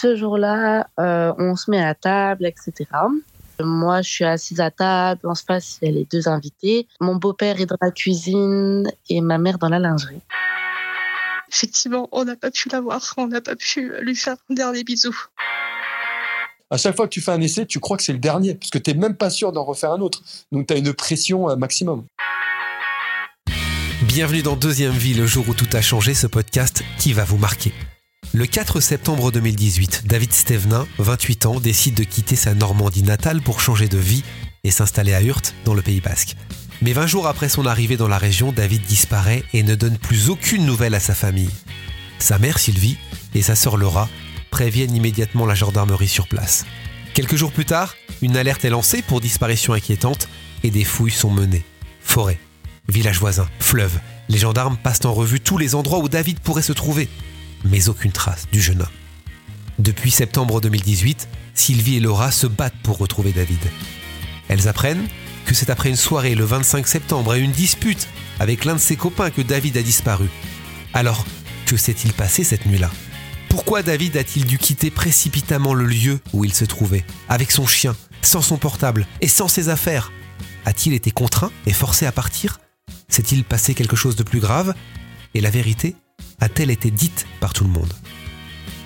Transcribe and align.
Ce 0.00 0.14
jour-là, 0.14 0.86
euh, 1.00 1.32
on 1.38 1.56
se 1.56 1.68
met 1.70 1.82
à 1.82 1.92
table, 1.92 2.46
etc. 2.46 2.86
Moi, 3.58 4.00
je 4.02 4.08
suis 4.08 4.24
assise 4.24 4.60
à 4.60 4.70
table. 4.70 5.20
En 5.24 5.34
face, 5.34 5.78
il 5.82 5.88
y 5.88 5.88
a 5.90 5.94
les 5.94 6.04
deux 6.04 6.28
invités. 6.28 6.86
Mon 7.00 7.16
beau-père 7.16 7.60
est 7.60 7.66
dans 7.66 7.76
la 7.80 7.90
cuisine 7.90 8.88
et 9.08 9.20
ma 9.20 9.38
mère 9.38 9.58
dans 9.58 9.68
la 9.68 9.80
lingerie. 9.80 10.20
Effectivement, 11.50 12.08
on 12.12 12.24
n'a 12.24 12.36
pas 12.36 12.52
pu 12.52 12.68
la 12.68 12.80
voir. 12.80 13.02
On 13.16 13.26
n'a 13.26 13.40
pas 13.40 13.56
pu 13.56 13.92
lui 14.02 14.14
faire 14.14 14.36
un 14.48 14.54
dernier 14.54 14.84
bisou. 14.84 15.16
À 16.70 16.76
chaque 16.76 16.94
fois 16.94 17.06
que 17.08 17.12
tu 17.12 17.20
fais 17.20 17.32
un 17.32 17.40
essai, 17.40 17.66
tu 17.66 17.80
crois 17.80 17.96
que 17.96 18.04
c'est 18.04 18.12
le 18.12 18.18
dernier, 18.20 18.54
parce 18.54 18.70
que 18.70 18.78
tu 18.78 18.92
n'es 18.92 18.96
même 19.00 19.16
pas 19.16 19.30
sûr 19.30 19.50
d'en 19.50 19.64
refaire 19.64 19.90
un 19.90 20.00
autre. 20.00 20.22
Donc 20.52 20.68
tu 20.68 20.74
as 20.74 20.76
une 20.76 20.92
pression 20.92 21.56
maximum. 21.56 22.04
Bienvenue 24.02 24.42
dans 24.42 24.54
Deuxième 24.54 24.92
Vie, 24.92 25.14
le 25.14 25.26
jour 25.26 25.48
où 25.48 25.54
tout 25.54 25.66
a 25.72 25.80
changé, 25.80 26.14
ce 26.14 26.28
podcast 26.28 26.84
qui 26.98 27.12
va 27.12 27.24
vous 27.24 27.38
marquer. 27.38 27.72
Le 28.38 28.46
4 28.46 28.80
septembre 28.80 29.32
2018, 29.32 30.02
David 30.06 30.32
Stevenin, 30.32 30.86
28 30.98 31.46
ans, 31.46 31.58
décide 31.58 31.94
de 31.94 32.04
quitter 32.04 32.36
sa 32.36 32.54
Normandie 32.54 33.02
natale 33.02 33.42
pour 33.42 33.60
changer 33.60 33.88
de 33.88 33.98
vie 33.98 34.22
et 34.62 34.70
s'installer 34.70 35.12
à 35.12 35.22
Hurt, 35.22 35.56
dans 35.64 35.74
le 35.74 35.82
Pays 35.82 36.00
Basque. 36.00 36.36
Mais 36.80 36.92
20 36.92 37.08
jours 37.08 37.26
après 37.26 37.48
son 37.48 37.66
arrivée 37.66 37.96
dans 37.96 38.06
la 38.06 38.16
région, 38.16 38.52
David 38.52 38.82
disparaît 38.82 39.42
et 39.54 39.64
ne 39.64 39.74
donne 39.74 39.98
plus 39.98 40.30
aucune 40.30 40.66
nouvelle 40.66 40.94
à 40.94 41.00
sa 41.00 41.16
famille. 41.16 41.50
Sa 42.20 42.38
mère 42.38 42.60
Sylvie 42.60 42.96
et 43.34 43.42
sa 43.42 43.56
sœur 43.56 43.76
Laura 43.76 44.08
préviennent 44.52 44.94
immédiatement 44.94 45.44
la 45.44 45.56
gendarmerie 45.56 46.06
sur 46.06 46.28
place. 46.28 46.64
Quelques 47.14 47.34
jours 47.34 47.50
plus 47.50 47.64
tard, 47.64 47.96
une 48.22 48.36
alerte 48.36 48.64
est 48.64 48.70
lancée 48.70 49.02
pour 49.02 49.20
disparition 49.20 49.72
inquiétante 49.72 50.28
et 50.62 50.70
des 50.70 50.84
fouilles 50.84 51.10
sont 51.10 51.30
menées. 51.30 51.64
Forêt, 52.02 52.38
village 52.88 53.18
voisin, 53.18 53.48
fleuve. 53.58 53.98
Les 54.28 54.38
gendarmes 54.38 54.76
passent 54.76 55.06
en 55.06 55.12
revue 55.12 55.40
tous 55.40 55.58
les 55.58 55.74
endroits 55.74 55.98
où 55.98 56.08
David 56.08 56.38
pourrait 56.38 56.62
se 56.62 56.72
trouver 56.72 57.08
mais 57.64 57.88
aucune 57.88 58.12
trace 58.12 58.46
du 58.50 58.60
jeune 58.60 58.82
homme. 58.82 58.88
Depuis 59.78 60.10
septembre 60.10 60.60
2018, 60.60 61.28
Sylvie 61.54 61.96
et 61.96 62.00
Laura 62.00 62.30
se 62.30 62.46
battent 62.46 62.78
pour 62.82 62.98
retrouver 62.98 63.32
David. 63.32 63.60
Elles 64.48 64.68
apprennent 64.68 65.06
que 65.44 65.54
c'est 65.54 65.70
après 65.70 65.88
une 65.88 65.96
soirée 65.96 66.34
le 66.34 66.44
25 66.44 66.86
septembre 66.86 67.34
et 67.34 67.40
une 67.40 67.52
dispute 67.52 68.08
avec 68.40 68.64
l'un 68.64 68.74
de 68.74 68.80
ses 68.80 68.96
copains 68.96 69.30
que 69.30 69.42
David 69.42 69.76
a 69.76 69.82
disparu. 69.82 70.28
Alors, 70.94 71.24
que 71.66 71.76
s'est-il 71.76 72.12
passé 72.12 72.44
cette 72.44 72.66
nuit-là? 72.66 72.90
Pourquoi 73.48 73.82
David 73.82 74.16
a-t-il 74.16 74.44
dû 74.44 74.58
quitter 74.58 74.90
précipitamment 74.90 75.74
le 75.74 75.86
lieu 75.86 76.20
où 76.32 76.44
il 76.44 76.52
se 76.52 76.64
trouvait, 76.64 77.04
avec 77.28 77.50
son 77.50 77.66
chien, 77.66 77.96
sans 78.20 78.42
son 78.42 78.56
portable 78.56 79.06
et 79.20 79.28
sans 79.28 79.48
ses 79.48 79.68
affaires? 79.68 80.12
A-t-il 80.64 80.94
été 80.94 81.10
contraint 81.10 81.50
et 81.66 81.72
forcé 81.72 82.04
à 82.04 82.12
partir? 82.12 82.58
S'est-il 83.08 83.44
passé 83.44 83.74
quelque 83.74 83.96
chose 83.96 84.16
de 84.16 84.22
plus 84.22 84.40
grave? 84.40 84.74
Et 85.34 85.40
la 85.40 85.50
vérité 85.50 85.96
a-t-elle 86.40 86.70
été 86.70 86.90
dite 86.90 87.26
par 87.40 87.52
tout 87.52 87.64
le 87.64 87.70
monde? 87.70 87.92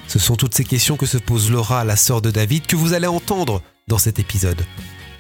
Ce 0.08 0.19
sont 0.19 0.36
toutes 0.36 0.55
ces 0.55 0.64
questions 0.64 0.97
que 0.97 1.06
se 1.06 1.19
pose 1.19 1.50
Laura, 1.50 1.84
la 1.84 1.97
sœur 1.97 2.20
de 2.20 2.31
David, 2.31 2.67
que 2.67 2.77
vous 2.77 2.92
allez 2.92 3.06
entendre 3.06 3.62
dans 3.89 3.98
cet 3.98 4.19
épisode. 4.19 4.64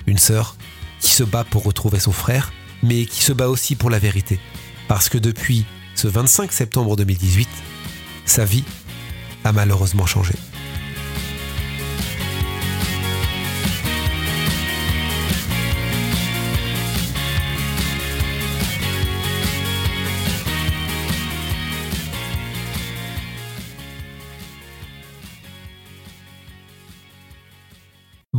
Une 0.06 0.18
sœur 0.18 0.56
qui 1.00 1.12
se 1.12 1.24
bat 1.24 1.44
pour 1.44 1.64
retrouver 1.64 1.98
son 1.98 2.12
frère, 2.12 2.52
mais 2.82 3.06
qui 3.06 3.22
se 3.22 3.32
bat 3.32 3.48
aussi 3.48 3.74
pour 3.74 3.90
la 3.90 3.98
vérité. 3.98 4.38
Parce 4.88 5.08
que 5.08 5.18
depuis 5.18 5.64
ce 5.94 6.08
25 6.08 6.52
septembre 6.52 6.96
2018, 6.96 7.48
sa 8.24 8.44
vie 8.44 8.64
a 9.44 9.52
malheureusement 9.52 10.06
changé. 10.06 10.34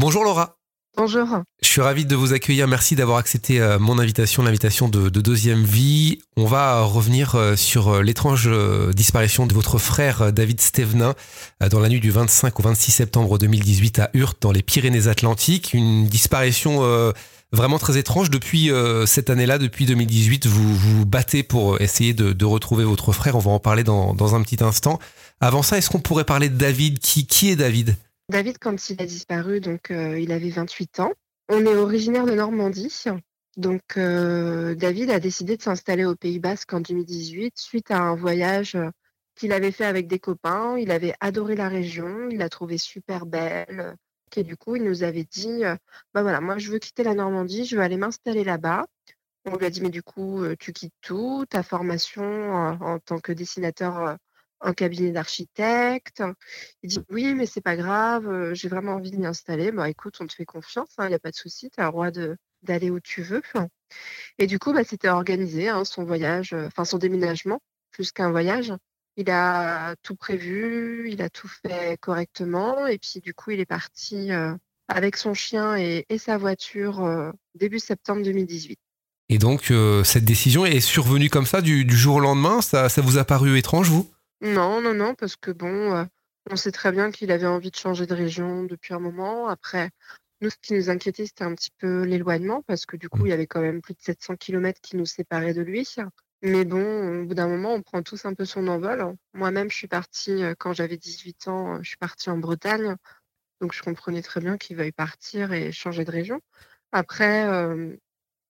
Bonjour 0.04 0.26
Laura. 0.26 0.58
Bonjour. 0.98 1.26
Je 1.62 1.68
suis 1.70 1.80
ravi 1.80 2.04
de 2.04 2.14
vous 2.14 2.34
accueillir. 2.34 2.68
Merci 2.68 2.98
d'avoir 2.98 3.20
accepté 3.20 3.62
euh, 3.62 3.80
mon 3.80 4.00
invitation, 4.00 4.44
l'invitation 4.44 4.90
de, 4.90 5.08
Deuxième 5.08 5.64
Vie. 5.64 6.20
On 6.36 6.46
va 6.46 6.82
revenir 6.82 7.36
euh, 7.36 7.56
sur 7.56 7.88
euh, 7.88 8.02
l'étrange 8.04 8.50
disparition 8.94 9.48
de 9.48 9.54
votre 9.54 9.78
frère 9.78 10.34
David 10.34 10.60
Stevenin 10.60 11.16
dans 11.72 11.80
la 11.80 11.88
nuit 11.88 12.02
du 12.02 12.12
25 12.12 12.60
au 12.60 12.64
26 12.64 12.92
septembre 12.92 13.38
2018 13.38 14.00
à 14.00 14.10
Hurt, 14.14 14.42
dans 14.42 14.52
les 14.52 14.62
Pyrénées-Atlantiques. 14.62 15.74
Une 15.74 16.06
disparition 16.08 16.82
vraiment 17.54 17.80
très 17.80 17.98
étrange. 17.98 18.30
Depuis 18.30 18.72
cette 19.06 19.30
année-là, 19.30 19.58
depuis 19.58 19.86
2018, 19.86 20.48
vous 20.48 20.76
vous 20.76 21.06
battez 21.06 21.44
pour 21.44 21.80
essayer 21.80 22.14
de, 22.14 22.46
retrouver 22.46 22.84
votre 22.84 23.14
frère. 23.14 23.38
On 23.38 23.40
va 23.40 23.52
en 23.52 23.60
parler 23.60 23.86
dans, 23.86 24.14
dans 24.14 24.36
un 24.36 24.42
petit 24.42 24.62
instant. 24.62 25.00
Avant 25.40 25.64
ça, 25.64 25.78
est-ce 25.78 25.90
qu'on 25.90 26.02
pourrait 26.02 26.26
parler 26.26 26.50
de 26.50 26.58
David? 26.58 27.00
Qui, 27.00 27.26
qui 27.26 27.52
est 27.52 27.56
David? 27.56 27.96
David, 28.30 28.58
quand 28.58 28.90
il 28.90 29.02
a 29.02 29.06
disparu, 29.06 29.60
donc 29.60 29.92
euh, 29.92 30.20
il 30.20 30.32
avait 30.32 30.50
28 30.50 31.02
ans. 31.02 31.12
On 31.50 31.66
est 31.66 31.76
originaire 31.76 32.26
de 32.26 32.34
Normandie. 32.34 33.04
Donc 33.58 33.98
euh, 33.98 34.76
David 34.76 35.10
a 35.12 35.20
décidé 35.20 35.58
de 35.58 35.62
s'installer 35.62 36.06
au 36.06 36.16
Pays 36.16 36.40
Basque 36.40 36.74
en 36.74 36.80
2018 36.80 37.58
suite 37.58 37.92
à 37.92 38.00
un 38.00 38.16
voyage 38.16 38.76
euh, 38.76 38.90
qu'il 39.36 39.52
avait 39.52 39.72
fait 39.72 39.86
avec 39.86 40.08
des 40.08 40.20
copains. 40.20 40.78
Il 40.78 40.90
avait 40.92 41.14
adoré 41.20 41.56
la 41.56 41.68
région, 41.68 42.30
il 42.30 42.38
l'a 42.38 42.50
trouvée 42.50 42.78
super 42.78 43.26
belle. 43.26 43.96
Et 44.36 44.44
du 44.44 44.58
coup, 44.58 44.78
il 44.78 44.84
nous 44.84 45.04
avait 45.04 45.26
dit, 45.26 45.62
bah 46.16 46.24
voilà, 46.24 46.42
moi 46.42 46.58
je 46.58 46.72
veux 46.72 46.80
quitter 46.80 47.04
la 47.04 47.14
Normandie, 47.14 47.66
je 47.66 47.76
veux 47.76 47.84
aller 47.84 47.98
m'installer 47.98 48.44
là-bas. 48.44 48.88
On 49.46 49.58
lui 49.58 49.66
a 49.68 49.70
dit, 49.70 49.82
mais 49.82 49.92
du 49.92 50.02
coup, 50.02 50.44
tu 50.58 50.74
quittes 50.74 50.96
tout, 51.02 51.46
ta 51.48 51.62
formation 51.62 52.24
en 52.52 52.98
tant 52.98 53.20
que 53.20 53.32
dessinateur 53.32 54.18
un 54.64 54.74
cabinet 54.74 55.12
d'architecte. 55.12 56.24
Il 56.82 56.90
dit 56.90 57.00
oui, 57.10 57.36
mais 57.36 57.46
c'est 57.46 57.62
pas 57.62 57.76
grave, 57.76 58.54
j'ai 58.54 58.70
vraiment 58.70 58.94
envie 58.94 59.12
de 59.12 59.18
m'y 59.18 59.26
installer. 59.26 59.72
Bah 59.72 59.90
écoute, 59.90 60.18
on 60.20 60.28
te 60.28 60.34
fait 60.34 60.46
confiance, 60.46 60.90
il 60.98 61.04
hein, 61.04 61.10
n'y 61.10 61.16
a 61.16 61.20
pas 61.20 61.32
de 61.32 61.36
souci, 61.36 61.70
tu 61.70 61.80
as 61.80 61.86
le 61.86 61.92
droit 61.92 62.10
d'aller 62.64 62.90
où 62.90 63.00
tu 63.00 63.22
veux. 63.22 63.42
Et 64.40 64.48
du 64.48 64.58
coup, 64.58 64.74
bah, 64.74 64.84
c'était 64.84 65.10
organisé, 65.10 65.70
hein, 65.70 65.86
son 65.86 66.04
voyage, 66.04 66.54
enfin 66.54 66.86
son 66.86 66.98
déménagement, 66.98 67.62
plus 67.92 68.12
qu'un 68.12 68.32
voyage. 68.32 68.74
Il 69.16 69.30
a 69.30 69.96
tout 70.02 70.16
prévu, 70.16 71.12
il 71.12 71.22
a 71.22 71.30
tout 71.30 71.48
fait 71.48 71.98
correctement, 72.00 72.88
et 72.88 72.98
puis 72.98 73.20
du 73.20 73.36
coup, 73.36 73.52
il 73.52 73.60
est 73.60 73.66
parti 73.66 74.32
avec 74.88 75.18
son 75.18 75.36
chien 75.36 75.76
et, 75.76 76.06
sa 76.18 76.38
voiture 76.38 77.32
début 77.54 77.78
septembre 77.78 78.24
2018. 78.24 78.80
Et 79.30 79.38
donc, 79.38 79.72
cette 80.04 80.26
décision 80.26 80.66
est 80.66 80.80
survenue 80.80 81.30
comme 81.30 81.46
ça 81.46 81.62
du, 81.62 81.88
jour 81.96 82.16
au 82.16 82.20
lendemain? 82.22 82.62
Ça 82.62 82.90
vous 82.98 83.20
a 83.20 83.24
paru 83.24 83.56
étrange, 83.56 83.90
vous? 83.90 84.13
Non, 84.44 84.82
non, 84.82 84.94
non, 84.94 85.16
parce 85.16 85.36
que 85.36 85.52
bon, 85.52 86.08
on 86.52 86.56
sait 86.56 86.72
très 86.72 86.92
bien 86.92 87.12
qu'il 87.12 87.32
avait 87.32 87.48
envie 87.48 87.72
de 87.72 87.76
changer 87.76 88.06
de 88.06 88.14
région 88.14 88.64
depuis 88.64 88.94
un 88.94 89.00
moment. 89.00 89.48
Après, 89.48 89.90
nous, 90.42 90.50
ce 90.50 90.58
qui 90.62 90.74
nous 90.74 90.90
inquiétait, 90.90 91.26
c'était 91.26 91.46
un 91.46 91.56
petit 91.56 91.72
peu 91.78 92.04
l'éloignement, 92.04 92.62
parce 92.64 92.86
que 92.86 92.98
du 92.98 93.08
coup, 93.10 93.24
mmh. 93.24 93.28
il 93.28 93.30
y 93.30 93.34
avait 93.34 93.48
quand 93.48 93.62
même 93.62 93.82
plus 93.82 93.94
de 93.94 94.02
700 94.02 94.36
km 94.36 94.82
qui 94.82 94.98
nous 94.98 95.06
séparaient 95.06 95.54
de 95.54 95.62
lui. 95.62 95.88
Mais 96.42 96.66
bon, 96.66 97.22
au 97.22 97.26
bout 97.26 97.36
d'un 97.36 97.48
moment, 97.48 97.74
on 97.74 97.82
prend 97.82 98.04
tous 98.04 98.26
un 98.26 98.34
peu 98.34 98.44
son 98.44 98.68
envol. 98.68 99.16
Moi-même, 99.34 99.72
je 99.72 99.78
suis 99.78 99.88
partie, 99.88 100.44
quand 100.60 100.74
j'avais 100.74 100.98
18 100.98 101.48
ans, 101.48 101.82
je 101.82 101.88
suis 101.88 101.98
partie 101.98 102.30
en 102.30 102.38
Bretagne. 102.38 102.98
Donc, 103.62 103.74
je 103.74 103.82
comprenais 103.82 104.22
très 104.22 104.42
bien 104.42 104.58
qu'il 104.58 104.76
veuille 104.76 104.92
partir 104.92 105.54
et 105.54 105.72
changer 105.72 106.04
de 106.04 106.12
région. 106.12 106.42
Après, 106.92 107.48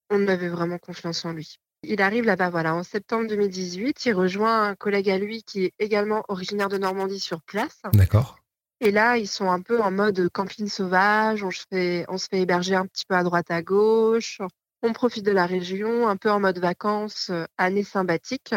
on 0.10 0.28
avait 0.28 0.50
vraiment 0.50 0.80
confiance 0.80 1.24
en 1.24 1.34
lui. 1.34 1.60
Il 1.84 2.02
arrive 2.02 2.24
là-bas, 2.24 2.50
voilà, 2.50 2.76
en 2.76 2.84
septembre 2.84 3.28
2018. 3.28 4.06
Il 4.06 4.14
rejoint 4.14 4.70
un 4.70 4.76
collègue 4.76 5.10
à 5.10 5.18
lui 5.18 5.44
qui 5.44 5.66
est 5.66 5.74
également 5.80 6.24
originaire 6.30 6.70
de 6.70 6.78
Normandie 6.78 7.20
sur 7.20 7.42
place. 7.42 7.82
D'accord. 7.94 8.40
Et 8.80 8.92
là, 8.92 9.18
ils 9.18 9.28
sont 9.28 9.50
un 9.50 9.62
peu 9.62 9.82
en 9.82 9.92
mode 9.92 10.30
camping 10.30 10.68
sauvage. 10.68 11.44
On 11.44 11.52
se 11.52 11.64
fait, 11.70 12.06
on 12.08 12.18
se 12.18 12.28
fait 12.28 12.42
héberger 12.42 12.76
un 12.76 12.86
petit 12.86 13.06
peu 13.06 13.16
à 13.16 13.24
droite, 13.24 13.52
à 13.52 13.62
gauche. 13.62 14.42
On 14.82 14.92
profite 14.94 15.26
de 15.26 15.32
la 15.32 15.46
région, 15.46 16.08
un 16.08 16.18
peu 16.18 16.30
en 16.30 16.40
mode 16.40 16.60
vacances, 16.60 17.30
euh, 17.30 17.46
année 17.58 17.84
sympathique. 17.84 18.54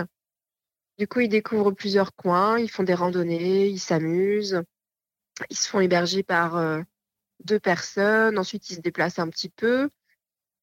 Du 0.98 1.06
coup, 1.06 1.20
ils 1.20 1.28
découvrent 1.28 1.72
plusieurs 1.72 2.14
coins, 2.14 2.58
ils 2.58 2.70
font 2.70 2.82
des 2.82 2.94
randonnées, 2.94 3.68
ils 3.68 3.78
s'amusent. 3.78 4.62
Ils 5.50 5.56
se 5.56 5.68
font 5.68 5.80
héberger 5.80 6.22
par 6.22 6.56
euh, 6.56 6.80
deux 7.44 7.60
personnes. 7.60 8.38
Ensuite, 8.38 8.70
ils 8.70 8.76
se 8.76 8.80
déplacent 8.80 9.18
un 9.18 9.28
petit 9.28 9.50
peu. 9.50 9.88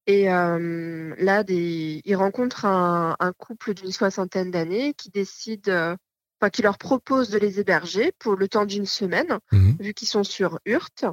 Et 0.06 0.26
là, 0.26 1.44
des... 1.44 2.02
ils 2.04 2.16
rencontrent 2.16 2.66
un, 2.66 3.34
couple 3.38 3.74
d'une 3.74 3.92
soixantaine 3.92 4.52
d'années 4.52 4.94
qui 4.94 5.10
décide, 5.10 5.70
enfin, 5.70 6.50
qui 6.52 6.62
leur 6.62 6.78
propose 6.78 7.30
de 7.30 7.38
les 7.38 7.60
héberger 7.60 8.12
pour 8.20 8.36
le 8.36 8.48
temps 8.48 8.66
d'une 8.66 8.86
semaine, 8.86 9.40
mmh 9.52 9.72
vu 9.80 9.94
qu'ils 9.94 10.10
sont 10.10 10.24
sur 10.24 10.60
Hurt. 10.66 11.06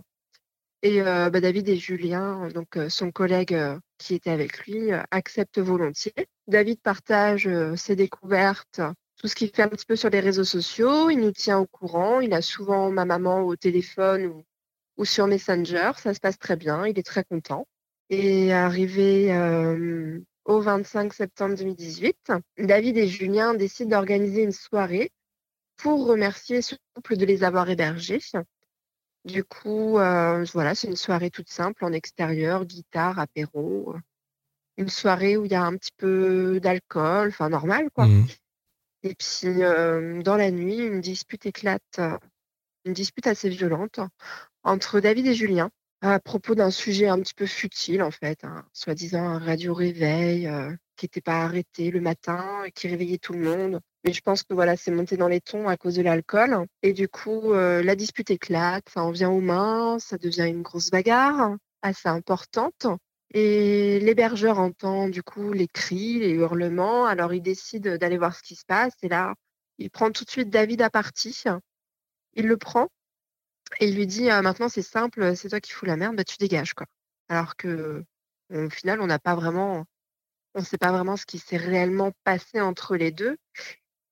Et 0.82 1.02
bah, 1.02 1.30
David 1.30 1.68
et 1.68 1.76
Julien, 1.76 2.48
donc 2.48 2.78
son 2.88 3.12
collègue 3.12 3.56
qui 3.98 4.14
était 4.14 4.30
avec 4.30 4.66
lui, 4.66 4.90
acceptent 5.12 5.60
volontiers. 5.60 6.26
David 6.48 6.80
partage 6.80 7.48
ses 7.76 7.94
découvertes, 7.94 8.80
tout 9.20 9.28
ce 9.28 9.34
qu'il 9.34 9.50
fait 9.50 9.62
un 9.62 9.68
petit 9.68 9.84
peu 9.84 9.96
sur 9.96 10.08
les 10.08 10.20
réseaux 10.20 10.44
sociaux. 10.44 11.10
Il 11.10 11.20
nous 11.20 11.32
tient 11.32 11.58
au 11.58 11.66
courant. 11.66 12.20
Il 12.20 12.32
a 12.32 12.40
souvent 12.40 12.90
ma 12.90 13.04
maman 13.04 13.42
au 13.42 13.54
téléphone 13.54 14.26
ou, 14.26 14.44
ou 14.96 15.04
sur 15.04 15.26
Messenger. 15.26 15.92
Ça 15.98 16.14
se 16.14 16.20
passe 16.20 16.38
très 16.38 16.56
bien. 16.56 16.86
Il 16.86 16.98
est 16.98 17.06
très 17.06 17.24
content. 17.24 17.66
Et 18.10 18.52
arrivé 18.52 19.32
au 20.44 20.60
25 20.60 21.14
septembre 21.14 21.56
2018, 21.56 22.32
David 22.58 22.98
et 22.98 23.06
Julien 23.06 23.54
décident 23.54 23.90
d'organiser 23.90 24.42
une 24.42 24.52
soirée 24.52 25.12
pour 25.76 26.06
remercier 26.06 26.60
ce 26.60 26.74
couple 26.94 27.16
de 27.16 27.24
les 27.24 27.44
avoir 27.44 27.70
hébergés. 27.70 28.20
Du 29.24 29.44
coup, 29.44 29.98
euh, 29.98 30.44
voilà, 30.52 30.74
c'est 30.74 30.88
une 30.88 30.96
soirée 30.96 31.30
toute 31.30 31.50
simple 31.50 31.84
en 31.84 31.92
extérieur, 31.92 32.64
guitare, 32.64 33.18
apéro. 33.18 33.94
Une 34.76 34.88
soirée 34.88 35.36
où 35.36 35.44
il 35.44 35.52
y 35.52 35.54
a 35.54 35.62
un 35.62 35.76
petit 35.76 35.92
peu 35.96 36.58
d'alcool, 36.60 37.28
enfin 37.28 37.50
normal 37.50 37.90
quoi. 37.94 38.06
Mhm. 38.06 38.26
Et 39.02 39.14
puis 39.14 39.62
euh, 39.62 40.22
dans 40.22 40.36
la 40.36 40.50
nuit, 40.50 40.78
une 40.78 41.00
dispute 41.00 41.46
éclate, 41.46 41.82
euh, 41.98 42.18
une 42.84 42.94
dispute 42.94 43.26
assez 43.26 43.48
violente 43.50 44.00
entre 44.62 45.00
David 45.00 45.26
et 45.26 45.34
Julien 45.34 45.70
à 46.02 46.18
propos 46.18 46.54
d'un 46.54 46.70
sujet 46.70 47.08
un 47.08 47.18
petit 47.20 47.34
peu 47.34 47.46
futile 47.46 48.02
en 48.02 48.10
fait, 48.10 48.44
hein, 48.44 48.64
soi-disant 48.72 49.22
un 49.22 49.38
radio 49.38 49.74
réveil 49.74 50.46
euh, 50.46 50.74
qui 50.96 51.04
n'était 51.04 51.20
pas 51.20 51.42
arrêté 51.42 51.90
le 51.90 52.00
matin 52.00 52.62
et 52.64 52.72
qui 52.72 52.88
réveillait 52.88 53.18
tout 53.18 53.32
le 53.32 53.40
monde. 53.40 53.80
Mais 54.04 54.12
je 54.12 54.20
pense 54.22 54.42
que 54.42 54.54
voilà, 54.54 54.76
c'est 54.76 54.90
monté 54.90 55.16
dans 55.16 55.28
les 55.28 55.40
tons 55.40 55.68
à 55.68 55.76
cause 55.76 55.96
de 55.96 56.02
l'alcool. 56.02 56.66
Et 56.82 56.94
du 56.94 57.08
coup, 57.08 57.52
euh, 57.52 57.82
la 57.82 57.96
dispute 57.96 58.30
éclate, 58.30 58.88
ça 58.88 59.02
en 59.02 59.10
vient 59.10 59.30
aux 59.30 59.40
mains, 59.42 59.98
ça 59.98 60.16
devient 60.16 60.46
une 60.48 60.62
grosse 60.62 60.90
bagarre 60.90 61.56
assez 61.82 62.08
importante. 62.08 62.86
Et 63.32 64.00
l'hébergeur 64.00 64.58
entend 64.58 65.08
du 65.08 65.22
coup 65.22 65.52
les 65.52 65.68
cris, 65.68 66.18
les 66.18 66.30
hurlements. 66.30 67.06
Alors 67.06 67.34
il 67.34 67.42
décide 67.42 67.96
d'aller 67.98 68.18
voir 68.18 68.34
ce 68.34 68.42
qui 68.42 68.56
se 68.56 68.64
passe. 68.64 68.94
Et 69.02 69.08
là, 69.08 69.34
il 69.78 69.90
prend 69.90 70.10
tout 70.10 70.24
de 70.24 70.30
suite 70.30 70.50
David 70.50 70.82
à 70.82 70.90
partie. 70.90 71.44
Il 72.34 72.46
le 72.46 72.56
prend 72.56 72.88
et 73.78 73.88
il 73.88 73.94
lui 73.96 74.06
dit 74.06 74.28
«Ah, 74.30 74.42
maintenant 74.42 74.68
c'est 74.68 74.82
simple, 74.82 75.36
c'est 75.36 75.48
toi 75.48 75.60
qui 75.60 75.72
fous 75.72 75.86
la 75.86 75.96
merde, 75.96 76.16
bah 76.16 76.24
tu 76.24 76.36
dégages 76.38 76.74
quoi. 76.74 76.86
Alors 77.28 77.56
que 77.56 78.04
au 78.52 78.68
final, 78.70 79.00
on 79.00 79.06
n'a 79.06 79.18
pas 79.20 79.36
vraiment, 79.36 79.84
on 80.54 80.60
ne 80.60 80.64
sait 80.64 80.78
pas 80.78 80.90
vraiment 80.90 81.16
ce 81.16 81.24
qui 81.26 81.38
s'est 81.38 81.56
réellement 81.56 82.10
passé 82.24 82.60
entre 82.60 82.96
les 82.96 83.12
deux. 83.12 83.36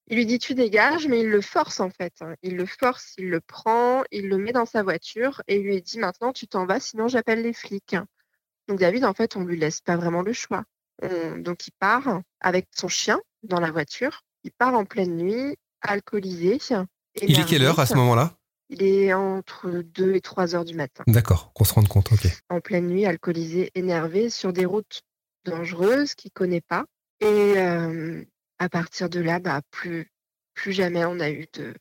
Il 0.06 0.16
lui 0.16 0.26
dit 0.26 0.38
tu 0.38 0.54
dégages, 0.54 1.06
mais 1.08 1.20
il 1.20 1.28
le 1.28 1.40
force 1.40 1.80
en 1.80 1.90
fait. 1.90 2.14
hein. 2.20 2.34
Il 2.42 2.56
le 2.56 2.64
force, 2.66 3.14
il 3.18 3.28
le 3.28 3.40
prend, 3.40 4.04
il 4.10 4.28
le 4.28 4.38
met 4.38 4.52
dans 4.52 4.64
sa 4.64 4.82
voiture 4.82 5.42
et 5.48 5.56
il 5.56 5.64
lui 5.64 5.82
dit 5.82 5.98
maintenant 5.98 6.32
tu 6.32 6.46
t'en 6.46 6.64
vas, 6.66 6.78
sinon 6.80 7.08
j'appelle 7.08 7.42
les 7.42 7.52
flics. 7.52 7.96
Donc 8.68 8.78
David, 8.78 9.04
en 9.04 9.12
fait, 9.14 9.34
on 9.36 9.44
lui 9.44 9.58
laisse 9.58 9.80
pas 9.80 9.96
vraiment 9.96 10.22
le 10.22 10.32
choix. 10.32 10.64
On- 11.02 11.36
donc 11.38 11.66
il 11.66 11.72
part 11.78 12.20
avec 12.40 12.68
son 12.74 12.88
chien 12.88 13.20
dans 13.42 13.60
la 13.60 13.70
voiture. 13.70 14.22
Il 14.44 14.52
part 14.52 14.74
en 14.74 14.84
pleine 14.84 15.16
nuit, 15.16 15.56
alcoolisé. 15.82 16.58
Il 17.16 17.34
est 17.40 17.44
quelle 17.44 17.62
heure 17.64 17.80
à 17.80 17.86
ce 17.86 17.94
moment-là? 17.96 18.37
Il 18.70 18.82
est 18.82 19.12
entre 19.14 19.82
2 19.82 20.14
et 20.14 20.20
3 20.20 20.54
heures 20.54 20.64
du 20.64 20.74
matin. 20.74 21.04
D'accord, 21.06 21.52
qu'on 21.54 21.64
se 21.64 21.72
rende 21.72 21.88
compte, 21.88 22.12
ok. 22.12 22.26
En 22.50 22.60
pleine 22.60 22.86
nuit, 22.86 23.06
alcoolisé, 23.06 23.70
énervé, 23.74 24.28
sur 24.30 24.52
des 24.52 24.66
routes 24.66 25.02
dangereuses 25.44 26.14
qu'il 26.14 26.30
connaît 26.30 26.60
pas. 26.60 26.84
Et 27.20 27.26
euh, 27.56 28.22
à 28.58 28.68
partir 28.68 29.08
de 29.08 29.20
là, 29.20 29.38
bah, 29.38 29.62
plus, 29.70 30.10
plus 30.54 30.72
jamais 30.72 31.04
on 31.04 31.18
a 31.18 31.30
eu 31.30 31.46
de, 31.54 31.74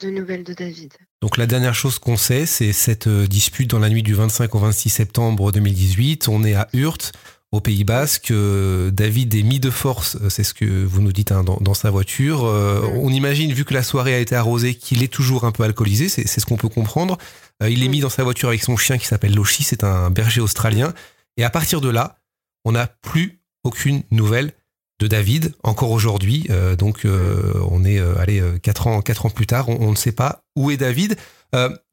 de 0.00 0.10
nouvelles 0.10 0.44
de 0.44 0.54
David. 0.54 0.92
Donc 1.22 1.36
la 1.36 1.46
dernière 1.46 1.74
chose 1.74 1.98
qu'on 1.98 2.16
sait, 2.16 2.46
c'est 2.46 2.72
cette 2.72 3.06
euh, 3.06 3.26
dispute 3.26 3.70
dans 3.70 3.78
la 3.78 3.88
nuit 3.88 4.02
du 4.02 4.14
25 4.14 4.54
au 4.54 4.58
26 4.58 4.90
septembre 4.90 5.52
2018. 5.52 6.28
On 6.28 6.44
est 6.44 6.54
à 6.54 6.68
Hurt, 6.74 7.12
au 7.54 7.60
Pays 7.60 7.84
Basque. 7.84 8.32
Euh, 8.32 8.90
David 8.90 9.34
est 9.34 9.44
mis 9.44 9.60
de 9.60 9.70
force, 9.70 10.16
euh, 10.16 10.28
c'est 10.28 10.42
ce 10.42 10.52
que 10.54 10.84
vous 10.84 11.00
nous 11.00 11.12
dites 11.12 11.30
hein, 11.30 11.44
dans, 11.44 11.56
dans 11.60 11.74
sa 11.74 11.88
voiture. 11.90 12.44
Euh. 12.44 12.82
On 12.94 13.10
imagine, 13.10 13.52
vu 13.52 13.64
que 13.64 13.72
la 13.72 13.84
soirée 13.84 14.12
a 14.12 14.18
été 14.18 14.34
arrosée, 14.34 14.74
qu'il 14.74 15.04
est 15.04 15.12
toujours 15.12 15.44
un 15.44 15.52
peu 15.52 15.62
alcoolisé, 15.62 16.08
c'est 16.08 16.26
ce 16.26 16.46
qu'on 16.46 16.56
peut 16.56 16.68
comprendre. 16.68 17.16
Euh, 17.62 17.70
il 17.70 17.84
est 17.84 17.88
mis 17.88 18.00
dans 18.00 18.08
sa 18.08 18.24
voiture 18.24 18.48
avec 18.48 18.62
son 18.64 18.76
chien 18.76 18.98
qui 18.98 19.06
s'appelle 19.06 19.34
Loshi, 19.34 19.62
c'est 19.62 19.84
un 19.84 20.10
berger 20.10 20.40
australien. 20.40 20.92
Et 21.36 21.44
à 21.44 21.50
partir 21.50 21.80
de 21.80 21.88
là, 21.88 22.18
on 22.64 22.72
n'a 22.72 22.88
plus 22.88 23.40
aucune 23.62 24.02
nouvelle 24.10 24.52
de 24.98 25.06
David, 25.06 25.54
encore 25.62 25.90
aujourd'hui. 25.90 26.48
Donc 26.78 27.04
on 27.04 27.84
est 27.84 27.98
allez, 27.98 28.42
quatre 28.62 28.86
ans, 28.86 29.02
quatre 29.02 29.26
ans 29.26 29.30
plus 29.30 29.46
tard, 29.46 29.68
on, 29.68 29.80
on 29.80 29.90
ne 29.90 29.96
sait 29.96 30.12
pas 30.12 30.44
où 30.54 30.70
est 30.70 30.76
David. 30.76 31.16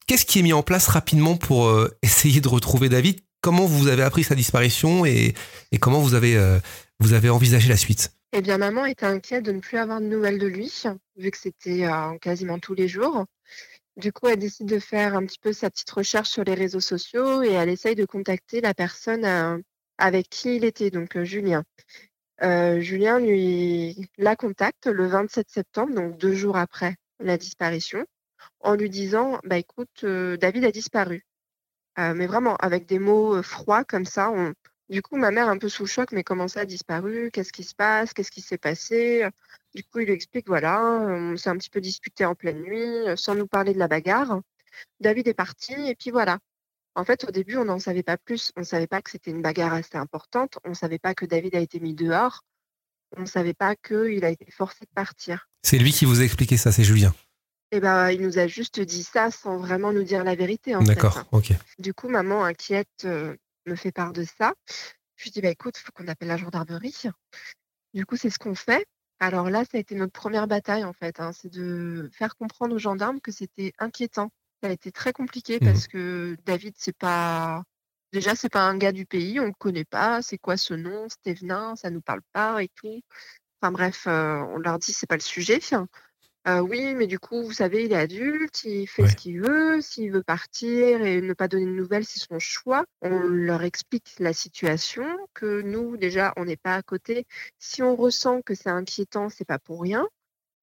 Qu'est-ce 0.05 0.25
qui 0.25 0.39
est 0.39 0.43
mis 0.43 0.53
en 0.53 0.61
place 0.61 0.87
rapidement 0.87 1.35
pour 1.35 1.73
essayer 2.03 2.41
de 2.41 2.47
retrouver 2.47 2.89
David? 2.89 3.19
Comment 3.41 3.65
vous 3.65 3.87
avez 3.87 4.03
appris 4.03 4.23
sa 4.23 4.35
disparition 4.35 5.03
et, 5.03 5.33
comment 5.79 5.99
vous 5.99 6.13
avez, 6.13 6.37
euh, 6.37 6.59
vous 6.99 7.13
avez 7.13 7.31
envisagé 7.31 7.69
la 7.69 7.77
suite? 7.77 8.11
Eh 8.33 8.41
bien, 8.41 8.59
maman 8.59 8.85
était 8.85 9.07
inquiète 9.07 9.43
de 9.43 9.51
ne 9.51 9.59
plus 9.59 9.79
avoir 9.79 9.99
de 9.99 10.05
nouvelles 10.05 10.37
de 10.37 10.45
lui, 10.45 10.71
vu 11.17 11.31
que 11.31 11.37
c'était 11.39 11.87
euh, 11.87 12.19
quasiment 12.19 12.59
tous 12.59 12.75
les 12.75 12.87
jours. 12.87 13.25
Du 13.97 14.13
coup, 14.13 14.27
elle 14.27 14.37
décide 14.37 14.67
de 14.67 14.77
faire 14.77 15.15
un 15.15 15.25
petit 15.25 15.39
peu 15.39 15.53
sa 15.53 15.71
petite 15.71 15.89
recherche 15.89 16.29
sur 16.29 16.43
les 16.43 16.53
réseaux 16.53 16.79
sociaux 16.79 17.41
et 17.41 17.53
elle 17.53 17.69
essaye 17.69 17.95
de 17.95 18.05
contacter 18.05 18.61
la 18.61 18.75
personne 18.75 19.25
euh, 19.25 19.57
avec 19.97 20.29
qui 20.29 20.57
il 20.57 20.63
était, 20.63 20.91
donc 20.91 21.19
Julien. 21.23 21.63
Julien 22.43 23.19
lui 23.19 24.09
la 24.17 24.35
contacte 24.35 24.87
le 24.87 25.07
27 25.07 25.49
septembre, 25.49 25.93
donc 25.93 26.17
deux 26.17 26.33
jours 26.33 26.57
après 26.57 26.95
la 27.19 27.37
disparition, 27.37 28.03
en 28.61 28.73
lui 28.73 28.89
disant 28.89 29.39
bah 29.43 29.57
écoute, 29.57 30.03
David 30.03 30.65
a 30.65 30.71
disparu. 30.71 31.23
Euh, 31.99 32.13
mais 32.13 32.27
vraiment 32.27 32.55
avec 32.57 32.85
des 32.85 32.99
mots 32.99 33.41
froids 33.43 33.83
comme 33.83 34.05
ça. 34.05 34.31
On... 34.31 34.53
Du 34.89 35.01
coup, 35.01 35.17
ma 35.17 35.31
mère 35.31 35.47
un 35.47 35.57
peu 35.57 35.69
sous 35.69 35.83
le 35.83 35.87
choc, 35.87 36.11
mais 36.11 36.23
comment 36.23 36.47
ça 36.47 36.61
a 36.61 36.65
disparu? 36.65 37.29
Qu'est-ce 37.31 37.53
qui 37.53 37.63
se 37.63 37.75
passe? 37.75 38.13
Qu'est-ce 38.13 38.31
qui 38.31 38.41
s'est 38.41 38.57
passé? 38.57 39.25
Du 39.73 39.83
coup, 39.83 39.99
il 39.99 40.07
lui 40.07 40.13
explique 40.13 40.47
voilà, 40.47 40.81
on 40.81 41.37
s'est 41.37 41.49
un 41.49 41.57
petit 41.57 41.69
peu 41.69 41.79
disputé 41.79 42.25
en 42.25 42.35
pleine 42.35 42.61
nuit, 42.61 43.05
sans 43.15 43.35
nous 43.35 43.47
parler 43.47 43.73
de 43.73 43.79
la 43.79 43.87
bagarre. 43.87 44.41
David 44.99 45.27
est 45.27 45.33
parti 45.33 45.73
et 45.73 45.95
puis 45.95 46.11
voilà. 46.11 46.39
En 46.95 47.05
fait, 47.05 47.23
au 47.23 47.31
début, 47.31 47.55
on 47.57 47.65
n'en 47.65 47.79
savait 47.79 48.03
pas 48.03 48.17
plus. 48.17 48.51
On 48.57 48.61
ne 48.61 48.65
savait 48.65 48.87
pas 48.87 49.01
que 49.01 49.09
c'était 49.09 49.31
une 49.31 49.41
bagarre 49.41 49.73
assez 49.73 49.95
importante. 49.95 50.59
On 50.65 50.69
ne 50.69 50.73
savait 50.73 50.99
pas 50.99 51.13
que 51.13 51.25
David 51.25 51.55
a 51.55 51.59
été 51.59 51.79
mis 51.79 51.93
dehors. 51.93 52.43
On 53.15 53.21
ne 53.21 53.25
savait 53.25 53.53
pas 53.53 53.75
qu'il 53.75 54.23
a 54.25 54.29
été 54.29 54.49
forcé 54.51 54.85
de 54.85 54.91
partir. 54.93 55.47
C'est 55.63 55.77
lui 55.77 55.91
qui 55.91 56.05
vous 56.05 56.19
a 56.21 56.23
expliqué 56.23 56.57
ça, 56.57 56.71
c'est 56.71 56.83
Julien. 56.83 57.13
Et 57.71 57.79
ben, 57.79 58.11
il 58.11 58.21
nous 58.21 58.37
a 58.37 58.47
juste 58.47 58.79
dit 58.81 59.03
ça 59.03 59.31
sans 59.31 59.57
vraiment 59.57 59.93
nous 59.93 60.03
dire 60.03 60.23
la 60.23 60.35
vérité. 60.35 60.75
En 60.75 60.81
fait. 60.81 60.93
D'accord, 60.95 61.23
ok. 61.31 61.53
Du 61.79 61.93
coup, 61.93 62.09
maman 62.09 62.43
inquiète 62.43 63.05
euh, 63.05 63.35
me 63.65 63.75
fait 63.75 63.91
part 63.91 64.11
de 64.13 64.23
ça. 64.23 64.53
Je 65.15 65.25
lui 65.25 65.31
dis 65.31 65.41
bah 65.41 65.49
écoute, 65.49 65.75
il 65.77 65.81
faut 65.81 65.91
qu'on 65.93 66.07
appelle 66.07 66.27
la 66.27 66.37
gendarmerie. 66.37 67.03
Du 67.93 68.05
coup, 68.05 68.17
c'est 68.17 68.29
ce 68.29 68.39
qu'on 68.39 68.55
fait. 68.55 68.85
Alors 69.19 69.49
là, 69.49 69.63
ça 69.63 69.77
a 69.77 69.79
été 69.79 69.95
notre 69.95 70.13
première 70.13 70.47
bataille 70.47 70.83
en 70.83 70.93
fait. 70.93 71.19
hein, 71.19 71.31
c'est 71.31 71.51
de 71.51 72.09
faire 72.11 72.35
comprendre 72.35 72.75
aux 72.75 72.79
gendarmes 72.79 73.21
que 73.21 73.31
c'était 73.31 73.71
inquiétant. 73.79 74.31
Ça 74.63 74.69
a 74.69 74.73
été 74.73 74.91
très 74.91 75.13
compliqué 75.13 75.59
Mhm. 75.61 75.67
parce 75.71 75.87
que 75.87 76.35
David, 76.45 76.73
c'est 76.77 76.95
pas 76.97 77.63
déjà 78.11 78.35
c'est 78.35 78.49
pas 78.49 78.63
un 78.67 78.77
gars 78.77 78.91
du 78.91 79.05
pays, 79.05 79.39
on 79.39 79.45
le 79.45 79.53
connaît 79.57 79.85
pas. 79.85 80.21
C'est 80.21 80.37
quoi 80.37 80.57
ce 80.57 80.73
nom, 80.73 81.07
Stévenin, 81.07 81.75
ça 81.75 81.89
nous 81.89 82.01
parle 82.01 82.21
pas 82.33 82.61
et 82.63 82.69
tout. 82.75 82.99
Enfin 83.61 83.71
bref, 83.71 84.07
euh, 84.07 84.39
on 84.39 84.57
leur 84.57 84.79
dit 84.79 84.91
c'est 84.91 85.07
pas 85.07 85.15
le 85.15 85.21
sujet. 85.21 85.59
Euh, 86.47 86.59
oui, 86.59 86.95
mais 86.95 87.05
du 87.05 87.19
coup, 87.19 87.43
vous 87.43 87.53
savez, 87.53 87.85
il 87.85 87.91
est 87.91 87.97
adulte, 87.97 88.63
il 88.63 88.87
fait 88.87 89.03
Ouais. 89.03 89.09
ce 89.09 89.15
qu'il 89.15 89.41
veut. 89.41 89.79
S'il 89.81 90.11
veut 90.11 90.23
partir 90.23 91.01
et 91.03 91.21
ne 91.21 91.33
pas 91.33 91.47
donner 91.47 91.65
de 91.65 91.71
nouvelles, 91.71 92.05
c'est 92.05 92.19
son 92.19 92.39
choix. 92.39 92.83
On 93.01 93.19
leur 93.19 93.61
explique 93.63 94.15
la 94.17 94.33
situation, 94.33 95.05
que 95.35 95.61
nous, 95.61 95.97
déjà, 95.97 96.33
on 96.37 96.45
n'est 96.45 96.57
pas 96.57 96.75
à 96.75 96.81
côté. 96.81 97.25
Si 97.59 97.83
on 97.83 97.95
ressent 97.95 98.41
que 98.41 98.55
c'est 98.55 98.69
inquiétant, 98.69 99.29
c'est 99.29 99.45
pas 99.45 99.59
pour 99.59 99.81
rien. 99.81 100.07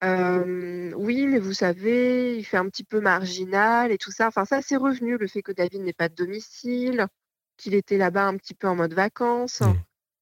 Euh, 0.05 0.93
oui, 0.97 1.27
mais 1.27 1.39
vous 1.39 1.53
savez, 1.55 2.37
il 2.37 2.45
fait 2.45 2.57
un 2.57 2.69
petit 2.69 2.85
peu 2.85 3.01
marginal 3.01 3.93
et 3.93 3.99
tout 3.99 4.13
ça. 4.13 4.29
Enfin, 4.29 4.45
ça, 4.45 4.63
c'est 4.63 4.77
revenu, 4.77 5.17
le 5.17 5.27
fait 5.27 5.43
que 5.43 5.53
David 5.53 5.83
n'ait 5.83 5.93
pas 5.93 6.09
de 6.09 6.15
domicile, 6.15 7.07
qu'il 7.57 7.75
était 7.75 7.99
là-bas 7.99 8.27
un 8.27 8.37
petit 8.37 8.55
peu 8.55 8.69
en 8.69 8.77
mode 8.77 8.95
vacances. 8.95 9.61
Mm. 9.61 9.75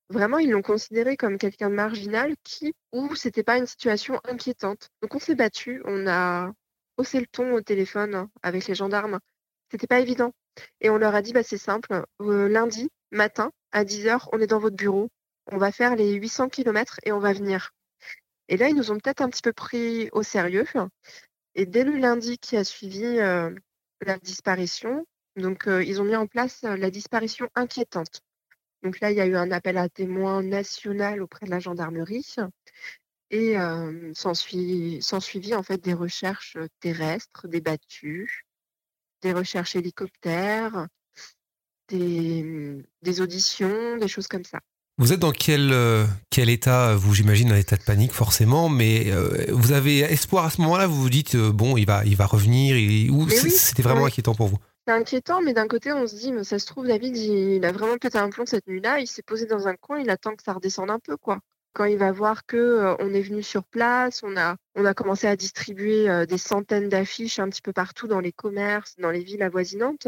Vraiment, 0.09 0.39
ils 0.39 0.51
l'ont 0.51 0.63
considéré 0.63 1.17
comme 1.17 1.37
quelqu'un 1.37 1.69
de 1.69 1.75
marginal 1.75 2.35
qui, 2.45 2.75
où 2.93 3.15
c'était 3.17 3.43
pas 3.43 3.59
une 3.59 3.67
situation 3.67 4.21
inquiétante. 4.25 4.91
Donc, 5.03 5.15
on 5.15 5.19
s'est 5.19 5.35
battu, 5.35 5.83
on 5.85 6.07
a 6.07 6.53
haussé 6.97 7.21
le 7.21 7.27
ton 7.27 7.55
au 7.55 7.61
téléphone 7.61 8.29
avec 8.43 8.67
les 8.67 8.75
gendarmes. 8.75 9.19
C'était 9.71 9.89
pas 9.89 10.01
évident. 10.01 10.33
Et 10.81 10.91
on 10.91 10.97
leur 10.99 11.15
a 11.15 11.23
dit, 11.23 11.33
bah, 11.33 11.43
c'est 11.43 11.59
simple, 11.59 12.05
euh, 12.23 12.49
lundi 12.49 12.89
matin 13.11 13.51
à 13.73 13.85
10h, 13.85 14.29
on 14.33 14.41
est 14.41 14.47
dans 14.47 14.59
votre 14.59 14.77
bureau, 14.77 15.09
on 15.51 15.59
va 15.59 15.73
faire 15.73 15.97
les 15.97 16.15
800 16.15 16.49
km 16.49 16.99
et 17.05 17.13
on 17.13 17.19
va 17.19 17.33
venir. 17.33 17.73
Et 18.49 18.57
là, 18.57 18.69
ils 18.69 18.77
nous 18.77 18.91
ont 18.91 18.99
peut-être 18.99 19.21
un 19.23 19.29
petit 19.29 19.43
peu 19.43 19.53
pris 19.53 20.09
au 20.13 20.23
sérieux. 20.23 20.67
Et 21.55 21.67
dès 21.67 21.85
le 21.85 21.97
lundi 21.97 22.39
qui 22.39 22.57
a 22.57 22.65
suivi 22.65 23.05
euh, 23.05 23.51
la 24.03 24.19
disparition, 24.19 25.07
donc 25.37 25.67
euh, 25.69 25.83
ils 25.83 26.01
ont 26.01 26.05
mis 26.05 26.17
en 26.17 26.27
place 26.27 26.63
la 26.63 26.91
disparition 26.91 27.49
inquiétante. 27.55 28.23
Donc 28.83 29.01
là, 29.01 29.11
il 29.11 29.17
y 29.17 29.21
a 29.21 29.27
eu 29.27 29.37
un 29.37 29.51
appel 29.51 29.79
à 29.79 29.89
témoins 29.89 30.43
national 30.43 31.23
auprès 31.23 31.47
de 31.47 31.51
la 31.51 31.59
gendarmerie 31.59 32.37
et 33.31 33.59
euh, 33.59 34.13
s'ensuit 34.15 35.01
suivi 35.21 35.55
en 35.55 35.63
fait 35.63 35.83
des 35.83 35.95
recherches 35.95 36.57
terrestres, 36.81 37.49
des 37.49 37.61
battues, 37.61 38.45
des 39.23 39.33
recherches 39.33 39.75
hélicoptères, 39.77 40.87
des, 41.89 42.77
des 43.03 43.21
auditions, 43.21 43.97
des 43.97 44.09
choses 44.09 44.29
comme 44.29 44.45
ça. 44.45 44.61
Vous 44.99 45.13
êtes 45.13 45.21
dans 45.21 45.33
quel, 45.33 45.73
euh, 45.73 46.07
quel 46.31 46.49
état 46.49 46.95
Vous, 46.95 47.13
j'imagine, 47.15 47.53
un 47.53 47.57
état 47.57 47.77
de 47.77 47.83
panique 47.83 48.13
forcément, 48.13 48.71
mais 48.71 49.13
euh, 49.13 49.47
vous 49.51 49.73
avez 49.73 49.99
espoir 49.99 50.47
à 50.47 50.51
ce 50.51 50.61
moment-là 50.63 50.87
Vous 50.87 51.03
vous 51.03 51.11
dites, 51.11 51.37
bon, 51.37 51.77
il 51.77 51.85
va, 51.85 52.05
il 52.07 52.17
va 52.17 52.25
revenir 52.27 52.79
il- 52.79 53.11
Ou 53.11 53.25
oui, 53.25 53.51
c'était 53.51 53.83
vraiment 53.83 54.07
inquiétant 54.07 54.35
pour 54.35 54.49
vous? 54.49 54.59
C'est 54.87 54.93
inquiétant, 54.93 55.43
mais 55.43 55.53
d'un 55.53 55.67
côté, 55.67 55.93
on 55.93 56.07
se 56.07 56.15
dit, 56.15 56.33
mais 56.33 56.45
ça 56.45 56.61
se 56.61 56.67
trouve, 56.67 56.87
David, 56.87 57.17
il, 57.17 57.65
a 57.65 57.73
vraiment 57.73 57.99
pété 57.99 58.19
un 58.19 58.31
plomb 58.31 58.47
cette 58.47 58.69
nuit-là, 58.69 59.01
il 59.01 59.09
s'est 59.09 59.23
posé 59.23 59.45
dans 59.47 59.67
un 59.67 59.75
coin, 59.75 59.99
il 59.99 60.09
attend 60.11 60.37
que 60.37 60.45
ça 60.45 60.53
redescende 60.53 60.91
un 60.91 61.01
peu, 61.01 61.17
quoi. 61.17 61.41
quand 61.73 61.87
il 61.87 61.99
va 61.99 62.13
voir 62.13 62.47
que 62.47 62.95
on 63.01 63.13
est 63.13 63.21
venu 63.23 63.43
sur 63.43 63.65
place, 63.65 64.23
on 64.23 64.37
a, 64.37 64.57
on 64.77 64.85
a 64.85 64.95
commencé 64.95 65.27
à 65.27 65.35
distribuer 65.35 66.27
des 66.27 66.39
centaines 66.39 66.89
d'affiches 66.89 67.41
un 67.41 67.49
petit 67.51 67.63
peu 67.63 67.73
partout 67.73 68.07
dans 68.07 68.21
les 68.21 68.33
commerces, 68.33 68.95
dans 68.99 69.11
les 69.11 69.25
villes 69.25 69.43
avoisinantes, 69.43 70.07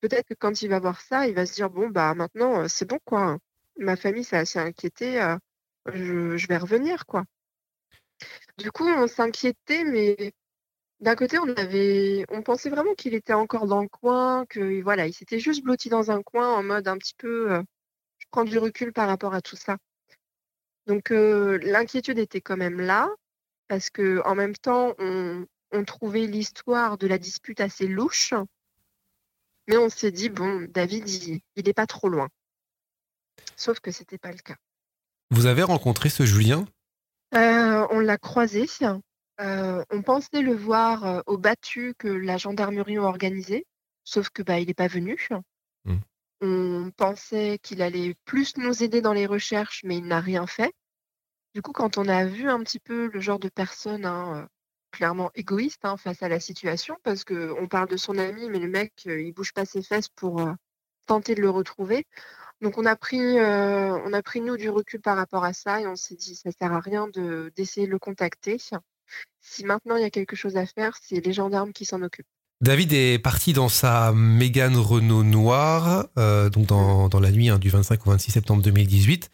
peut-être 0.00 0.28
que 0.28 0.34
quand 0.34 0.62
il 0.62 0.68
va 0.68 0.78
voir 0.78 1.00
ça, 1.00 1.26
il 1.26 1.34
va 1.34 1.44
se 1.46 1.54
dire 1.54 1.70
bon 1.70 1.88
bah 1.88 2.14
maintenant 2.14 2.68
c'est 2.68 2.88
bon 2.88 2.98
quoi. 3.04 3.38
Ma 3.78 3.96
famille 3.96 4.24
s'est 4.24 4.36
assez 4.36 4.58
inquiétée, 4.60 5.20
je, 5.92 6.36
je, 6.36 6.46
vais 6.46 6.58
revenir 6.58 7.06
quoi. 7.06 7.24
Du 8.58 8.70
coup, 8.70 8.86
on 8.88 9.06
s'inquiétait, 9.08 9.84
mais 9.84 10.32
d'un 11.02 11.16
côté, 11.16 11.38
on 11.38 11.48
avait, 11.56 12.24
on 12.30 12.42
pensait 12.42 12.70
vraiment 12.70 12.94
qu'il 12.94 13.14
était 13.14 13.32
encore 13.32 13.66
dans 13.66 13.82
le 13.82 13.88
coin, 13.88 14.46
que 14.46 14.80
voilà, 14.82 15.06
il 15.08 15.12
s'était 15.12 15.40
juste 15.40 15.64
blotti 15.64 15.88
dans 15.88 16.12
un 16.12 16.22
coin 16.22 16.54
en 16.54 16.62
mode 16.62 16.86
un 16.86 16.96
petit 16.96 17.14
peu, 17.18 17.60
je 18.18 18.26
prends 18.30 18.44
du 18.44 18.56
recul 18.56 18.92
par 18.92 19.08
rapport 19.08 19.34
à 19.34 19.42
tout 19.42 19.56
ça. 19.56 19.76
Donc 20.86 21.10
l'inquiétude 21.10 22.18
était 22.18 22.40
quand 22.40 22.56
même 22.56 22.80
là, 22.80 23.10
parce 23.66 23.90
que 23.90 24.22
en 24.24 24.36
même 24.36 24.54
temps, 24.54 24.94
on, 24.98 25.44
trouvait 25.86 26.26
l'histoire 26.26 26.98
de 26.98 27.08
la 27.08 27.18
dispute 27.18 27.60
assez 27.60 27.88
louche, 27.88 28.32
mais 29.66 29.76
on 29.76 29.88
s'est 29.88 30.12
dit 30.12 30.28
bon, 30.28 30.68
David, 30.70 31.08
il 31.08 31.40
n'est 31.56 31.72
pas 31.72 31.86
trop 31.86 32.08
loin. 32.08 32.28
Sauf 33.56 33.80
que 33.80 33.90
c'était 33.90 34.18
pas 34.18 34.30
le 34.30 34.38
cas. 34.38 34.56
Vous 35.30 35.46
avez 35.46 35.62
rencontré 35.62 36.10
ce 36.10 36.24
Julien? 36.24 36.66
Euh, 37.34 37.86
On 37.90 37.98
l'a 37.98 38.18
croisé. 38.18 38.66
Euh, 39.42 39.84
on 39.90 40.02
pensait 40.02 40.40
le 40.40 40.54
voir 40.54 41.04
euh, 41.04 41.20
au 41.26 41.36
battu 41.36 41.94
que 41.98 42.08
la 42.08 42.36
gendarmerie 42.36 42.98
a 42.98 43.02
organisé, 43.02 43.66
sauf 44.04 44.30
que 44.30 44.42
bah, 44.42 44.60
il 44.60 44.68
n'est 44.68 44.74
pas 44.74 44.86
venu. 44.86 45.28
Mmh. 45.84 45.96
On 46.42 46.90
pensait 46.96 47.58
qu'il 47.62 47.82
allait 47.82 48.14
plus 48.24 48.56
nous 48.56 48.82
aider 48.82 49.00
dans 49.00 49.12
les 49.12 49.26
recherches, 49.26 49.82
mais 49.84 49.98
il 49.98 50.06
n'a 50.06 50.20
rien 50.20 50.46
fait. 50.46 50.72
Du 51.54 51.62
coup, 51.62 51.72
quand 51.72 51.98
on 51.98 52.08
a 52.08 52.24
vu 52.24 52.48
un 52.48 52.60
petit 52.62 52.78
peu 52.78 53.10
le 53.12 53.20
genre 53.20 53.38
de 53.38 53.48
personne 53.48 54.06
hein, 54.06 54.48
clairement 54.92 55.30
égoïste 55.34 55.84
hein, 55.84 55.96
face 55.96 56.22
à 56.22 56.28
la 56.28 56.40
situation, 56.40 56.96
parce 57.02 57.24
qu'on 57.24 57.68
parle 57.68 57.88
de 57.88 57.96
son 57.96 58.18
ami, 58.18 58.48
mais 58.48 58.58
le 58.58 58.68
mec, 58.68 58.92
il 59.04 59.32
bouge 59.32 59.52
pas 59.52 59.64
ses 59.64 59.82
fesses 59.82 60.08
pour 60.08 60.40
tenter 61.06 61.34
de 61.34 61.40
le 61.40 61.50
retrouver. 61.50 62.06
Donc 62.60 62.78
on 62.78 62.86
a 62.86 62.96
pris, 62.96 63.20
on 63.40 64.12
a 64.12 64.22
pris 64.22 64.40
nous 64.40 64.56
du 64.56 64.70
recul 64.70 65.00
par 65.00 65.16
rapport 65.16 65.44
à 65.44 65.52
ça 65.52 65.80
et 65.80 65.86
on 65.86 65.96
s'est 65.96 66.14
dit 66.14 66.36
ça 66.36 66.50
sert 66.52 66.72
à 66.72 66.80
rien 66.80 67.08
de 67.08 67.52
d'essayer 67.56 67.86
de 67.86 67.92
le 67.92 67.98
contacter. 67.98 68.58
Si 69.40 69.64
maintenant 69.64 69.96
il 69.96 70.02
y 70.02 70.06
a 70.06 70.10
quelque 70.10 70.36
chose 70.36 70.56
à 70.56 70.66
faire, 70.66 70.96
c'est 71.02 71.24
les 71.24 71.32
gendarmes 71.32 71.72
qui 71.72 71.84
s'en 71.84 72.02
occupent. 72.02 72.26
David 72.60 72.92
est 72.92 73.18
parti 73.18 73.52
dans 73.52 73.68
sa 73.68 74.12
Mégane 74.12 74.76
Renault 74.76 75.24
noire, 75.24 76.06
euh, 76.16 76.48
donc 76.48 76.66
dans, 76.66 77.08
dans, 77.08 77.18
la 77.18 77.32
nuit 77.32 77.48
hein, 77.48 77.58
du 77.58 77.70
25 77.70 78.06
au 78.06 78.10
26 78.10 78.30
septembre 78.30 78.62
2018, 78.62 79.30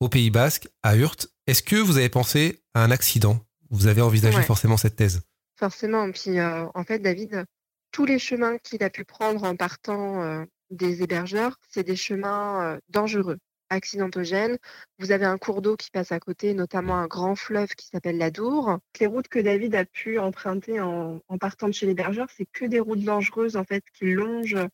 au 0.00 0.08
Pays 0.08 0.30
Basque, 0.30 0.68
à 0.82 0.96
Hurt. 0.96 1.28
Est-ce 1.46 1.62
que 1.62 1.76
vous 1.76 1.96
avez 1.96 2.08
pensé 2.08 2.60
à 2.74 2.82
un 2.82 2.90
accident? 2.90 3.38
Vous 3.70 3.86
avez 3.86 4.02
envisagé 4.02 4.42
forcément 4.42 4.76
cette 4.76 4.96
thèse? 4.96 5.22
Forcément. 5.56 6.10
Puis 6.10 6.40
euh, 6.40 6.66
en 6.74 6.82
fait, 6.82 6.98
David, 6.98 7.44
tous 7.92 8.04
les 8.04 8.18
chemins 8.18 8.58
qu'il 8.58 8.82
a 8.82 8.90
pu 8.90 9.04
prendre 9.04 9.44
en 9.44 9.54
partant 9.54 10.20
euh, 10.22 10.44
des 10.70 11.04
hébergeurs, 11.04 11.58
c'est 11.70 11.84
des 11.84 11.96
chemins 11.96 12.78
dangereux 12.88 13.38
accidentogène. 13.72 14.58
Vous 14.98 15.12
avez 15.12 15.24
un 15.24 15.38
cours 15.38 15.62
d'eau 15.62 15.76
qui 15.76 15.90
passe 15.90 16.12
à 16.12 16.20
côté, 16.20 16.54
notamment 16.54 16.96
un 16.96 17.06
grand 17.06 17.34
fleuve 17.34 17.74
qui 17.74 17.86
s'appelle 17.86 18.18
la 18.18 18.30
Dour. 18.30 18.78
Les 19.00 19.06
routes 19.06 19.28
que 19.28 19.38
David 19.38 19.74
a 19.74 19.84
pu 19.84 20.18
emprunter 20.18 20.80
en, 20.80 21.20
partant 21.40 21.68
de 21.68 21.72
chez 21.72 21.86
l'hébergeur, 21.86 22.28
c'est 22.36 22.46
que 22.52 22.64
des 22.64 22.80
routes 22.80 23.02
dangereuses 23.02 23.56
en 23.56 23.64
fait 23.64 23.84
qui 23.94 24.12
longent 24.12 24.66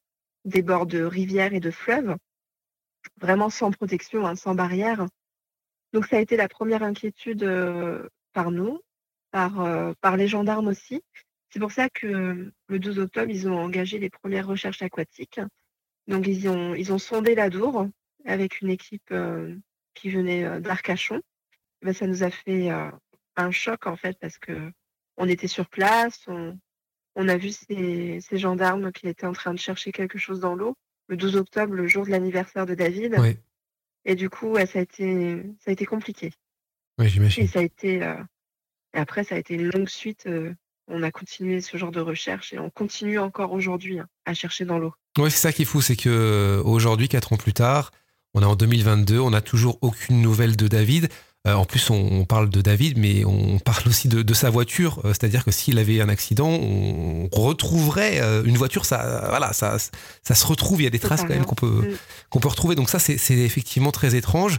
des 0.45 0.63
bords 0.63 0.87
de 0.87 1.03
rivières 1.03 1.55
et 1.55 1.61
de 1.61 1.71
fleuves, 1.71 2.17
vraiment 3.21 3.51
sans 3.51 3.71
protection, 3.71 4.27
hein, 4.27 4.37
sans 4.37 4.55
barrière. 4.55 5.07
Donc 5.93 6.07
ça 6.07 6.17
a 6.17 6.21
été 6.21 6.37
la 6.37 6.49
première 6.49 6.83
inquiétude 6.83 7.49
par 8.33 8.51
nous, 8.51 8.81
par, 9.31 9.95
par 10.01 10.17
les 10.17 10.29
gendarmes 10.29 10.69
aussi. 10.69 11.03
C'est 11.51 11.61
pour 11.61 11.73
ça 11.73 11.89
que 11.89 12.53
le 12.69 12.79
12 12.79 12.99
octobre, 12.99 13.31
ils 13.31 13.49
ont 13.49 13.59
engagé 13.59 13.99
les 13.99 14.11
premières 14.11 14.47
recherches 14.47 14.83
aquatiques. 14.83 15.41
Donc 16.07 16.27
ils 16.27 16.49
ont, 16.49 16.75
ils 16.75 16.93
ont 16.93 16.99
sondé 16.99 17.35
la 17.35 17.49
Dour 17.49 17.89
avec 18.25 18.61
une 18.61 18.71
équipe 18.71 19.15
qui 19.95 20.11
venait 20.11 20.61
d'Arcachon. 20.61 21.21
Ben, 21.83 21.93
ça 21.93 22.07
nous 22.07 22.23
a 22.23 22.31
fait 22.31 22.71
un 23.37 23.51
choc 23.51 23.87
en 23.87 23.97
fait 23.97 24.19
parce 24.21 24.39
que 24.39 24.73
on 25.17 25.29
était 25.29 25.49
sur 25.49 25.69
place, 25.69 26.27
on, 27.17 27.29
a 27.29 27.37
vu 27.37 27.51
ces, 27.51 28.21
gendarmes 28.33 28.93
qui 28.93 29.09
étaient 29.09 29.27
en 29.27 29.33
train 29.33 29.53
de 29.53 29.59
chercher 29.59 29.91
quelque 29.91 30.19
chose 30.19 30.41
dans 30.41 30.55
l'eau 30.55 30.77
le 31.09 31.17
12 31.17 31.37
octobre, 31.37 31.75
le 31.75 31.89
jour 31.89 32.05
de 32.05 32.11
l'anniversaire 32.11 32.67
de 32.67 32.75
David. 32.75 33.17
Et 34.05 34.15
du 34.15 34.31
coup, 34.31 34.55
ça, 34.55 34.79
a 34.79 34.83
été, 34.83 35.43
ça 35.59 35.71
a 35.71 35.73
été 35.73 35.87
compliqué. 35.87 36.33
Oui, 36.99 37.09
j'imagine. 37.09 37.45
Et 37.45 37.47
ça 37.47 37.61
a 37.61 37.63
été, 37.63 37.97
et 38.95 38.99
après, 38.99 39.25
ça 39.25 39.35
a 39.35 39.39
été 39.39 39.55
une 39.55 39.71
longue 39.71 39.89
suite. 39.89 40.29
on 40.87 41.03
a 41.03 41.11
continué 41.11 41.61
ce 41.61 41.77
genre 41.77 41.91
de 41.91 42.01
recherche 42.01 42.53
et 42.53 42.59
on 42.59 42.71
continue 42.71 43.19
encore 43.19 43.53
aujourd'hui 43.53 43.99
hein, 43.99 44.09
à 44.25 44.35
chercher 44.35 44.65
dans 44.65 44.79
l'eau. 44.79 44.95
Oui, 45.19 45.31
c'est 45.31 45.39
ça 45.39 45.53
qui 45.53 45.63
est 45.63 45.65
fou, 45.65 45.81
c'est 45.81 45.97
que 45.97 46.63
aujourd'hui, 46.65 47.09
quatre 47.09 47.33
ans 47.33 47.37
plus 47.37 47.53
tard, 47.53 47.91
on 48.35 48.43
est 48.43 48.47
en 48.47 48.57
2022, 48.57 49.19
on 49.19 49.31
n'a 49.31 49.41
toujours 49.41 49.79
aucune 49.81 50.21
nouvelle 50.21 50.57
de 50.57 50.69
David. 50.69 51.09
Euh, 51.47 51.55
en 51.55 51.65
plus, 51.65 51.91
on, 51.91 52.25
parle 52.25 52.51
de 52.51 52.61
David, 52.61 52.99
mais 52.99 53.25
on 53.25 53.59
parle 53.59 53.87
aussi 53.89 54.09
de, 54.09 54.35
sa 54.35 54.51
voiture. 54.51 55.01
Euh, 55.05 55.09
c'est-à-dire 55.09 55.45
que 55.45 55.51
s'il 55.51 55.79
avait 55.79 56.01
un 56.01 56.09
accident, 56.09 56.49
on 56.49 57.29
retrouverait 57.33 58.21
euh, 58.21 58.43
une 58.45 58.57
voiture. 58.57 58.85
Ça, 58.85 59.27
voilà, 59.29 59.53
ça, 59.53 59.77
ça 59.79 60.35
se 60.35 60.47
retrouve. 60.47 60.81
Il 60.81 60.85
y 60.85 60.89
a 60.89 60.91
des 60.91 60.99
traces 60.99 61.23
quand 61.23 61.31
même 61.31 61.45
qu'on 61.45 61.55
peut, 61.55 61.67
mm. 61.67 61.97
qu'on 62.31 62.41
peut 62.41 62.49
retrouver. 62.49 62.75
Donc 62.75 62.91
ça, 62.91 62.99
c'est 62.99 63.15
effectivement 63.31 63.93
très 63.93 64.15
étrange. 64.15 64.59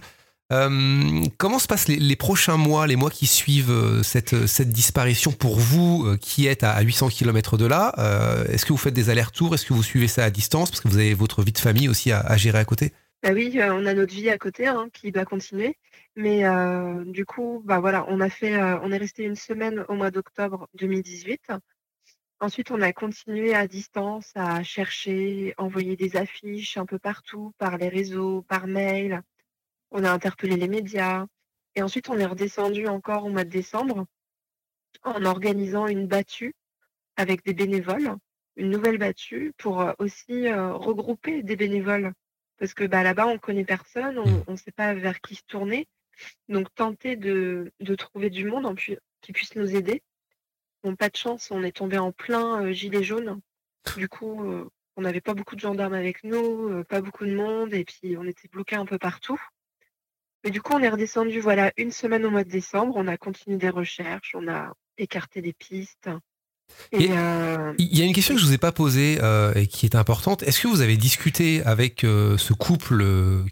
comment 0.49 1.59
se 1.59 1.67
passent 1.67 1.89
les, 1.89 2.15
prochains 2.15 2.57
mois, 2.57 2.87
les 2.87 2.95
mois 2.95 3.11
qui 3.11 3.27
suivent 3.27 4.01
cette, 4.01 4.47
cette 4.47 4.69
disparition 4.69 5.31
pour 5.31 5.59
vous 5.59 6.15
qui 6.21 6.47
êtes 6.47 6.63
à 6.63 6.79
800 6.81 7.09
km 7.09 7.57
de 7.57 7.65
là 7.65 7.93
Est-ce 8.49 8.65
que 8.65 8.73
vous 8.73 8.77
faites 8.77 8.95
des 8.95 9.09
allers-retours? 9.09 9.53
Est-ce 9.53 9.65
que 9.65 9.73
vous 9.73 9.83
suivez 9.83 10.07
ça 10.07 10.23
à 10.23 10.29
distance? 10.31 10.71
Parce 10.71 10.81
que 10.81 10.87
vous 10.87 10.97
avez 10.97 11.13
votre 11.13 11.43
vie 11.43 11.51
de 11.51 11.59
famille 11.59 11.89
aussi 11.89 12.11
à 12.11 12.37
gérer 12.37 12.57
à 12.57 12.65
côté 12.65 12.93
bah 13.21 13.31
oui, 13.33 13.59
on 13.61 13.85
a 13.85 13.93
notre 13.93 14.13
vie 14.13 14.29
à 14.29 14.37
côté 14.37 14.67
hein, 14.67 14.89
qui 14.93 15.11
doit 15.11 15.25
continuer. 15.25 15.77
Mais 16.15 16.43
du 17.05 17.25
coup, 17.25 17.61
bah 17.65 17.79
voilà, 17.79 18.05
on 18.07 18.21
a 18.21 18.29
fait, 18.29 18.61
on 18.61 18.91
est 18.91 18.97
resté 18.97 19.23
une 19.23 19.35
semaine 19.35 19.85
au 19.89 19.93
mois 19.95 20.11
d'octobre 20.11 20.67
2018. 20.75 21.51
Ensuite, 22.41 22.71
on 22.71 22.81
a 22.81 22.93
continué 22.93 23.53
à 23.53 23.67
distance 23.67 24.31
à 24.35 24.63
chercher, 24.63 25.53
envoyer 25.57 25.97
des 25.97 26.15
affiches 26.15 26.77
un 26.77 26.85
peu 26.85 26.97
partout, 26.97 27.53
par 27.57 27.77
les 27.77 27.89
réseaux, 27.89 28.43
par 28.43 28.67
mail. 28.67 29.21
On 29.91 30.05
a 30.05 30.11
interpellé 30.11 30.55
les 30.55 30.69
médias. 30.69 31.25
Et 31.75 31.81
ensuite, 31.81 32.09
on 32.09 32.17
est 32.17 32.25
redescendu 32.25 32.87
encore 32.87 33.25
au 33.25 33.29
mois 33.29 33.43
de 33.43 33.49
décembre 33.49 34.05
en 35.03 35.25
organisant 35.25 35.87
une 35.87 36.07
battue 36.07 36.53
avec 37.17 37.43
des 37.43 37.53
bénévoles, 37.53 38.15
une 38.55 38.69
nouvelle 38.69 38.97
battue 38.97 39.53
pour 39.57 39.93
aussi 39.99 40.49
regrouper 40.51 41.43
des 41.43 41.57
bénévoles 41.57 42.13
parce 42.59 42.73
que 42.73 42.83
bah, 42.83 43.03
là-bas, 43.03 43.27
on 43.27 43.33
ne 43.33 43.37
connaît 43.37 43.65
personne, 43.65 44.19
on 44.19 44.25
ne 44.25 44.53
mmh. 44.53 44.57
sait 44.57 44.71
pas 44.71 44.93
vers 44.93 45.21
qui 45.21 45.35
se 45.35 45.43
tourner. 45.47 45.87
Donc, 46.49 46.73
tenter 46.75 47.15
de, 47.15 47.71
trouver 47.97 48.29
du 48.29 48.45
monde 48.45 48.77
qui 49.21 49.31
puisse 49.31 49.55
nous 49.55 49.75
aider. 49.75 50.03
Bon, 50.83 50.95
pas 50.95 51.09
de 51.09 51.15
chance, 51.15 51.51
on 51.51 51.63
est 51.63 51.75
tombé 51.75 51.97
en 51.97 52.11
plein 52.11 52.63
euh, 52.63 52.71
gilet 52.71 53.03
jaune. 53.03 53.41
Du 53.97 54.07
coup, 54.07 54.43
euh, 54.43 54.69
on 54.95 55.01
n'avait 55.01 55.21
pas 55.21 55.33
beaucoup 55.33 55.55
de 55.55 55.61
gendarmes 55.61 55.93
avec 55.93 56.23
nous, 56.23 56.69
euh, 56.69 56.83
pas 56.83 57.01
beaucoup 57.01 57.25
de 57.25 57.35
monde, 57.35 57.73
et 57.73 57.83
puis 57.83 58.17
on 58.17 58.23
était 58.23 58.47
bloqué 58.47 58.75
un 58.75 58.85
peu 58.85 58.97
partout. 58.97 59.39
Mais 60.43 60.51
du 60.51 60.61
coup, 60.61 60.73
on 60.73 60.79
est 60.79 60.89
redescendu 60.89 61.41
voilà 61.41 61.73
une 61.75 61.91
semaine 61.91 62.25
au 62.25 62.29
mois 62.29 62.45
de 62.45 62.49
décembre. 62.49 62.95
On 62.95 63.07
a 63.07 63.17
continué 63.17 63.57
des 63.57 63.69
recherches, 63.69 64.35
on 64.35 64.47
a 64.47 64.73
écarté 64.97 65.41
des 65.41 65.53
pistes. 65.53 66.09
Euh, 66.93 67.73
il 67.77 67.97
y 67.97 68.01
a 68.01 68.05
une 68.05 68.13
question 68.13 68.33
que 68.33 68.41
je 68.41 68.45
vous 68.45 68.53
ai 68.53 68.57
pas 68.57 68.71
posée 68.71 69.19
euh, 69.21 69.53
et 69.53 69.67
qui 69.67 69.85
est 69.85 69.95
importante. 69.95 70.43
Est-ce 70.43 70.61
que 70.61 70.67
vous 70.67 70.81
avez 70.81 70.97
discuté 70.97 71.61
avec 71.63 72.03
euh, 72.03 72.37
ce 72.37 72.53
couple 72.53 73.05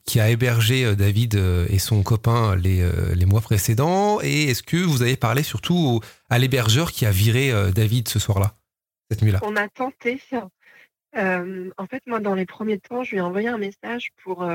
qui 0.05 0.19
a 0.19 0.29
hébergé 0.29 0.95
David 0.95 1.35
et 1.69 1.79
son 1.79 2.03
copain 2.03 2.55
les, 2.55 2.87
les 3.15 3.25
mois 3.25 3.41
précédents? 3.41 4.19
Et 4.21 4.45
est-ce 4.45 4.63
que 4.63 4.77
vous 4.77 5.01
avez 5.01 5.17
parlé 5.17 5.43
surtout 5.43 6.01
à 6.29 6.39
l'hébergeur 6.39 6.91
qui 6.91 7.05
a 7.05 7.11
viré 7.11 7.51
David 7.73 8.07
ce 8.07 8.19
soir-là, 8.19 8.55
cette 9.11 9.21
nuit-là? 9.21 9.39
On 9.43 9.55
a 9.55 9.67
tenté. 9.67 10.19
en 11.15 11.87
fait, 11.89 12.03
moi, 12.07 12.19
dans 12.19 12.35
les 12.35 12.45
premiers 12.45 12.79
temps, 12.79 13.03
je 13.03 13.11
lui 13.11 13.17
ai 13.17 13.21
envoyé 13.21 13.47
un 13.49 13.57
message 13.57 14.09
pour 14.23 14.47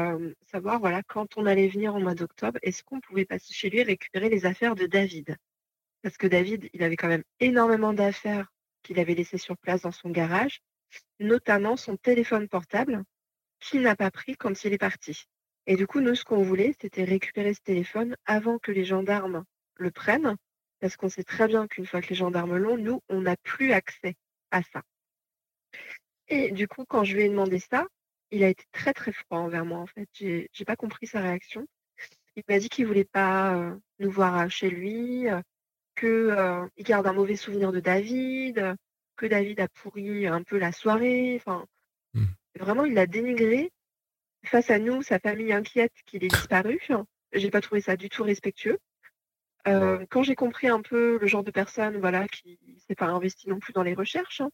savoir, 0.50 0.80
voilà, 0.80 1.02
quand 1.02 1.36
on 1.36 1.46
allait 1.46 1.68
venir 1.68 1.94
au 1.94 2.00
mois 2.00 2.14
d'octobre, 2.14 2.58
est-ce 2.62 2.82
qu'on 2.82 3.00
pouvait 3.00 3.24
passer 3.24 3.52
chez 3.54 3.70
lui 3.70 3.78
et 3.78 3.84
récupérer 3.84 4.28
les 4.28 4.44
affaires 4.44 4.74
de 4.74 4.86
David? 4.86 5.36
Parce 6.02 6.16
que 6.16 6.26
David, 6.26 6.68
il 6.72 6.82
avait 6.82 6.96
quand 6.96 7.08
même 7.08 7.24
énormément 7.40 7.92
d'affaires 7.92 8.52
qu'il 8.82 8.98
avait 8.98 9.14
laissées 9.14 9.38
sur 9.38 9.56
place 9.56 9.82
dans 9.82 9.92
son 9.92 10.10
garage, 10.10 10.60
notamment 11.20 11.76
son 11.76 11.96
téléphone 11.96 12.48
portable 12.48 13.04
qu'il 13.60 13.82
n'a 13.82 13.96
pas 13.96 14.10
pris 14.10 14.36
quand 14.36 14.64
il 14.64 14.72
est 14.72 14.78
parti. 14.78 15.24
Et 15.66 15.76
du 15.76 15.86
coup, 15.86 16.00
nous, 16.00 16.16
ce 16.16 16.24
qu'on 16.24 16.42
voulait, 16.42 16.74
c'était 16.80 17.04
récupérer 17.04 17.54
ce 17.54 17.60
téléphone 17.60 18.16
avant 18.26 18.58
que 18.58 18.72
les 18.72 18.84
gendarmes 18.84 19.44
le 19.76 19.90
prennent, 19.92 20.36
parce 20.80 20.96
qu'on 20.96 21.08
sait 21.08 21.22
très 21.22 21.46
bien 21.46 21.68
qu'une 21.68 21.86
fois 21.86 22.02
que 22.02 22.08
les 22.08 22.16
gendarmes 22.16 22.56
l'ont, 22.56 22.76
nous, 22.76 23.00
on 23.08 23.20
n'a 23.20 23.36
plus 23.36 23.72
accès 23.72 24.16
à 24.50 24.62
ça. 24.64 24.82
Et 26.26 26.50
du 26.50 26.66
coup, 26.66 26.84
quand 26.84 27.04
je 27.04 27.14
lui 27.14 27.22
ai 27.22 27.28
demandé 27.28 27.60
ça, 27.60 27.86
il 28.32 28.42
a 28.42 28.48
été 28.48 28.64
très 28.72 28.92
très 28.92 29.12
froid 29.12 29.38
envers 29.38 29.64
moi 29.64 29.78
en 29.78 29.86
fait. 29.86 30.08
J'ai, 30.14 30.48
j'ai 30.52 30.64
pas 30.64 30.76
compris 30.76 31.06
sa 31.06 31.20
réaction. 31.20 31.66
Il 32.34 32.42
m'a 32.48 32.58
dit 32.58 32.68
qu'il 32.68 32.86
voulait 32.86 33.04
pas 33.04 33.76
nous 33.98 34.10
voir 34.10 34.50
chez 34.50 34.70
lui, 34.70 35.26
que 35.94 36.68
il 36.76 36.84
garde 36.84 37.06
un 37.06 37.12
mauvais 37.12 37.36
souvenir 37.36 37.72
de 37.72 37.80
David, 37.80 38.76
que 39.16 39.26
David 39.26 39.60
a 39.60 39.68
pourri 39.68 40.26
un 40.26 40.42
peu 40.42 40.58
la 40.58 40.72
soirée. 40.72 41.36
Enfin, 41.36 41.66
Mmh. 42.14 42.24
vraiment, 42.58 42.84
il 42.84 42.94
l'a 42.94 43.06
dénigré 43.06 43.72
face 44.44 44.70
à 44.70 44.78
nous, 44.78 45.02
sa 45.02 45.18
famille 45.18 45.52
inquiète 45.52 45.92
qu'il 46.06 46.24
ait 46.24 46.28
disparu. 46.28 46.80
J'ai 47.32 47.50
pas 47.50 47.60
trouvé 47.60 47.80
ça 47.80 47.96
du 47.96 48.08
tout 48.08 48.24
respectueux. 48.24 48.78
Euh, 49.68 50.04
quand 50.10 50.22
j'ai 50.22 50.34
compris 50.34 50.68
un 50.68 50.82
peu 50.82 51.18
le 51.18 51.26
genre 51.26 51.44
de 51.44 51.52
personne, 51.52 51.98
voilà, 51.98 52.26
qui 52.28 52.58
s'est 52.86 52.96
pas 52.96 53.06
investi 53.06 53.48
non 53.48 53.60
plus 53.60 53.72
dans 53.72 53.84
les 53.84 53.94
recherches, 53.94 54.40
hein, 54.40 54.50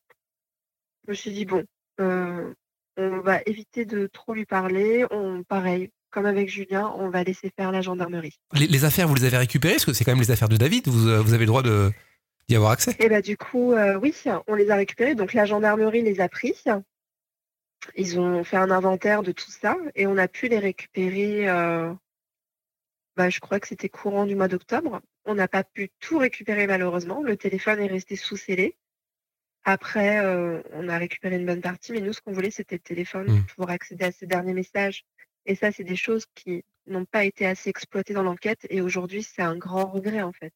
je 1.05 1.11
me 1.11 1.15
suis 1.15 1.33
dit 1.33 1.47
bon, 1.47 1.65
euh, 2.01 2.53
on 2.99 3.21
va 3.21 3.41
éviter 3.47 3.87
de 3.87 4.07
trop 4.07 4.35
lui 4.35 4.45
parler. 4.45 5.07
On, 5.11 5.43
pareil, 5.43 5.91
comme 6.11 6.27
avec 6.27 6.49
Julien, 6.49 6.93
on 6.97 7.11
va 7.11 7.23
laisser 7.25 7.51
faire 7.57 7.71
la 7.73 7.81
gendarmerie. 7.81 8.39
Les, 8.55 8.67
les 8.67 8.85
affaires, 8.85 9.09
vous 9.09 9.15
les 9.15 9.25
avez 9.25 9.37
récupérées? 9.39 9.75
Parce 9.75 9.85
que 9.85 9.93
c'est 9.93 10.05
quand 10.05 10.13
même 10.13 10.21
les 10.21 10.31
affaires 10.31 10.49
de 10.49 10.57
David, 10.57 10.89
vous, 10.89 11.09
euh, 11.09 11.21
vous 11.21 11.33
avez 11.35 11.45
le 11.45 11.49
droit 11.49 11.63
d'y 11.63 12.57
avoir 12.57 12.71
accès. 12.73 12.97
Et 12.99 13.09
bah 13.09 13.21
du 13.23 13.37
coup, 13.37 13.73
euh, 13.73 13.99
oui, 13.99 14.15
on 14.47 14.55
les 14.55 14.71
a 14.71 14.77
récupérés. 14.77 15.15
Donc 15.15 15.33
la 15.35 15.45
gendarmerie 15.45 16.03
les 16.03 16.21
a 16.21 16.29
pris. 16.29 16.55
Ils 17.97 18.19
ont 18.19 18.43
fait 18.45 18.57
un 18.57 18.71
inventaire 18.71 19.23
de 19.23 19.33
tout 19.33 19.51
ça 19.51 19.77
et 19.95 20.07
on 20.07 20.17
a 20.17 20.29
pu 20.29 20.49
les 20.49 20.59
récupérer. 20.59 21.49
euh, 21.49 21.93
bah, 23.17 23.31
je 23.31 23.41
crois 23.41 23.59
que 23.61 23.67
c'était 23.69 23.89
courant 23.89 24.27
du 24.27 24.35
mois 24.37 24.49
d'octobre. 24.49 25.01
On 25.25 25.35
n'a 25.35 25.49
pas 25.49 25.65
pu 25.65 25.91
tout 26.01 26.19
récupérer 26.19 26.67
malheureusement. 26.67 27.23
Le 27.23 27.37
téléphone 27.37 27.81
est 27.81 27.87
resté 27.89 28.17
sous 28.17 28.37
scellé. 28.37 28.77
Après, 29.65 30.25
euh, 30.25 30.63
on 30.73 30.89
a 30.89 30.97
récupéré 30.99 31.37
une 31.37 31.45
bonne 31.45 31.61
partie, 31.61 31.93
mais 31.93 32.01
nous, 32.01 32.13
ce 32.13 32.21
qu'on 32.21 32.33
voulait, 32.33 32.51
c'était 32.51 32.77
le 32.77 32.81
téléphone 32.81 33.27
Mm. 33.27 33.37
pour 33.39 33.47
pouvoir 33.57 33.71
accéder 33.71 34.05
à 34.07 34.13
ces 34.13 34.27
derniers 34.27 34.55
messages. 34.55 35.05
Et 35.49 35.55
ça, 35.55 35.73
c'est 35.73 35.83
des 35.83 35.97
choses 35.97 36.27
qui 36.35 36.63
n'ont 36.87 37.07
pas 37.07 37.25
été 37.25 37.47
assez 37.47 37.71
exploitées 37.71 38.13
dans 38.13 38.23
l'enquête. 38.23 38.67
Et 38.69 38.83
aujourd'hui, 38.83 39.23
c'est 39.23 39.41
un 39.41 39.57
grand 39.57 39.87
regret, 39.87 40.21
en 40.21 40.33
fait. 40.33 40.53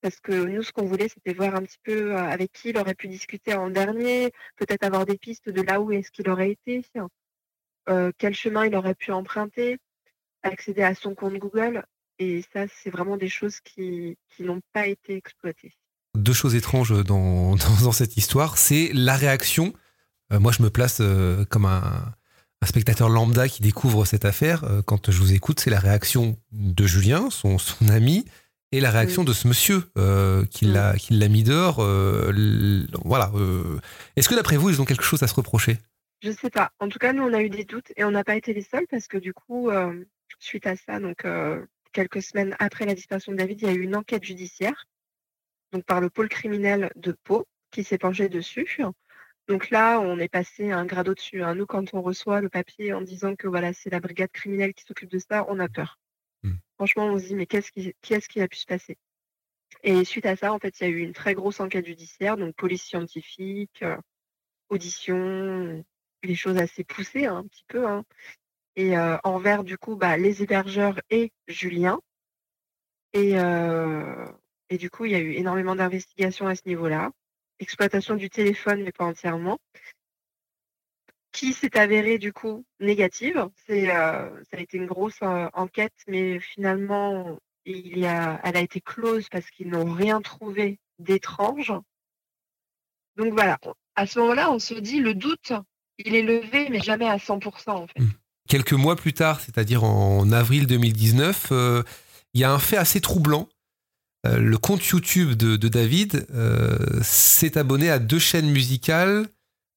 Parce 0.00 0.20
que 0.20 0.32
nous, 0.32 0.62
ce 0.62 0.70
qu'on 0.70 0.84
voulait, 0.84 1.08
c'était 1.08 1.34
voir 1.34 1.56
un 1.56 1.62
petit 1.62 1.80
peu 1.82 2.12
euh, 2.12 2.18
avec 2.18 2.52
qui 2.52 2.68
il 2.68 2.78
aurait 2.78 2.94
pu 2.94 3.08
discuter 3.08 3.54
en 3.54 3.70
dernier, 3.70 4.30
peut-être 4.56 4.84
avoir 4.84 5.06
des 5.06 5.18
pistes 5.18 5.48
de 5.48 5.60
là 5.60 5.80
où 5.80 5.90
est-ce 5.90 6.12
qu'il 6.12 6.30
aurait 6.30 6.52
été, 6.52 6.84
euh, 7.88 8.12
quel 8.16 8.34
chemin 8.34 8.64
il 8.64 8.76
aurait 8.76 8.94
pu 8.94 9.10
emprunter, 9.10 9.78
accéder 10.44 10.82
à 10.82 10.94
son 10.94 11.16
compte 11.16 11.34
Google. 11.34 11.84
Et 12.20 12.44
ça, 12.52 12.66
c'est 12.68 12.90
vraiment 12.90 13.16
des 13.16 13.28
choses 13.28 13.58
qui, 13.58 14.16
n'ont 14.38 14.60
pas 14.72 14.86
été 14.86 15.16
exploitées. 15.16 15.74
Deux 16.14 16.32
choses 16.32 16.54
étranges 16.54 17.02
dans, 17.04 17.56
cette 17.92 18.16
histoire, 18.16 18.56
c'est 18.56 18.90
la 18.92 19.16
réaction. 19.16 19.72
Euh, 20.32 20.38
moi, 20.38 20.52
je 20.52 20.62
me 20.62 20.70
place 20.70 21.02
comme 21.50 21.64
un, 21.64 22.14
un 22.64 22.66
spectateur 22.66 23.10
lambda 23.10 23.46
qui 23.46 23.60
découvre 23.60 24.06
cette 24.06 24.24
affaire. 24.24 24.64
Euh, 24.64 24.80
quand 24.80 25.10
je 25.10 25.18
vous 25.18 25.34
écoute, 25.34 25.60
c'est 25.60 25.68
la 25.68 25.78
réaction 25.78 26.38
de 26.50 26.86
Julien, 26.86 27.28
son, 27.28 27.58
son 27.58 27.90
ami, 27.90 28.24
et 28.72 28.80
la 28.80 28.90
réaction 28.90 29.22
de 29.22 29.34
ce 29.34 29.46
monsieur 29.46 29.84
euh, 29.98 30.46
qui 30.46 30.64
l'a 30.64 31.28
mis 31.28 31.42
dehors. 31.42 31.80
euh, 31.80 32.86
voilà. 33.04 33.30
Est-ce 34.16 34.30
que 34.30 34.34
d'après 34.34 34.56
vous, 34.56 34.70
ils 34.70 34.80
ont 34.80 34.86
quelque 34.86 35.04
chose 35.04 35.22
à 35.22 35.26
se 35.26 35.34
reprocher? 35.34 35.76
Je 36.22 36.32
sais 36.32 36.48
pas. 36.48 36.72
En 36.80 36.88
tout 36.88 36.98
cas, 36.98 37.12
nous, 37.12 37.22
on 37.22 37.34
a 37.34 37.42
eu 37.42 37.50
des 37.50 37.64
doutes 37.64 37.92
et 37.98 38.04
on 38.04 38.10
n'a 38.10 38.24
pas 38.24 38.34
été 38.34 38.54
les 38.54 38.62
seuls 38.62 38.86
parce 38.90 39.08
que 39.08 39.18
du 39.18 39.34
coup, 39.34 39.68
suite 40.38 40.66
à 40.66 40.74
ça, 40.74 40.98
donc 41.00 41.26
quelques 41.92 42.22
semaines 42.22 42.56
après 42.58 42.86
la 42.86 42.94
disparition 42.94 43.32
de 43.32 43.36
David, 43.36 43.60
il 43.60 43.68
y 43.68 43.70
a 43.70 43.74
eu 43.74 43.82
une 43.82 43.94
enquête 43.94 44.24
judiciaire, 44.24 44.86
donc 45.72 45.84
par 45.84 46.00
le 46.00 46.08
pôle 46.08 46.30
criminel 46.30 46.90
de 46.96 47.14
Pau, 47.24 47.46
qui 47.70 47.84
s'est 47.84 47.98
penché 47.98 48.30
dessus. 48.30 48.80
Donc 49.48 49.70
là, 49.70 50.00
on 50.00 50.18
est 50.18 50.28
passé 50.28 50.70
un 50.72 50.86
grade 50.86 51.08
au-dessus. 51.08 51.42
hein. 51.42 51.54
Nous, 51.54 51.66
quand 51.66 51.92
on 51.92 52.00
reçoit 52.02 52.40
le 52.40 52.48
papier 52.48 52.92
en 52.94 53.02
disant 53.02 53.36
que 53.36 53.46
voilà, 53.46 53.72
c'est 53.72 53.90
la 53.90 54.00
brigade 54.00 54.30
criminelle 54.32 54.72
qui 54.74 54.84
s'occupe 54.84 55.10
de 55.10 55.18
ça, 55.18 55.44
on 55.48 55.58
a 55.58 55.68
peur. 55.68 55.98
Hmm. 56.42 56.54
Franchement, 56.76 57.06
on 57.06 57.18
se 57.18 57.26
dit 57.26 57.34
mais 57.34 57.46
qu'est-ce 57.46 57.70
qui, 57.70 57.94
qu'est-ce 58.00 58.28
qui 58.28 58.40
a 58.40 58.48
pu 58.48 58.56
se 58.56 58.66
passer? 58.66 58.96
Et 59.82 60.04
suite 60.04 60.24
à 60.26 60.36
ça, 60.36 60.52
en 60.52 60.58
fait, 60.58 60.80
il 60.80 60.82
y 60.84 60.86
a 60.86 60.90
eu 60.90 61.00
une 61.00 61.12
très 61.12 61.34
grosse 61.34 61.60
enquête 61.60 61.84
judiciaire, 61.86 62.36
donc 62.38 62.54
police 62.56 62.84
scientifique, 62.84 63.82
euh, 63.82 63.96
audition, 64.70 65.84
des 66.22 66.34
choses 66.34 66.56
assez 66.56 66.84
poussées 66.84 67.26
hein, 67.26 67.38
un 67.38 67.46
petit 67.46 67.64
peu. 67.68 67.86
hein. 67.86 68.04
Et 68.76 68.96
euh, 68.96 69.18
envers 69.24 69.62
du 69.62 69.76
coup 69.78 69.94
bah, 69.96 70.16
les 70.16 70.42
hébergeurs 70.42 71.00
et 71.10 71.32
Julien. 71.48 72.00
Et, 73.12 73.38
euh, 73.38 74.26
et 74.70 74.78
du 74.78 74.90
coup, 74.90 75.04
il 75.04 75.12
y 75.12 75.14
a 75.14 75.20
eu 75.20 75.32
énormément 75.34 75.76
d'investigations 75.76 76.46
à 76.46 76.54
ce 76.54 76.62
niveau-là. 76.66 77.12
Exploitation 77.60 78.16
du 78.16 78.30
téléphone, 78.30 78.82
mais 78.82 78.92
pas 78.92 79.04
entièrement. 79.04 79.58
Qui 81.32 81.52
s'est 81.52 81.76
avérée 81.76 82.18
du 82.18 82.32
coup 82.32 82.64
négative. 82.80 83.48
Euh, 83.70 84.42
ça 84.50 84.56
a 84.56 84.60
été 84.60 84.76
une 84.76 84.86
grosse 84.86 85.18
euh, 85.22 85.48
enquête, 85.52 85.94
mais 86.06 86.38
finalement, 86.38 87.38
elle 87.66 88.04
a 88.04 88.60
été 88.60 88.80
close 88.80 89.28
parce 89.28 89.50
qu'ils 89.50 89.68
n'ont 89.68 89.92
rien 89.92 90.20
trouvé 90.20 90.78
d'étrange. 90.98 91.72
Donc 93.16 93.32
voilà, 93.32 93.58
à 93.96 94.06
ce 94.06 94.18
moment-là, 94.18 94.50
on 94.50 94.58
se 94.58 94.74
dit 94.74 95.00
le 95.00 95.14
doute, 95.14 95.52
il 95.98 96.14
est 96.14 96.22
levé, 96.22 96.68
mais 96.70 96.80
jamais 96.80 97.08
à 97.08 97.16
100% 97.16 97.70
en 97.70 97.86
fait. 97.86 98.02
Quelques 98.48 98.72
mois 98.72 98.96
plus 98.96 99.12
tard, 99.12 99.40
c'est-à-dire 99.40 99.84
en 99.84 100.30
avril 100.30 100.66
2019, 100.66 101.48
euh, 101.52 101.82
il 102.34 102.40
y 102.40 102.44
a 102.44 102.52
un 102.52 102.58
fait 102.58 102.76
assez 102.76 103.00
troublant. 103.00 103.48
Euh, 104.26 104.38
le 104.38 104.56
compte 104.58 104.84
YouTube 104.86 105.34
de, 105.34 105.56
de 105.56 105.68
David 105.68 106.26
euh, 106.34 106.78
s'est 107.02 107.58
abonné 107.58 107.90
à 107.90 107.98
deux 107.98 108.18
chaînes 108.18 108.50
musicales. 108.50 109.26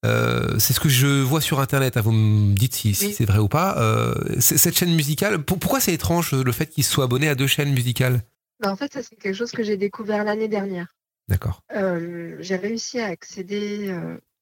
Euh, 0.06 0.58
c'est 0.58 0.72
ce 0.72 0.80
que 0.80 0.88
je 0.88 1.20
vois 1.22 1.40
sur 1.40 1.60
Internet. 1.60 1.96
hein, 1.96 2.00
Vous 2.00 2.12
me 2.12 2.54
dites 2.54 2.74
si, 2.74 2.94
si 2.94 3.06
Oui. 3.06 3.12
c'est 3.12 3.24
vrai 3.26 3.38
ou 3.38 3.48
pas. 3.48 3.76
Euh, 3.78 4.14
cette 4.38 4.76
chaîne 4.76 4.94
musicale, 4.94 5.42
pour- 5.44 5.58
pourquoi 5.58 5.80
c'est 5.80 5.92
étrange 5.92 6.32
le 6.32 6.52
fait 6.52 6.66
qu'il 6.66 6.84
soit 6.84 7.04
abonné 7.04 7.28
à 7.28 7.34
deux 7.34 7.46
chaînes 7.48 7.72
musicales? 7.72 8.22
Ben, 8.60 8.70
en 8.70 8.76
fait, 8.76 8.92
ça 8.92 9.02
c'est 9.02 9.16
quelque 9.16 9.34
chose 9.34 9.50
que 9.52 9.62
j'ai 9.62 9.76
découvert 9.76 10.24
l'année 10.24 10.48
dernière. 10.48 10.86
D'accord. 11.28 11.62
Euh, 11.74 12.36
j'ai 12.40 12.56
réussi 12.56 13.00
à 13.00 13.06
accéder 13.06 13.94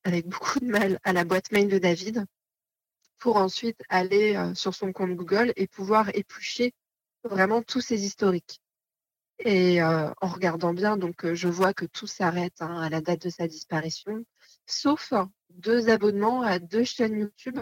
avec 0.04 0.28
beaucoup 0.28 0.60
de 0.60 0.66
mal 0.66 1.00
à 1.04 1.12
la 1.12 1.24
boîte 1.24 1.50
mail 1.50 1.68
de 1.68 1.78
David 1.78 2.24
pour 3.18 3.38
ensuite 3.38 3.80
aller 3.88 4.38
sur 4.54 4.74
son 4.74 4.92
compte 4.92 5.16
Google 5.16 5.52
et 5.56 5.66
pouvoir 5.66 6.10
éplucher 6.14 6.72
vraiment 7.28 7.60
tous 7.62 7.80
ses 7.80 8.04
historiques. 8.04 8.60
Et 9.40 9.82
euh, 9.82 10.10
en 10.20 10.28
regardant 10.28 10.72
bien, 10.72 10.96
donc 10.96 11.32
je 11.34 11.48
vois 11.48 11.74
que 11.74 11.84
tout 11.84 12.06
s'arrête 12.06 12.54
hein, 12.60 12.80
à 12.80 12.88
la 12.88 13.00
date 13.00 13.22
de 13.22 13.30
sa 13.30 13.46
disparition, 13.46 14.24
sauf 14.64 15.12
deux 15.50 15.90
abonnements 15.90 16.42
à 16.42 16.58
deux 16.58 16.84
chaînes 16.84 17.18
YouTube. 17.18 17.58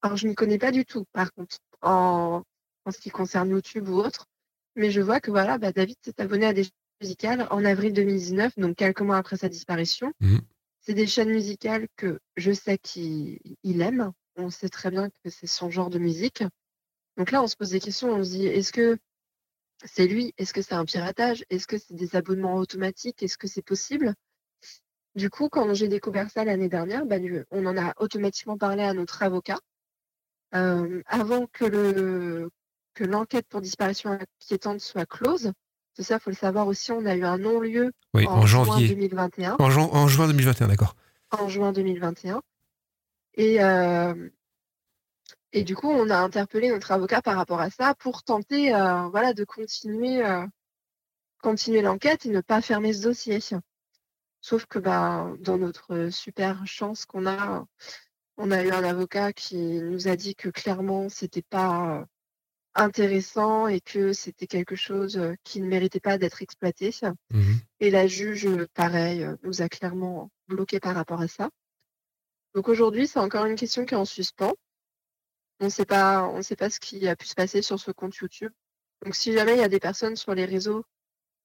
Alors 0.00 0.16
je 0.16 0.26
m'y 0.26 0.34
connais 0.34 0.58
pas 0.58 0.70
du 0.70 0.84
tout, 0.86 1.04
par 1.12 1.32
contre, 1.34 1.58
en, 1.82 2.42
en 2.84 2.90
ce 2.90 2.98
qui 2.98 3.10
concerne 3.10 3.50
YouTube 3.50 3.88
ou 3.88 3.98
autre, 3.98 4.26
mais 4.76 4.90
je 4.90 5.00
vois 5.00 5.20
que 5.20 5.30
voilà, 5.30 5.58
bah, 5.58 5.72
David 5.72 5.96
s'est 6.02 6.20
abonné 6.20 6.46
à 6.46 6.52
des 6.52 6.64
chaînes 6.64 6.72
musicales 7.00 7.46
en 7.50 7.64
avril 7.64 7.92
2019, 7.92 8.58
donc 8.58 8.76
quelques 8.76 9.00
mois 9.02 9.18
après 9.18 9.36
sa 9.36 9.48
disparition. 9.48 10.12
Mhm. 10.20 10.40
C'est 10.80 10.94
des 10.94 11.06
chaînes 11.06 11.30
musicales 11.30 11.86
que 11.96 12.18
je 12.36 12.52
sais 12.52 12.78
qu'il 12.78 13.38
il 13.62 13.80
aime. 13.80 14.12
On 14.36 14.50
sait 14.50 14.68
très 14.68 14.90
bien 14.90 15.08
que 15.08 15.30
c'est 15.30 15.46
son 15.46 15.70
genre 15.70 15.90
de 15.90 15.98
musique. 15.98 16.44
Donc 17.16 17.30
là, 17.30 17.42
on 17.42 17.46
se 17.46 17.56
pose 17.56 17.70
des 17.70 17.80
questions. 17.80 18.10
On 18.10 18.24
se 18.24 18.30
dit, 18.30 18.46
est-ce 18.46 18.72
que 18.72 18.98
c'est 19.84 20.06
lui 20.06 20.32
Est-ce 20.38 20.52
que 20.52 20.62
c'est 20.62 20.74
un 20.74 20.84
piratage? 20.84 21.44
Est-ce 21.50 21.66
que 21.66 21.78
c'est 21.78 21.94
des 21.94 22.16
abonnements 22.16 22.56
automatiques? 22.56 23.22
Est-ce 23.22 23.38
que 23.38 23.48
c'est 23.48 23.62
possible? 23.62 24.14
Du 25.14 25.30
coup, 25.30 25.48
quand 25.48 25.72
j'ai 25.74 25.88
découvert 25.88 26.30
ça 26.30 26.44
l'année 26.44 26.68
dernière, 26.68 27.06
bah, 27.06 27.16
on 27.50 27.66
en 27.66 27.76
a 27.76 27.92
automatiquement 27.98 28.58
parlé 28.58 28.82
à 28.82 28.94
notre 28.94 29.22
avocat. 29.22 29.58
Euh, 30.54 31.02
avant 31.06 31.46
que 31.46 31.64
le 31.64 32.50
que 32.94 33.04
l'enquête 33.04 33.46
pour 33.48 33.60
disparition 33.60 34.10
inquiétante 34.10 34.80
soit 34.80 35.04
close, 35.06 35.52
c'est 35.94 36.04
ça, 36.04 36.18
faut 36.18 36.30
le 36.30 36.36
savoir 36.36 36.68
aussi, 36.68 36.92
on 36.92 37.04
a 37.06 37.16
eu 37.16 37.24
un 37.24 37.38
non-lieu 37.38 37.92
Oui, 38.14 38.26
en, 38.26 38.46
juin 38.46 38.64
janvier. 38.64 38.88
2021 38.88 39.56
En, 39.58 39.70
juin 40.08 40.26
2021, 40.28 40.68
d'accord. 40.68 40.94
en 41.30 41.48
juin 41.48 41.72
2021. 41.72 42.40
Et, 43.34 43.62
euh, 43.62 44.14
et 45.56 45.62
du 45.62 45.76
coup, 45.76 45.88
on 45.88 46.10
a 46.10 46.18
interpellé 46.18 46.68
notre 46.68 46.90
avocat 46.90 47.22
par 47.22 47.36
rapport 47.36 47.60
à 47.60 47.70
ça 47.70 47.94
pour 47.94 48.24
tenter 48.24 48.74
euh, 48.74 49.06
voilà, 49.10 49.34
de 49.34 49.44
continuer, 49.44 50.26
euh, 50.26 50.44
continuer 51.40 51.80
l'enquête 51.80 52.26
et 52.26 52.30
ne 52.30 52.40
pas 52.40 52.60
fermer 52.60 52.92
ce 52.92 53.02
dossier. 53.02 53.38
Sauf 54.40 54.66
que 54.66 54.80
bah, 54.80 55.30
dans 55.38 55.56
notre 55.56 56.08
super 56.10 56.66
chance 56.66 57.06
qu'on 57.06 57.28
a, 57.28 57.64
on 58.36 58.50
a 58.50 58.64
eu 58.64 58.72
un 58.72 58.82
avocat 58.82 59.32
qui 59.32 59.56
nous 59.56 60.08
a 60.08 60.16
dit 60.16 60.34
que 60.34 60.48
clairement, 60.48 61.08
c'était 61.08 61.42
pas 61.48 62.00
euh, 62.00 62.04
intéressant 62.74 63.68
et 63.68 63.80
que 63.80 64.12
c'était 64.12 64.48
quelque 64.48 64.74
chose 64.74 65.16
euh, 65.18 65.36
qui 65.44 65.60
ne 65.60 65.68
méritait 65.68 66.00
pas 66.00 66.18
d'être 66.18 66.42
exploité. 66.42 66.90
Mhm. 67.30 67.60
Et 67.78 67.92
la 67.92 68.08
juge, 68.08 68.48
pareil, 68.74 69.24
nous 69.44 69.62
a 69.62 69.68
clairement 69.68 70.32
bloqué 70.48 70.80
par 70.80 70.96
rapport 70.96 71.20
à 71.20 71.28
ça. 71.28 71.48
Donc 72.56 72.68
aujourd'hui, 72.68 73.06
c'est 73.06 73.20
encore 73.20 73.44
une 73.44 73.54
question 73.54 73.84
qui 73.84 73.94
est 73.94 73.96
en 73.96 74.04
suspens. 74.04 74.54
On 75.60 75.66
ne 75.66 75.70
sait 75.70 75.84
pas, 75.84 76.24
on 76.24 76.42
sait 76.42 76.56
pas 76.56 76.70
ce 76.70 76.80
qui 76.80 77.06
a 77.08 77.16
pu 77.16 77.26
se 77.26 77.34
passer 77.34 77.62
sur 77.62 77.78
ce 77.78 77.90
compte 77.90 78.16
YouTube. 78.16 78.52
Donc 79.04 79.14
si 79.14 79.32
jamais 79.32 79.54
il 79.54 79.60
y 79.60 79.64
a 79.64 79.68
des 79.68 79.80
personnes 79.80 80.16
sur 80.16 80.34
les 80.34 80.44
réseaux 80.44 80.84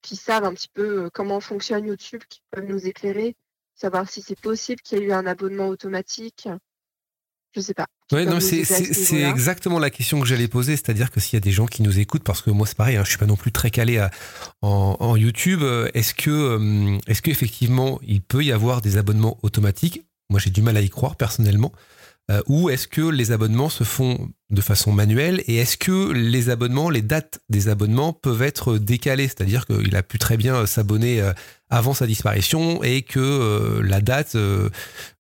qui 0.01 0.15
savent 0.15 0.45
un 0.45 0.53
petit 0.53 0.69
peu 0.73 1.05
euh, 1.05 1.09
comment 1.13 1.39
fonctionne 1.39 1.85
YouTube, 1.85 2.21
qui 2.29 2.41
peuvent 2.51 2.65
nous 2.65 2.87
éclairer, 2.87 3.35
savoir 3.75 4.09
si 4.09 4.21
c'est 4.21 4.39
possible 4.39 4.81
qu'il 4.81 4.99
y 4.99 5.01
ait 5.01 5.05
eu 5.05 5.11
un 5.11 5.25
abonnement 5.25 5.67
automatique, 5.67 6.47
je 7.53 7.61
sais 7.61 7.73
pas. 7.73 7.87
Ouais, 8.11 8.25
non, 8.25 8.39
c'est 8.39 8.61
exactement 9.21 9.79
la 9.79 9.89
question 9.89 10.19
que 10.19 10.27
j'allais 10.27 10.47
poser, 10.47 10.75
c'est-à-dire 10.75 11.11
que 11.11 11.19
s'il 11.19 11.35
y 11.35 11.37
a 11.37 11.41
des 11.41 11.51
gens 11.51 11.65
qui 11.65 11.83
nous 11.83 11.99
écoutent, 11.99 12.23
parce 12.23 12.41
que 12.41 12.49
moi 12.49 12.65
c'est 12.65 12.77
pareil, 12.77 12.97
hein, 12.97 13.03
je 13.03 13.09
suis 13.09 13.17
pas 13.17 13.25
non 13.25 13.35
plus 13.35 13.51
très 13.51 13.71
calé 13.71 14.05
en, 14.61 14.97
en, 14.99 15.15
YouTube, 15.15 15.63
est-ce 15.93 16.13
que, 16.13 16.97
est-ce 17.07 17.21
qu'effectivement 17.21 17.99
il 18.03 18.21
peut 18.21 18.43
y 18.43 18.51
avoir 18.51 18.81
des 18.81 18.97
abonnements 18.97 19.37
automatiques? 19.41 20.03
Moi 20.29 20.39
j'ai 20.39 20.49
du 20.49 20.61
mal 20.61 20.77
à 20.77 20.81
y 20.81 20.89
croire 20.89 21.15
personnellement. 21.15 21.71
Euh, 22.29 22.41
ou 22.47 22.69
est-ce 22.69 22.87
que 22.87 23.01
les 23.01 23.31
abonnements 23.31 23.69
se 23.69 23.83
font 23.83 24.29
de 24.51 24.61
façon 24.61 24.91
manuelle 24.91 25.41
et 25.47 25.57
est-ce 25.57 25.77
que 25.77 26.11
les 26.11 26.49
abonnements, 26.49 26.89
les 26.89 27.01
dates 27.01 27.39
des 27.49 27.69
abonnements 27.69 28.13
peuvent 28.13 28.43
être 28.43 28.77
décalées? 28.77 29.27
C'est-à-dire 29.27 29.65
qu'il 29.65 29.95
a 29.95 30.03
pu 30.03 30.19
très 30.19 30.37
bien 30.37 30.55
euh, 30.55 30.65
s'abonner 30.67 31.21
euh, 31.21 31.33
avant 31.71 31.95
sa 31.95 32.05
disparition 32.05 32.83
et 32.83 33.01
que 33.01 33.79
la 33.83 34.01
date 34.01 34.35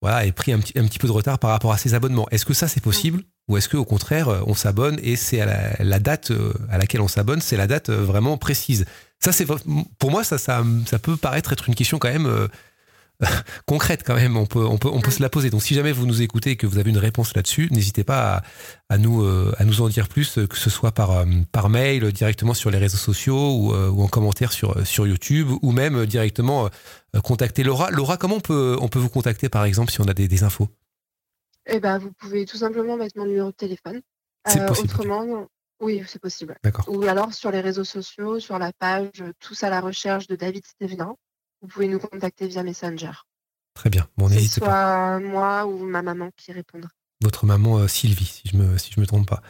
voilà, 0.01 0.27
ait 0.27 0.33
pris 0.33 0.53
un 0.53 0.61
petit, 0.61 0.79
un 0.79 0.87
petit 0.87 1.01
peu 1.01 1.09
de 1.09 1.13
retard 1.13 1.41
par 1.41 1.51
rapport 1.51 1.73
à 1.73 1.77
ses 1.77 1.95
abonnements. 1.95 2.29
Est-ce 2.31 2.45
que 2.45 2.55
ça 2.55 2.69
c'est 2.69 2.81
possible? 2.81 3.23
Ou 3.49 3.57
est-ce 3.57 3.69
qu'au 3.69 3.85
contraire 3.85 4.45
on 4.47 4.55
s'abonne 4.55 4.97
et 5.03 5.17
c'est 5.17 5.45
la, 5.45 5.99
date 5.99 6.33
à 6.71 6.79
laquelle 6.79 7.01
on 7.01 7.09
s'abonne, 7.09 7.41
c'est 7.41 7.57
la 7.57 7.67
date 7.67 7.91
vraiment 7.91 8.39
précise? 8.39 8.85
Ça 9.19 9.33
c'est 9.33 9.45
pour 9.45 10.11
moi 10.13 10.23
ça, 10.23 10.39
ça, 10.39 10.63
ça 10.87 11.01
peut 11.01 11.17
paraître 11.17 11.53
être 11.53 11.69
une 11.69 11.75
question 11.75 11.99
quand 11.99 12.13
même 12.13 12.49
concrète 13.67 14.03
quand 14.05 14.15
même, 14.15 14.37
on 14.37 14.47
peut, 14.47 14.65
on 14.65 14.79
peut, 14.79 14.89
on 14.93 15.01
peut 15.01 15.11
se 15.11 15.23
la 15.23 15.29
poser. 15.29 15.51
Donc 15.51 15.63
si 15.63 15.75
jamais 15.75 15.93
vous 15.93 16.07
nous 16.07 16.23
écoutez 16.23 16.51
et 16.51 16.57
que 16.57 16.67
vous 16.67 16.79
avez 16.79 16.91
une 16.91 16.99
réponse 16.99 17.35
là-dessus, 17.35 17.69
n'hésitez 17.71 18.05
pas 18.05 18.43
à, 18.89 18.99
nous, 18.99 19.23
euh, 19.23 19.55
à 19.59 19.65
nous 19.65 19.81
en 19.81 19.89
dire 19.89 20.09
plus, 20.09 20.39
que 20.49 20.57
ce 20.57 20.71
soit 20.71 20.93
par, 20.93 21.13
euh, 21.13 21.25
par 21.53 21.69
mail, 21.69 22.13
directement 22.13 22.55
sur 22.55 22.71
les 22.71 22.79
réseaux 22.79 22.99
sociaux 22.99 23.57
ou, 23.57 23.73
euh, 23.73 23.89
ou 23.89 24.03
en 24.03 24.09
commentaire 24.09 24.53
sur, 24.53 24.87
sur 24.87 25.07
YouTube 25.07 25.49
ou 25.63 25.73
même 25.73 26.07
directement 26.07 26.69
contacter 27.25 27.63
Laura. 27.63 27.91
Laura, 27.91 28.17
comment 28.17 28.37
on 28.37 28.41
peut, 28.41 28.77
on 28.81 28.89
peut 28.89 28.99
vous 28.99 29.09
contacter 29.09 29.49
par 29.49 29.65
exemple 29.65 29.91
si 29.91 30.01
on 30.01 30.09
a 30.09 30.15
des, 30.15 30.43
infos? 30.43 30.69
Eh 31.67 31.81
ben, 31.81 31.99
Vous 31.99 32.13
pouvez 32.13 32.45
tout 32.45 32.59
simplement 32.59 32.97
mettre 32.97 33.19
mon 33.19 33.27
numéro 33.27 33.51
de 33.51 33.57
téléphone. 33.57 34.03
Autrement, 34.47 35.49
oui, 35.81 36.03
c'est 36.07 36.21
possible. 36.21 36.57
D'accord. 36.63 36.85
Ou 36.89 37.03
alors 37.05 37.33
sur 37.35 37.51
les 37.51 37.61
réseaux 37.61 37.85
sociaux, 37.85 38.39
sur 38.39 38.59
la 38.59 38.73
page 38.73 39.25
Tous 39.41 39.63
à 39.63 39.71
la 39.71 39.81
recherche 39.81 40.27
de 40.27 40.37
David 40.37 40.65
Stévenin 40.65 41.17
vous 41.63 41.69
pouvez 41.69 41.89
nous 41.89 41.99
contacter 41.99 42.47
via 42.47 42.63
Messenger. 42.63 43.13
Très 43.77 43.91
bien. 43.91 44.09
Bon, 44.17 44.29
n'hésitez 44.29 44.61
pas. 44.61 45.19
Soit 45.19 45.29
moi 45.29 45.67
ou 45.67 45.85
ma 45.85 46.03
maman 46.03 46.31
qui 46.37 46.51
répondra. 46.51 46.89
Votre 47.23 47.47
maman 47.47 47.79
euh, 47.79 47.89
Sylvie, 47.89 48.25
si 48.25 48.43
je 48.51 48.57
me 48.57 48.79
si 48.79 48.91
je 48.93 49.01
me 49.01 49.07
trompe 49.07 49.29
pas. 49.29 49.43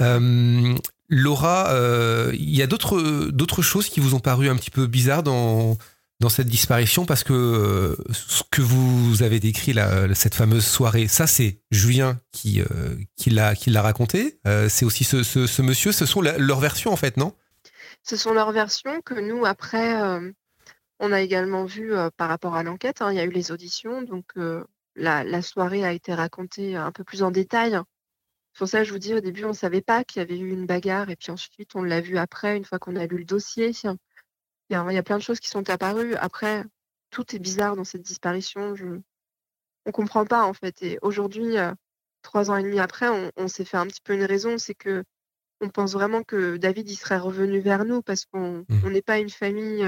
Euh, 0.00 0.74
Laura, 1.08 1.70
euh, 1.70 2.30
il 2.34 2.54
y 2.54 2.62
a 2.62 2.66
d'autres 2.66 3.30
d'autres 3.30 3.62
choses 3.62 3.88
qui 3.88 4.00
vous 4.00 4.14
ont 4.14 4.20
paru 4.20 4.48
un 4.48 4.56
petit 4.56 4.70
peu 4.70 4.86
bizarres 4.86 5.22
dans 5.22 5.76
dans 6.20 6.28
cette 6.30 6.48
disparition? 6.48 7.04
Parce 7.04 7.24
que 7.24 7.98
ce 8.12 8.42
que 8.50 8.62
vous 8.62 9.22
avez 9.22 9.38
décrit 9.38 9.74
cette 10.14 10.34
fameuse 10.34 10.64
soirée, 10.64 11.08
ça 11.08 11.26
c'est 11.26 11.60
Julien 11.70 12.20
qui 12.32 12.62
qui 13.16 13.30
l'a 13.30 13.54
qui 13.54 13.70
l'a 13.70 13.82
raconté. 13.82 14.38
c'est 14.68 14.84
aussi 14.86 15.04
ce, 15.04 15.22
ce, 15.22 15.62
monsieur. 15.62 15.92
Ce 15.92 16.06
sont 16.06 16.22
leurs 16.22 16.60
versions 16.60 16.92
en 16.92 16.96
fait, 16.96 17.16
non? 17.16 17.34
Ce 18.02 18.16
sont 18.16 18.32
leurs 18.32 18.52
versions 18.52 19.00
que 19.02 19.14
nous 19.14 19.44
après 19.44 19.98
on 21.02 21.12
a 21.12 21.20
également 21.20 21.64
vu 21.64 21.92
par 22.16 22.28
rapport 22.28 22.54
à 22.54 22.62
l'enquête, 22.62 23.02
hein, 23.02 23.10
il 23.10 23.16
y 23.16 23.20
a 23.20 23.24
eu 23.24 23.30
les 23.30 23.50
auditions, 23.50 24.02
donc 24.02 24.34
la, 24.94 25.42
soirée 25.42 25.84
a 25.84 25.92
été 25.92 26.14
racontée 26.14 26.76
un 26.76 26.92
peu 26.92 27.02
plus 27.02 27.22
en 27.24 27.32
détail. 27.32 27.72
C'est 28.52 28.58
pour 28.58 28.68
ça 28.68 28.78
que 28.78 28.84
je 28.84 28.92
vous 28.92 28.98
dis, 28.98 29.12
au 29.12 29.20
début, 29.20 29.44
on 29.44 29.48
ne 29.48 29.54
savait 29.54 29.80
pas 29.80 30.04
qu'il 30.04 30.20
y 30.20 30.22
avait 30.22 30.38
eu 30.38 30.50
une 30.50 30.64
bagarre, 30.64 31.10
et 31.10 31.16
puis 31.16 31.32
ensuite, 31.32 31.74
on 31.74 31.82
l'a 31.82 32.00
vu 32.00 32.18
après, 32.18 32.56
une 32.56 32.64
fois 32.64 32.78
qu'on 32.78 32.96
a 32.96 33.06
lu 33.06 33.18
le 33.18 33.24
dossier. 33.24 33.72
Il 33.74 33.96
y, 34.70 34.76
a, 34.76 35.02
plein 35.02 35.18
de 35.18 35.22
choses 35.22 35.40
qui 35.40 35.48
sont 35.48 35.68
apparues. 35.70 36.14
Après, 36.14 36.64
tout 37.10 37.34
est 37.34 37.40
bizarre 37.40 37.74
dans 37.74 37.84
cette 37.84 38.02
disparition. 38.02 38.74
Je... 38.76 38.86
On 38.86 39.88
ne 39.88 39.92
comprend 39.92 40.24
pas, 40.24 40.44
en 40.44 40.52
fait. 40.54 40.82
Et 40.82 40.98
aujourd'hui, 41.02 41.56
trois 42.22 42.50
ans 42.50 42.56
et 42.56 42.62
demi 42.62 42.78
après, 42.78 43.08
on, 43.36 43.48
s'est 43.48 43.64
fait 43.64 43.76
un 43.76 43.86
petit 43.86 44.00
peu 44.02 44.14
une 44.14 44.24
raison, 44.24 44.56
c'est 44.56 44.74
que 44.74 45.02
on 45.60 45.68
pense 45.68 45.92
vraiment 45.92 46.22
que 46.22 46.56
David 46.56 46.90
y 46.90 46.96
serait 46.96 47.18
revenu 47.18 47.60
vers 47.60 47.84
nous 47.84 48.02
parce 48.02 48.24
qu'on 48.24 48.64
mmh. 48.68 48.88
n'est 48.90 49.02
pas 49.02 49.18
une 49.18 49.30
famille 49.30 49.86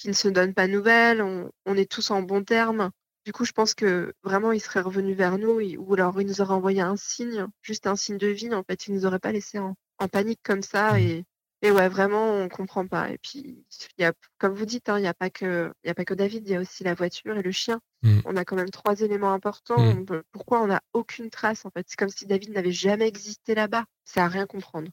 qui 0.00 0.08
ne 0.08 0.14
se 0.14 0.28
donnent 0.28 0.54
pas 0.54 0.66
de 0.66 0.72
nouvelles, 0.72 1.22
on, 1.22 1.74
est 1.76 1.90
tous 1.90 2.10
en 2.10 2.22
bons 2.22 2.44
termes. 2.44 2.90
Du 3.26 3.32
coup, 3.32 3.44
je 3.44 3.52
pense 3.52 3.74
que 3.74 4.14
vraiment, 4.22 4.52
il 4.52 4.60
serait 4.60 4.80
revenu 4.80 5.12
vers 5.12 5.38
nous 5.38 5.60
ou 5.60 5.94
alors 5.94 6.18
il 6.20 6.26
nous 6.26 6.40
aurait 6.40 6.54
envoyé 6.54 6.80
un 6.80 6.96
signe, 6.96 7.46
juste 7.60 7.86
un 7.86 7.96
signe 7.96 8.16
de 8.16 8.28
vie. 8.28 8.52
En 8.54 8.62
fait, 8.62 8.86
il 8.86 8.94
nous 8.94 9.04
aurait 9.04 9.18
pas 9.18 9.32
laissé 9.32 9.58
en, 9.58 9.76
panique 10.10 10.40
comme 10.42 10.62
ça. 10.62 10.94
Mmh. 10.94 10.98
Et, 10.98 11.24
et, 11.60 11.70
ouais, 11.70 11.90
vraiment, 11.90 12.32
on 12.32 12.48
comprend 12.48 12.86
pas. 12.86 13.10
Et 13.10 13.18
puis, 13.18 13.66
y 13.98 14.04
a, 14.04 14.14
comme 14.38 14.54
vous 14.54 14.64
dites, 14.64 14.88
hein, 14.88 14.98
il 14.98 15.02
n'y 15.02 15.08
a, 15.08 15.12
pas 15.12 15.28
que, 15.28 15.70
a 15.86 15.94
pas 15.94 16.06
que 16.06 16.14
David, 16.14 16.48
il 16.48 16.52
y 16.52 16.56
a 16.56 16.60
aussi 16.60 16.82
la 16.82 16.94
voiture 16.94 17.36
et 17.36 17.42
le 17.42 17.52
chien. 17.52 17.78
Mmh. 18.02 18.20
On 18.24 18.36
a 18.36 18.46
quand 18.46 18.56
même 18.56 18.70
trois 18.70 18.98
éléments 19.02 19.34
importants. 19.34 19.94
Mmh. 19.94 20.22
pourquoi 20.32 20.62
on 20.62 20.68
n'a 20.68 20.80
aucune 20.94 21.28
trace 21.28 21.66
En 21.66 21.70
fait, 21.70 21.84
c'est 21.86 21.96
comme 21.96 22.08
si 22.08 22.24
David 22.24 22.52
n'avait 22.52 22.72
jamais 22.72 23.06
existé 23.06 23.54
là-bas. 23.54 23.84
C'est 24.06 24.20
à 24.20 24.28
rien 24.28 24.46
comprendre. 24.46 24.88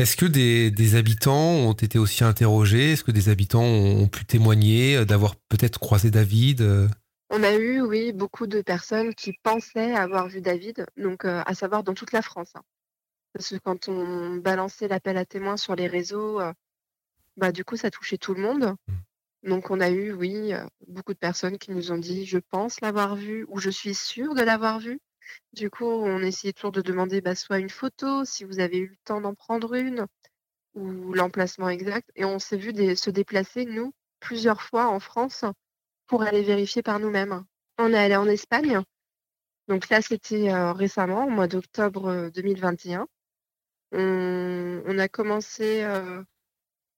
Est-ce 0.00 0.16
que 0.16 0.24
des, 0.24 0.94
habitants 0.94 1.50
ont 1.50 1.74
été 1.74 1.98
aussi 1.98 2.24
interrogés? 2.24 2.92
Est-ce 2.92 3.04
que 3.04 3.10
des 3.10 3.28
habitants 3.28 3.62
ont, 3.62 4.08
pu 4.08 4.24
témoigner 4.24 4.96
euh, 4.96 5.04
d'avoir 5.04 5.36
peut-être 5.36 5.78
croisé 5.78 6.10
David 6.10 6.62
euh? 6.62 6.88
On 7.28 7.42
a 7.42 7.52
eu, 7.52 7.82
oui, 7.82 8.14
beaucoup 8.14 8.46
de 8.46 8.62
personnes 8.62 9.14
qui 9.14 9.34
pensaient 9.42 9.94
avoir 9.94 10.26
vu 10.26 10.40
David, 10.40 10.86
donc 10.96 11.26
euh, 11.26 11.42
à 11.44 11.54
savoir 11.54 11.84
dans 11.84 11.92
toute 11.92 12.12
la 12.12 12.22
France. 12.22 12.52
Hein. 12.54 12.62
Parce 13.34 13.50
que 13.50 13.56
quand 13.56 13.90
on 13.90 14.36
balançait 14.36 14.88
l'appel 14.88 15.18
à 15.18 15.26
témoins 15.26 15.58
sur 15.58 15.76
les 15.76 15.86
réseaux, 15.86 16.40
bah, 17.36 17.52
du 17.52 17.62
coup, 17.62 17.76
ça 17.76 17.90
touchait 17.90 18.16
tout 18.16 18.32
le 18.32 18.40
monde. 18.40 18.74
Mmh. 18.88 19.50
Donc 19.50 19.70
on 19.70 19.80
a 19.80 19.90
eu, 19.90 20.12
oui, 20.12 20.52
beaucoup 20.88 21.12
de 21.12 21.18
personnes 21.18 21.58
qui 21.58 21.72
nous 21.72 21.92
ont 21.92 21.98
dit 21.98 22.24
je 22.24 22.38
pense 22.38 22.80
l'avoir 22.80 23.16
vu 23.16 23.44
ou 23.48 23.60
je 23.60 23.70
suis 23.70 23.94
sûre 23.94 24.34
de 24.34 24.42
l'avoir 24.42 24.80
vu. 24.80 24.98
Du 25.52 25.70
coup, 25.70 25.86
on 25.86 26.20
essayait 26.20 26.52
toujours 26.52 26.72
de 26.72 26.82
demander 26.82 27.20
bah, 27.20 27.34
soit 27.34 27.58
une 27.58 27.70
photo, 27.70 28.24
si 28.24 28.44
vous 28.44 28.60
avez 28.60 28.78
eu 28.78 28.88
le 28.88 28.96
temps 29.04 29.20
d'en 29.20 29.34
prendre 29.34 29.74
une, 29.74 30.06
ou 30.74 31.12
l'emplacement 31.14 31.68
exact. 31.68 32.10
Et 32.16 32.24
on 32.24 32.38
s'est 32.38 32.56
vu 32.56 32.72
se 32.96 33.10
déplacer, 33.10 33.64
nous, 33.64 33.92
plusieurs 34.20 34.62
fois 34.62 34.88
en 34.88 35.00
France 35.00 35.44
pour 36.06 36.22
aller 36.22 36.42
vérifier 36.42 36.82
par 36.82 37.00
nous-mêmes. 37.00 37.44
On 37.78 37.92
est 37.92 37.98
allé 37.98 38.16
en 38.16 38.26
Espagne. 38.26 38.82
Donc 39.68 39.88
là, 39.88 40.02
c'était 40.02 40.50
euh, 40.50 40.72
récemment, 40.72 41.26
au 41.26 41.30
mois 41.30 41.46
d'octobre 41.48 42.30
2021. 42.34 43.06
Euh, 43.94 44.82
on, 44.86 44.98
a 44.98 45.08
commencé 45.08 45.82
euh, 45.84 46.22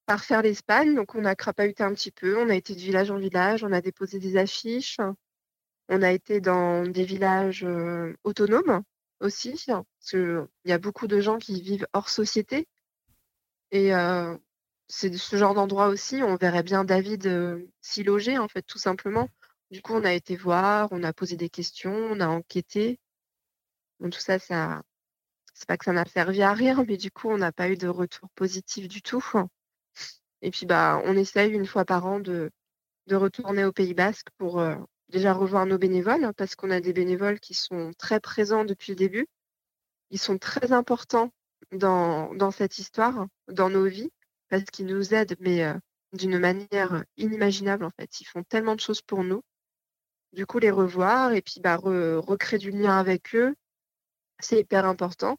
par 0.06 0.24
faire 0.24 0.42
l'Espagne. 0.42 0.94
Donc 0.94 1.14
on 1.14 1.24
a 1.24 1.34
crapahuté 1.34 1.82
un 1.82 1.92
petit 1.94 2.10
peu. 2.10 2.38
On 2.38 2.48
a 2.48 2.54
été 2.54 2.74
de 2.74 2.80
village 2.80 3.10
en 3.10 3.18
village. 3.18 3.64
On 3.64 3.72
a 3.72 3.80
déposé 3.80 4.18
des 4.18 4.36
affiches. 4.36 4.98
On 5.94 6.00
a 6.00 6.10
été 6.10 6.40
dans 6.40 6.86
des 6.86 7.04
villages 7.04 7.66
autonomes 8.24 8.82
aussi, 9.20 9.62
parce 9.66 9.84
qu'il 10.08 10.48
y 10.64 10.72
a 10.72 10.78
beaucoup 10.78 11.06
de 11.06 11.20
gens 11.20 11.36
qui 11.36 11.60
vivent 11.60 11.86
hors 11.92 12.08
société. 12.08 12.66
Et 13.72 13.90
c'est 14.88 15.12
ce 15.12 15.36
genre 15.36 15.52
d'endroit 15.52 15.88
aussi, 15.88 16.22
on 16.22 16.36
verrait 16.36 16.62
bien 16.62 16.84
David 16.84 17.30
s'y 17.82 18.04
loger, 18.04 18.38
en 18.38 18.48
fait, 18.48 18.62
tout 18.62 18.78
simplement. 18.78 19.28
Du 19.70 19.82
coup, 19.82 19.92
on 19.92 20.04
a 20.04 20.14
été 20.14 20.34
voir, 20.34 20.88
on 20.92 21.02
a 21.02 21.12
posé 21.12 21.36
des 21.36 21.50
questions, 21.50 21.94
on 21.94 22.20
a 22.20 22.26
enquêté. 22.26 22.98
Donc, 24.00 24.12
tout 24.12 24.20
ça, 24.20 24.38
c'est 24.38 24.54
pas 25.68 25.76
que 25.76 25.84
ça 25.84 25.92
n'a 25.92 26.06
servi 26.06 26.40
à 26.40 26.54
rien, 26.54 26.84
mais 26.88 26.96
du 26.96 27.10
coup, 27.10 27.28
on 27.28 27.36
n'a 27.36 27.52
pas 27.52 27.68
eu 27.68 27.76
de 27.76 27.88
retour 27.88 28.30
positif 28.30 28.88
du 28.88 29.02
tout. 29.02 29.22
Et 30.40 30.50
puis, 30.50 30.64
bah, 30.64 31.02
on 31.04 31.18
essaye 31.18 31.52
une 31.52 31.66
fois 31.66 31.84
par 31.84 32.06
an 32.06 32.18
de 32.18 32.50
retourner 33.10 33.66
au 33.66 33.72
Pays 33.72 33.92
Basque 33.92 34.28
pour, 34.38 34.64
déjà 35.12 35.32
revoir 35.32 35.66
nos 35.66 35.78
bénévoles, 35.78 36.24
hein, 36.24 36.32
parce 36.36 36.56
qu'on 36.56 36.70
a 36.70 36.80
des 36.80 36.92
bénévoles 36.92 37.38
qui 37.38 37.54
sont 37.54 37.92
très 37.96 38.18
présents 38.18 38.64
depuis 38.64 38.92
le 38.92 38.96
début. 38.96 39.26
Ils 40.10 40.18
sont 40.18 40.38
très 40.38 40.72
importants 40.72 41.30
dans, 41.70 42.34
dans 42.34 42.50
cette 42.50 42.78
histoire, 42.78 43.26
dans 43.48 43.70
nos 43.70 43.86
vies, 43.86 44.10
parce 44.48 44.64
qu'ils 44.64 44.86
nous 44.86 45.14
aident, 45.14 45.36
mais 45.38 45.64
euh, 45.64 45.74
d'une 46.12 46.38
manière 46.38 47.04
inimaginable, 47.16 47.84
en 47.84 47.90
fait. 47.90 48.20
Ils 48.20 48.26
font 48.26 48.42
tellement 48.42 48.74
de 48.74 48.80
choses 48.80 49.02
pour 49.02 49.22
nous. 49.22 49.42
Du 50.32 50.46
coup, 50.46 50.58
les 50.58 50.70
revoir 50.70 51.32
et 51.32 51.42
puis 51.42 51.60
bah, 51.60 51.76
recréer 51.76 52.58
du 52.58 52.70
lien 52.70 52.98
avec 52.98 53.34
eux, 53.34 53.54
c'est 54.40 54.60
hyper 54.60 54.86
important. 54.86 55.36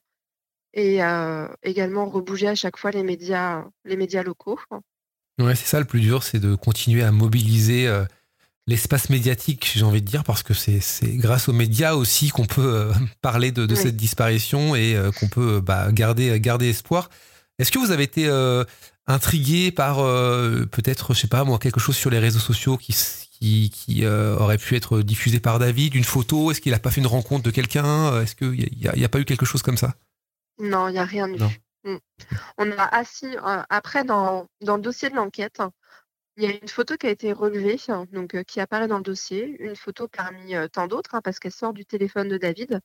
Et 0.73 1.03
euh, 1.03 1.47
également 1.61 2.05
rebouger 2.05 2.47
à 2.47 2.55
chaque 2.55 2.77
fois 2.77 2.91
les 2.91 3.03
médias, 3.03 3.65
les 3.85 3.97
médias 3.97 4.23
locaux. 4.23 4.59
Ouais, 5.39 5.55
c'est 5.55 5.65
ça 5.65 5.79
le 5.79 5.85
plus 5.85 6.01
dur, 6.01 6.23
c'est 6.23 6.39
de 6.39 6.55
continuer 6.55 7.03
à 7.03 7.11
mobiliser 7.11 7.87
euh, 7.87 8.05
l'espace 8.67 9.09
médiatique, 9.09 9.71
j'ai 9.75 9.83
envie 9.83 10.01
de 10.01 10.07
dire, 10.07 10.23
parce 10.23 10.43
que 10.43 10.53
c'est 10.53 10.81
grâce 11.17 11.49
aux 11.49 11.53
médias 11.53 11.93
aussi 11.93 12.29
qu'on 12.29 12.45
peut 12.45 12.61
euh, 12.61 12.93
parler 13.21 13.51
de, 13.51 13.73
cette 13.75 13.97
disparition 13.97 14.75
et 14.75 14.95
euh, 14.95 15.11
qu'on 15.11 15.27
peut 15.27 15.59
bah, 15.59 15.91
garder, 15.91 16.39
garder 16.39 16.69
espoir. 16.69 17.09
Est-ce 17.59 17.71
que 17.71 17.79
vous 17.79 17.91
avez 17.91 18.03
été 18.03 18.27
euh, 18.27 18.63
intrigué 19.05 19.71
par 19.71 19.97
peut-être, 19.97 21.13
je 21.13 21.19
sais 21.19 21.27
pas 21.27 21.43
moi, 21.43 21.59
quelque 21.59 21.79
chose 21.79 21.95
sur 21.95 22.09
les 22.09 22.19
réseaux 22.19 22.39
sociaux 22.39 22.77
qui, 22.77 22.95
qui, 23.31 23.69
qui 23.69 24.05
aurait 24.07 24.57
pu 24.57 24.75
être 24.75 25.01
diffusé 25.01 25.39
par 25.39 25.59
David, 25.59 25.93
une 25.93 26.03
photo? 26.03 26.51
Est-ce 26.51 26.61
qu'il 26.61 26.71
n'a 26.71 26.79
pas 26.79 26.89
fait 26.89 27.01
une 27.01 27.07
rencontre 27.07 27.43
de 27.43 27.51
quelqu'un? 27.51 28.21
Est-ce 28.21 28.35
qu'il 28.35 28.51
n'y 28.51 28.87
a, 28.87 29.05
a, 29.05 29.09
pas 29.09 29.19
eu 29.19 29.25
quelque 29.25 29.45
chose 29.45 29.61
comme 29.61 29.77
ça? 29.77 29.93
Non, 30.59 30.87
il 30.87 30.93
n'y 30.93 30.99
a 30.99 31.05
rien 31.05 31.27
eu. 31.27 31.37
Mm. 31.83 31.97
On 32.57 32.71
a 32.71 32.83
assis, 32.95 33.35
après, 33.69 34.03
dans, 34.03 34.47
dans 34.61 34.77
le 34.77 34.81
dossier 34.81 35.09
de 35.09 35.15
l'enquête, 35.15 35.61
il 36.37 36.43
y 36.43 36.47
a 36.47 36.51
une 36.51 36.67
photo 36.67 36.95
qui 36.97 37.07
a 37.07 37.09
été 37.11 37.31
relevée, 37.33 37.77
donc 38.11 38.43
qui 38.43 38.59
apparaît 38.59 38.87
dans 38.87 38.97
le 38.97 39.03
dossier, 39.03 39.55
une 39.59 39.75
photo 39.75 40.07
parmi 40.07 40.53
tant 40.71 40.87
d'autres, 40.87 41.15
hein, 41.15 41.21
parce 41.21 41.39
qu'elle 41.39 41.51
sort 41.51 41.73
du 41.73 41.85
téléphone 41.85 42.27
de 42.29 42.37
David. 42.37 42.79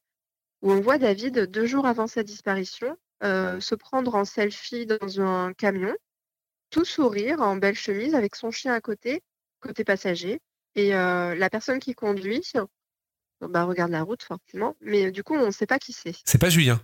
où 0.60 0.72
on 0.72 0.80
voit 0.80 0.98
David, 0.98 1.46
deux 1.50 1.66
jours 1.66 1.86
avant 1.86 2.06
sa 2.08 2.22
disparition, 2.24 2.96
se 3.22 3.74
prendre 3.74 4.14
en 4.14 4.24
selfie 4.24 4.86
dans 4.86 5.20
un 5.20 5.52
camion, 5.54 5.94
tout 6.70 6.84
sourire, 6.84 7.40
en 7.40 7.56
belle 7.56 7.74
chemise, 7.76 8.14
avec 8.14 8.34
son 8.36 8.50
chien 8.50 8.74
à 8.74 8.80
côté, 8.80 9.22
côté 9.60 9.84
passager. 9.84 10.40
Et 10.74 10.90
la 10.90 11.48
personne 11.50 11.78
qui 11.78 11.94
conduit, 11.94 12.42
bah, 13.40 13.64
regarde 13.64 13.92
la 13.92 14.02
route 14.02 14.22
forcément, 14.22 14.76
mais 14.80 15.10
du 15.12 15.22
coup, 15.22 15.34
on 15.34 15.46
ne 15.46 15.50
sait 15.52 15.66
pas 15.66 15.78
qui 15.78 15.92
c'est. 15.92 16.14
C'est 16.24 16.38
pas 16.40 16.50
Julien. 16.50 16.80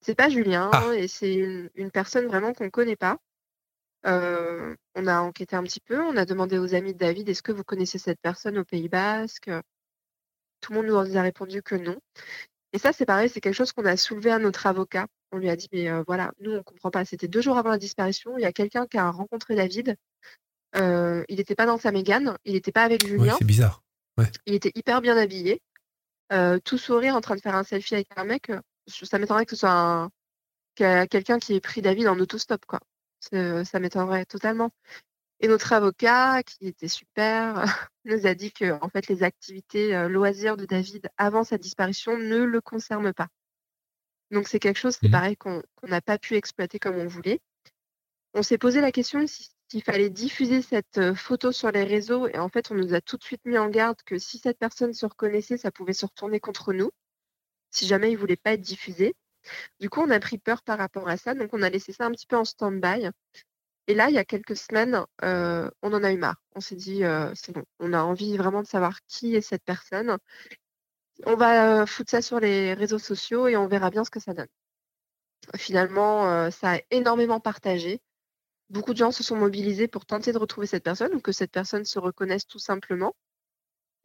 C'est 0.00 0.16
pas 0.16 0.28
Julien, 0.28 0.68
Ah. 0.72 0.92
et 0.96 1.06
c'est 1.06 1.34
une, 1.34 1.70
une 1.76 1.92
personne 1.92 2.26
vraiment 2.26 2.52
qu'on 2.52 2.64
ne 2.64 2.70
connaît 2.70 2.96
pas. 2.96 3.18
Euh, 4.06 4.74
on 4.94 5.06
a 5.06 5.20
enquêté 5.20 5.54
un 5.56 5.62
petit 5.62 5.80
peu, 5.80 6.00
on 6.00 6.16
a 6.16 6.24
demandé 6.24 6.58
aux 6.58 6.74
amis 6.74 6.92
de 6.92 6.98
David, 6.98 7.28
est-ce 7.28 7.42
que 7.42 7.52
vous 7.52 7.64
connaissez 7.64 7.98
cette 7.98 8.20
personne 8.20 8.58
au 8.58 8.64
Pays 8.64 8.88
Basque? 8.88 9.50
Tout 10.60 10.72
le 10.72 10.78
monde 10.78 10.86
nous 10.86 11.16
a 11.16 11.22
répondu 11.22 11.62
que 11.62 11.74
non. 11.74 11.98
Et 12.72 12.78
ça, 12.78 12.92
c'est 12.92 13.06
pareil, 13.06 13.28
c'est 13.28 13.40
quelque 13.40 13.54
chose 13.54 13.72
qu'on 13.72 13.84
a 13.84 13.96
soulevé 13.96 14.30
à 14.30 14.38
notre 14.38 14.66
avocat. 14.66 15.06
On 15.30 15.38
lui 15.38 15.48
a 15.50 15.56
dit, 15.56 15.68
mais 15.72 15.90
euh, 15.90 16.02
voilà, 16.06 16.32
nous, 16.40 16.52
on 16.52 16.62
comprend 16.62 16.90
pas. 16.90 17.04
C'était 17.04 17.28
deux 17.28 17.40
jours 17.42 17.58
avant 17.58 17.70
la 17.70 17.78
disparition. 17.78 18.36
Il 18.38 18.42
y 18.42 18.46
a 18.46 18.52
quelqu'un 18.52 18.86
qui 18.86 18.96
a 18.98 19.10
rencontré 19.10 19.54
David. 19.54 19.96
Euh, 20.76 21.22
il 21.28 21.36
n'était 21.36 21.54
pas 21.54 21.66
dans 21.66 21.78
sa 21.78 21.92
mégane, 21.92 22.36
il 22.44 22.54
n'était 22.54 22.72
pas 22.72 22.82
avec 22.84 23.04
Julien. 23.06 23.18
c'est 23.38 23.44
bizarre. 23.44 23.82
Il 24.46 24.54
était 24.54 24.72
hyper 24.74 25.00
bien 25.02 25.16
habillé, 25.18 25.60
tout 26.64 26.78
sourire, 26.78 27.14
en 27.14 27.20
train 27.20 27.36
de 27.36 27.40
faire 27.40 27.54
un 27.54 27.62
selfie 27.64 27.94
avec 27.94 28.08
un 28.16 28.24
mec. 28.24 28.50
Ça 28.88 29.18
m'étonnerait 29.18 29.44
que 29.44 29.50
ce 29.54 29.60
soit 29.60 29.70
un- 29.70 30.10
que- 30.74 31.04
quelqu'un 31.06 31.38
qui 31.38 31.54
ait 31.54 31.60
pris 31.60 31.82
David 31.82 32.08
en 32.08 32.18
autostop, 32.18 32.64
quoi. 32.66 32.80
Ça 33.22 33.80
m'étonnerait 33.80 34.24
totalement. 34.26 34.70
Et 35.40 35.48
notre 35.48 35.72
avocat, 35.72 36.42
qui 36.44 36.68
était 36.68 36.88
super, 36.88 37.64
nous 38.04 38.26
a 38.26 38.34
dit 38.34 38.52
que 38.52 38.78
en 38.82 38.88
fait, 38.88 39.08
les 39.08 39.22
activités 39.24 39.94
euh, 39.96 40.08
loisirs 40.08 40.56
de 40.56 40.66
David 40.66 41.10
avant 41.18 41.44
sa 41.44 41.58
disparition 41.58 42.18
ne 42.18 42.38
le 42.44 42.60
concernent 42.60 43.12
pas. 43.14 43.28
Donc 44.30 44.48
c'est 44.48 44.58
quelque 44.58 44.78
chose, 44.78 44.96
c'est 45.00 45.06
Mhm. 45.08 45.12
pareil, 45.12 45.36
qu'on 45.36 45.62
n'a 45.84 46.00
pas 46.00 46.18
pu 46.18 46.34
exploiter 46.36 46.78
comme 46.78 46.96
on 46.96 47.06
voulait. 47.06 47.40
On 48.34 48.42
s'est 48.42 48.58
posé 48.58 48.80
la 48.80 48.92
question 48.92 49.26
si- 49.26 49.50
s'il 49.70 49.82
fallait 49.82 50.10
diffuser 50.10 50.62
cette 50.62 50.98
euh, 50.98 51.14
photo 51.14 51.52
sur 51.52 51.70
les 51.72 51.84
réseaux 51.84 52.28
et 52.28 52.38
en 52.38 52.48
fait, 52.48 52.70
on 52.70 52.74
nous 52.74 52.94
a 52.94 53.00
tout 53.00 53.16
de 53.16 53.24
suite 53.24 53.44
mis 53.46 53.58
en 53.58 53.68
garde 53.70 53.98
que 54.04 54.18
si 54.18 54.38
cette 54.38 54.58
personne 54.58 54.92
se 54.94 55.06
reconnaissait, 55.06 55.56
ça 55.58 55.70
pouvait 55.72 55.92
se 55.94 56.06
retourner 56.06 56.40
contre 56.40 56.72
nous, 56.72 56.90
si 57.70 57.86
jamais 57.86 58.12
il 58.12 58.16
voulait 58.18 58.36
pas 58.36 58.54
être 58.54 58.60
diffusé. 58.62 59.14
Du 59.80 59.90
coup, 59.90 60.00
on 60.00 60.10
a 60.10 60.20
pris 60.20 60.38
peur 60.38 60.62
par 60.62 60.78
rapport 60.78 61.08
à 61.08 61.16
ça, 61.16 61.34
donc 61.34 61.50
on 61.52 61.62
a 61.62 61.70
laissé 61.70 61.92
ça 61.92 62.06
un 62.06 62.10
petit 62.10 62.26
peu 62.26 62.36
en 62.36 62.44
stand-by. 62.44 63.10
Et 63.88 63.94
là, 63.94 64.08
il 64.08 64.14
y 64.14 64.18
a 64.18 64.24
quelques 64.24 64.56
semaines, 64.56 65.04
euh, 65.24 65.68
on 65.82 65.92
en 65.92 66.04
a 66.04 66.12
eu 66.12 66.16
marre. 66.16 66.40
On 66.54 66.60
s'est 66.60 66.76
dit, 66.76 67.04
euh, 67.04 67.32
c'est 67.34 67.52
bon, 67.52 67.64
on 67.80 67.92
a 67.92 68.02
envie 68.02 68.36
vraiment 68.36 68.62
de 68.62 68.66
savoir 68.66 69.00
qui 69.06 69.34
est 69.34 69.40
cette 69.40 69.64
personne. 69.64 70.18
On 71.26 71.36
va 71.36 71.82
euh, 71.82 71.86
foutre 71.86 72.10
ça 72.10 72.22
sur 72.22 72.40
les 72.40 72.74
réseaux 72.74 72.98
sociaux 72.98 73.48
et 73.48 73.56
on 73.56 73.66
verra 73.66 73.90
bien 73.90 74.04
ce 74.04 74.10
que 74.10 74.20
ça 74.20 74.34
donne. 74.34 74.48
Finalement, 75.56 76.50
ça 76.52 76.74
a 76.76 76.80
énormément 76.90 77.40
partagé. 77.40 78.00
Beaucoup 78.70 78.92
de 78.92 78.98
gens 78.98 79.10
se 79.10 79.24
sont 79.24 79.36
mobilisés 79.36 79.88
pour 79.88 80.06
tenter 80.06 80.32
de 80.32 80.38
retrouver 80.38 80.68
cette 80.68 80.84
personne 80.84 81.14
ou 81.14 81.20
que 81.20 81.32
cette 81.32 81.50
personne 81.50 81.84
se 81.84 81.98
reconnaisse 81.98 82.46
tout 82.46 82.60
simplement. 82.60 83.14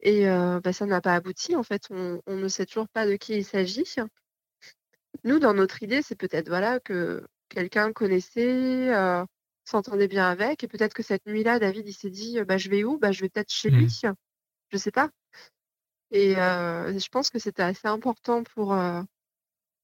Et 0.00 0.26
bah, 0.26 0.72
ça 0.72 0.86
n'a 0.86 1.00
pas 1.00 1.14
abouti. 1.14 1.54
En 1.54 1.62
fait, 1.62 1.84
on 1.90 2.20
ne 2.26 2.48
sait 2.48 2.66
toujours 2.66 2.88
pas 2.88 3.06
de 3.06 3.14
qui 3.16 3.34
il 3.36 3.44
s'agit. 3.44 3.86
Nous, 5.24 5.38
dans 5.38 5.54
notre 5.54 5.82
idée, 5.82 6.02
c'est 6.02 6.14
peut-être 6.16 6.48
voilà 6.48 6.80
que 6.80 7.26
quelqu'un 7.48 7.92
connaissait, 7.92 8.94
euh, 8.94 9.24
s'entendait 9.64 10.08
bien 10.08 10.28
avec, 10.28 10.64
et 10.64 10.68
peut-être 10.68 10.94
que 10.94 11.02
cette 11.02 11.26
nuit-là, 11.26 11.58
David, 11.58 11.86
il 11.88 11.92
s'est 11.92 12.10
dit, 12.10 12.40
bah, 12.44 12.56
je 12.58 12.68
vais 12.70 12.84
où? 12.84 12.98
Bah, 12.98 13.12
je 13.12 13.20
vais 13.22 13.28
peut-être 13.28 13.52
chez 13.52 13.70
Mhm. 13.70 13.78
lui. 13.80 14.00
Je 14.70 14.76
sais 14.76 14.90
pas. 14.92 15.10
Et 16.10 16.36
euh, 16.38 16.98
je 16.98 17.08
pense 17.08 17.30
que 17.30 17.38
c'était 17.38 17.62
assez 17.62 17.88
important 17.88 18.42
pour, 18.44 18.72
euh, 18.74 19.02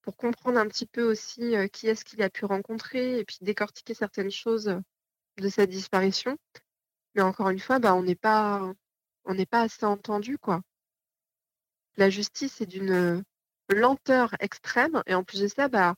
pour 0.03 0.17
comprendre 0.17 0.59
un 0.59 0.67
petit 0.69 0.87
peu 0.87 1.03
aussi 1.03 1.57
euh, 1.57 1.67
qui 1.69 1.87
est-ce 1.89 2.05
qu'il 2.05 2.23
a 2.23 2.31
pu 2.31 2.45
rencontrer 2.45 3.19
et 3.19 3.25
puis 3.25 3.39
décortiquer 3.43 3.95
certaines 3.95 4.31
choses 4.31 4.81
de 5.39 5.49
cette 5.49 5.71
disparition. 5.71 6.37
Mais 7.15 7.23
encore 7.23 7.51
une 7.51 7.59
fois, 7.59 7.79
bah, 7.79 7.95
on 7.95 8.03
n'est 8.03 8.15
pas, 8.15 8.73
on 9.25 9.35
n'est 9.35 9.47
pas 9.47 9.63
assez 9.63 9.85
entendu, 9.85 10.39
quoi. 10.39 10.63
La 11.97 12.11
justice 12.11 12.61
est 12.61 12.67
d'une 12.67 13.23
lenteur 13.71 14.35
extrême 14.41 15.03
et 15.07 15.15
en 15.15 15.23
plus 15.25 15.41
de 15.41 15.49
ça, 15.49 15.69
bah, 15.69 15.95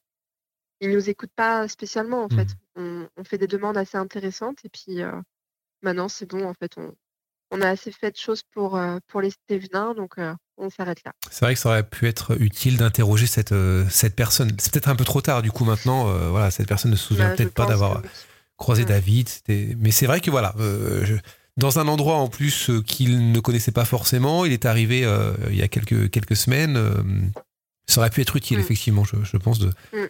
ils 0.80 0.90
nous 0.90 1.08
écoutent 1.08 1.34
pas 1.34 1.66
spécialement 1.68 2.22
en 2.24 2.28
fait. 2.28 2.48
On, 2.76 3.08
on 3.16 3.24
fait 3.24 3.38
des 3.38 3.46
demandes 3.46 3.76
assez 3.78 3.96
intéressantes 3.96 4.58
et 4.64 4.68
puis 4.68 5.02
euh, 5.02 5.10
maintenant 5.82 6.08
c'est 6.08 6.26
bon 6.26 6.44
en 6.46 6.54
fait. 6.54 6.72
On, 6.76 6.94
on 7.52 7.60
a 7.62 7.68
assez 7.68 7.92
fait 7.92 8.10
de 8.10 8.16
choses 8.16 8.42
pour, 8.52 8.76
euh, 8.76 8.98
pour 9.06 9.20
les 9.20 9.30
Stévenins, 9.30 9.94
donc 9.94 10.18
euh, 10.18 10.34
on 10.58 10.68
s'arrête 10.68 11.02
là. 11.04 11.12
C'est 11.30 11.44
vrai 11.44 11.54
que 11.54 11.60
ça 11.60 11.68
aurait 11.68 11.88
pu 11.88 12.08
être 12.08 12.40
utile 12.40 12.76
d'interroger 12.76 13.26
cette, 13.26 13.52
euh, 13.52 13.86
cette 13.88 14.16
personne. 14.16 14.50
C'est 14.58 14.72
peut-être 14.72 14.88
un 14.88 14.96
peu 14.96 15.04
trop 15.04 15.20
tard, 15.20 15.42
du 15.42 15.52
coup, 15.52 15.64
maintenant. 15.64 16.04
voilà, 16.30 16.50
cette 16.50 16.66
personne 16.66 16.90
ne 16.90 16.96
se 16.96 17.04
souvient 17.06 17.28
Bah, 17.28 17.36
peut-être 17.36 17.54
pas 17.54 17.66
d'avoir 17.66 18.02
que 18.02 18.08
croisé 18.56 18.82
Ouais. 18.82 18.88
David. 18.88 19.28
Mais 19.78 19.92
c'est 19.92 20.06
vrai 20.06 20.20
que 20.20 20.30
voilà, 20.30 20.54
je- 20.58 21.14
dans 21.56 21.78
un 21.78 21.86
endroit 21.88 22.16
en 22.16 22.28
plus 22.28 22.70
qu'il 22.84 23.30
ne 23.32 23.38
connaissait 23.40 23.70
pas 23.72 23.84
forcément, 23.84 24.44
il 24.44 24.52
est 24.52 24.66
arrivé 24.66 25.08
il 25.48 25.56
y 25.56 25.62
a 25.62 25.68
quelques, 25.68 26.10
quelques 26.10 26.36
semaines. 26.36 27.32
Ça 27.88 28.00
aurait 28.00 28.10
pu 28.10 28.20
être 28.20 28.36
utile, 28.36 28.58
Mm. 28.58 28.60
effectivement, 28.60 29.04
je, 29.04 29.16
je 29.22 29.36
pense, 29.36 29.58
de, 29.58 29.70
Mm. 29.92 30.06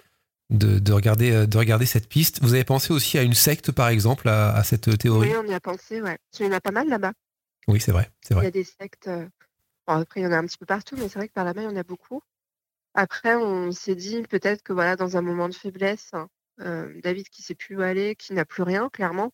de, 0.51 0.79
de 0.79 0.93
regarder, 0.93 1.33
euh, 1.33 1.47
de 1.47 1.59
regarder 1.59 1.87
cette 1.87 2.09
piste. 2.09 2.41
Vous 2.43 2.55
avez 2.55 2.65
pensé 2.65 2.93
aussi 2.93 3.19
à 3.19 3.23
une 3.23 3.35
secte, 3.35 3.73
par 3.73 3.89
exemple, 3.89 4.29
à, 4.29 4.55
à 4.55 4.63
cette 4.65 4.99
théorie? 4.99 5.31
Oui, 5.31 5.37
on 5.37 5.47
y 5.51 5.55
a 5.55 5.61
pensé, 5.61 6.01
ouais. 6.01 6.19
Il 6.39 6.47
y 6.47 6.49
en 6.49 6.53
a 6.53 6.61
pas 6.61 6.71
mal 6.71 6.89
là-bas. 6.89 7.13
Oui, 7.69 7.81
c'est 7.81 7.93
vrai, 7.93 8.11
c'est 8.21 8.35
Il 8.35 8.37
y 8.37 8.41
vrai. 8.41 8.47
a 8.47 8.51
des 8.51 8.65
sectes. 8.65 9.09
euh, 9.09 9.27
bon, 9.87 9.95
après, 9.95 10.21
il 10.21 10.25
y 10.25 10.27
en 10.27 10.33
a 10.33 10.39
un 10.39 10.47
petit 10.47 10.59
peu 10.59 10.67
partout, 10.67 10.97
mais 10.97 11.09
c'est 11.09 11.19
vrai 11.19 11.29
que 11.29 11.33
par 11.33 11.45
là-bas, 11.45 11.63
il 11.63 11.65
y 11.65 11.69
en 11.73 11.77
a 11.77 11.83
beaucoup. 11.83 12.23
Après, 12.95 13.35
on 13.35 13.73
s'est 13.73 13.95
dit 13.97 14.23
peut-être 14.23 14.63
que 14.63 14.73
voilà, 14.73 14.97
dans 14.97 15.17
un 15.17 15.21
moment 15.23 15.49
de 15.49 15.55
faiblesse, 15.55 16.11
hein, 16.15 16.29
euh, 16.61 16.99
David 17.03 17.29
qui 17.29 17.43
sait 17.43 17.55
plus 17.55 17.77
où 17.77 17.83
aller, 17.83 18.17
qui 18.17 18.33
n'a 18.33 18.45
plus 18.47 18.63
rien, 18.63 18.89
clairement, 18.89 19.33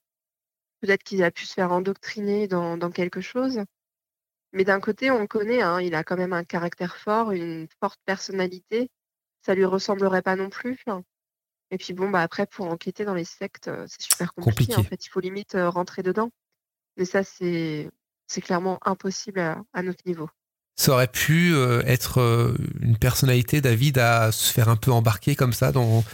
peut-être 0.81 1.05
qu'il 1.05 1.23
a 1.23 1.31
pu 1.31 1.47
se 1.47 1.53
faire 1.55 1.71
endoctriner 1.71 2.49
dans, 2.49 2.77
dans 2.77 2.91
quelque 2.91 3.21
chose. 3.21 3.61
Mais 4.53 4.65
d'un 4.65 4.81
côté, 4.81 5.11
on 5.11 5.21
le 5.21 5.27
connaît, 5.27 5.63
hein, 5.63 5.81
il 5.81 5.95
a 5.95 6.05
quand 6.05 6.17
même 6.17 6.33
un 6.33 6.45
caractère 6.45 6.97
fort, 6.97 7.33
une 7.33 7.67
forte 7.81 8.01
personnalité. 8.05 8.91
Ça 9.45 9.55
lui 9.55 9.65
ressemblerait 9.65 10.23
pas 10.23 10.37
non 10.37 10.51
plus. 10.51 10.79
hein. 10.87 11.03
Et 11.71 11.79
puis 11.79 11.95
bon, 11.95 12.11
bah 12.11 12.21
après, 12.21 12.47
pour 12.47 12.67
enquêter 12.67 13.05
dans 13.05 13.15
les 13.15 13.25
sectes, 13.25 13.69
euh, 13.69 13.87
c'est 13.89 14.03
super 14.03 14.35
compliqué. 14.35 14.77
En 14.77 14.83
fait, 14.85 15.05
il 15.05 15.09
faut 15.09 15.21
limite 15.21 15.55
euh, 15.55 15.71
rentrer 15.71 16.03
dedans. 16.03 16.31
Mais 16.97 17.07
ça, 17.07 17.25
c'est 17.25 17.91
c'est 18.27 18.43
clairement 18.43 18.79
impossible 18.83 19.41
à, 19.41 19.63
à 19.73 19.83
notre 19.83 20.07
niveau. 20.07 20.29
Ça 20.77 20.93
aurait 20.93 21.09
pu 21.09 21.55
euh, 21.55 21.83
être 21.87 22.55
une 22.81 22.99
personnalité, 22.99 23.61
David, 23.61 23.99
à 23.99 24.33
se 24.33 24.53
faire 24.53 24.69
un 24.69 24.77
peu 24.77 24.91
embarquer 24.91 25.35
comme 25.35 25.53
ça 25.53 25.73
dans, 25.73 26.05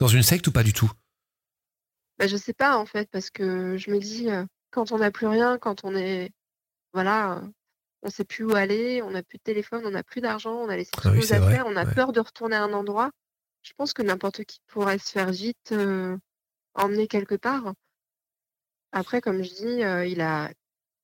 dans 0.00 0.08
une 0.08 0.22
secte 0.22 0.46
ou 0.46 0.52
pas 0.52 0.62
du 0.62 0.72
tout? 0.72 0.90
Bah, 2.18 2.26
je 2.26 2.36
sais 2.36 2.54
pas 2.54 2.76
en 2.76 2.86
fait, 2.86 3.08
parce 3.10 3.30
que 3.30 3.76
je 3.76 3.90
me 3.90 3.98
dis, 3.98 4.28
quand 4.70 4.92
on 4.92 4.98
n'a 4.98 5.10
plus 5.10 5.26
rien, 5.26 5.58
quand 5.58 5.84
on 5.84 5.96
est, 5.96 6.30
voilà, 6.92 7.42
on 8.04 8.10
sait 8.10 8.24
plus 8.24 8.44
où 8.44 8.54
aller, 8.54 9.02
on 9.02 9.10
n'a 9.10 9.22
plus 9.22 9.38
de 9.38 9.42
téléphone, 9.42 9.82
on 9.86 9.90
n'a 9.90 10.02
plus 10.04 10.20
d'argent, 10.20 10.54
on 10.54 10.68
a 10.68 10.76
laissé 10.76 10.90
Ah 10.98 11.10
toutes 11.10 11.14
oui, 11.14 11.32
affaires, 11.32 11.64
on 11.66 11.74
a 11.76 11.84
ouais. 11.84 11.94
peur 11.94 12.12
de 12.12 12.20
retourner 12.20 12.56
à 12.56 12.62
un 12.62 12.72
endroit. 12.72 13.10
Je 13.62 13.72
pense 13.76 13.92
que 13.94 14.02
n'importe 14.02 14.44
qui 14.44 14.60
pourrait 14.66 14.98
se 14.98 15.10
faire 15.10 15.30
vite 15.32 15.72
euh, 15.72 16.16
emmener 16.74 17.08
quelque 17.08 17.34
part. 17.34 17.72
Après, 18.92 19.20
comme 19.20 19.42
je 19.42 19.52
dis, 19.54 19.82
euh, 19.82 20.06
il 20.06 20.20
a, 20.20 20.50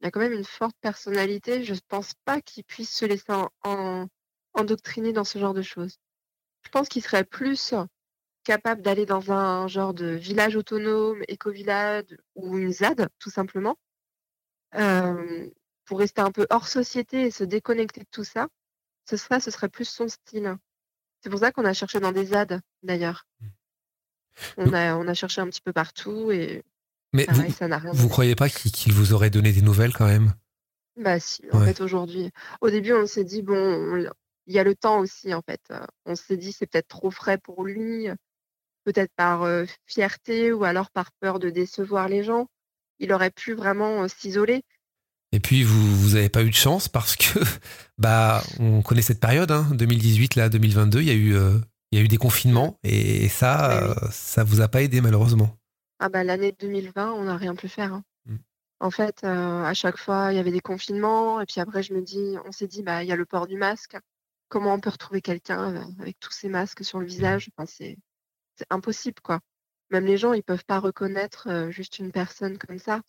il 0.00 0.06
a 0.06 0.10
quand 0.10 0.20
même 0.20 0.32
une 0.34 0.44
forte 0.44 0.76
personnalité. 0.80 1.64
Je 1.64 1.74
pense 1.88 2.12
pas 2.24 2.40
qu'il 2.40 2.64
puisse 2.64 2.94
se 2.94 3.06
laisser 3.06 3.32
en, 3.32 3.48
en- 3.64 4.06
endoctriner 4.52 5.12
dans 5.12 5.24
ce 5.24 5.38
genre 5.38 5.54
de 5.54 5.62
choses. 5.62 5.96
Je 6.62 6.68
pense 6.68 6.88
qu'il 6.88 7.02
serait 7.02 7.24
plus 7.24 7.74
capable 8.44 8.82
d'aller 8.82 9.06
dans 9.06 9.32
un 9.32 9.66
genre 9.68 9.94
de 9.94 10.06
village 10.06 10.56
autonome, 10.56 11.22
éco-village 11.28 12.16
ou 12.34 12.58
une 12.58 12.72
ZAD, 12.72 13.08
tout 13.18 13.30
simplement, 13.30 13.76
euh, 14.76 15.48
pour 15.90 15.98
rester 15.98 16.20
un 16.20 16.30
peu 16.30 16.46
hors 16.50 16.68
société 16.68 17.22
et 17.22 17.30
se 17.32 17.42
déconnecter 17.42 18.02
de 18.02 18.06
tout 18.12 18.22
ça. 18.22 18.46
Ce 19.08 19.16
serait, 19.16 19.40
ce 19.40 19.50
serait 19.50 19.68
plus 19.68 19.88
son 19.88 20.06
style. 20.06 20.56
C'est 21.20 21.30
pour 21.30 21.40
ça 21.40 21.50
qu'on 21.50 21.64
a 21.64 21.72
cherché 21.72 21.98
dans 21.98 22.12
des 22.12 22.26
ZAD, 22.26 22.60
d'ailleurs. 22.84 23.26
On 24.56 24.72
a, 24.72 24.94
on 24.94 25.08
a 25.08 25.14
cherché 25.14 25.40
un 25.40 25.48
petit 25.48 25.60
peu 25.60 25.72
partout 25.72 26.30
et 26.30 26.62
Mais 27.12 27.26
vous, 27.28 27.50
ça 27.50 27.66
n'a 27.66 27.78
rien 27.78 27.90
vous 27.90 28.08
croyez 28.08 28.36
pas 28.36 28.48
qu'il 28.48 28.92
vous 28.92 29.14
aurait 29.14 29.30
donné 29.30 29.52
des 29.52 29.62
nouvelles 29.62 29.92
quand 29.92 30.06
même? 30.06 30.32
Bah 30.96 31.18
si, 31.18 31.42
en 31.52 31.58
Ouais. 31.58 31.74
fait, 31.74 31.80
aujourd'hui. 31.80 32.30
Au 32.60 32.70
début, 32.70 32.92
on 32.92 33.06
s'est 33.06 33.24
dit, 33.24 33.42
bon, 33.42 33.56
on- 33.56 34.12
il 34.46 34.54
y 34.54 34.60
a 34.60 34.64
le 34.64 34.76
temps 34.76 35.00
aussi, 35.00 35.34
en 35.34 35.42
fait. 35.42 35.60
On 36.06 36.14
s'est 36.14 36.36
dit, 36.36 36.52
c'est 36.52 36.68
peut-être 36.68 36.86
trop 36.86 37.10
frais 37.10 37.38
pour 37.38 37.64
lui, 37.64 38.06
peut-être 38.84 39.12
par 39.16 39.42
euh, 39.42 39.64
fierté 39.86 40.52
ou 40.52 40.62
alors 40.62 40.92
par 40.92 41.10
peur 41.18 41.40
de 41.40 41.50
décevoir 41.50 42.08
les 42.08 42.22
gens. 42.22 42.46
Il 43.00 43.12
aurait 43.12 43.32
pu 43.32 43.54
vraiment 43.54 44.04
euh, 44.04 44.08
s'isoler. 44.08 44.62
Et 45.32 45.40
puis 45.40 45.62
vous 45.62 45.96
vous 45.96 46.16
avez 46.16 46.28
pas 46.28 46.42
eu 46.42 46.50
de 46.50 46.54
chance 46.54 46.88
parce 46.88 47.16
que 47.16 47.38
bah 47.98 48.42
on 48.58 48.82
connaît 48.82 49.02
cette 49.02 49.20
période 49.20 49.50
hein, 49.52 49.68
2018 49.72 50.34
là 50.36 50.48
2022 50.48 51.00
il 51.00 51.06
y 51.06 51.10
a 51.10 51.14
eu 51.14 51.34
euh, 51.36 51.58
il 51.92 51.98
y 51.98 52.02
a 52.02 52.04
eu 52.04 52.08
des 52.08 52.16
confinements 52.16 52.78
et 52.82 53.28
ça 53.28 53.68
Oui, 53.68 53.76
oui. 53.78 53.94
euh, 54.04 54.08
ça 54.10 54.44
vous 54.44 54.60
a 54.60 54.68
pas 54.68 54.82
aidé 54.82 55.00
malheureusement. 55.00 55.56
Ah 55.98 56.08
bah 56.08 56.24
l'année 56.24 56.52
2020, 56.52 57.12
on 57.12 57.24
n'a 57.24 57.36
rien 57.36 57.54
pu 57.54 57.68
faire. 57.68 57.92
hein. 57.94 58.04
Mm. 58.26 58.36
En 58.80 58.90
fait, 58.90 59.24
euh, 59.24 59.64
à 59.64 59.74
chaque 59.74 59.98
fois, 59.98 60.32
il 60.32 60.36
y 60.36 60.38
avait 60.40 60.52
des 60.52 60.60
confinements. 60.60 61.40
Et 61.40 61.46
puis 61.46 61.60
après, 61.60 61.82
je 61.82 61.94
me 61.94 62.02
dis, 62.02 62.36
on 62.46 62.52
s'est 62.52 62.66
dit, 62.68 62.82
bah 62.82 63.02
il 63.04 63.08
y 63.08 63.12
a 63.12 63.16
le 63.16 63.26
port 63.26 63.46
du 63.46 63.56
masque. 63.56 63.96
comment 64.48 64.74
on 64.74 64.80
peut 64.80 64.90
retrouver 64.90 65.22
quelqu'un 65.22 65.94
avec 66.00 66.18
tous 66.20 66.32
ces 66.32 66.48
masques 66.48 66.84
sur 66.84 66.98
le 67.00 67.06
visage? 67.06 67.50
Enfin, 67.56 67.66
c'est 67.66 67.98
impossible 68.70 69.20
quoi. 69.22 69.40
Même 69.90 70.06
les 70.06 70.18
gens 70.18 70.32
ils 70.34 70.42
peuvent 70.42 70.64
pas 70.66 70.80
reconnaître 70.80 71.68
juste 71.70 71.98
une 71.98 72.12
personne 72.12 72.58
comme 72.58 72.78
ça. 72.78 73.02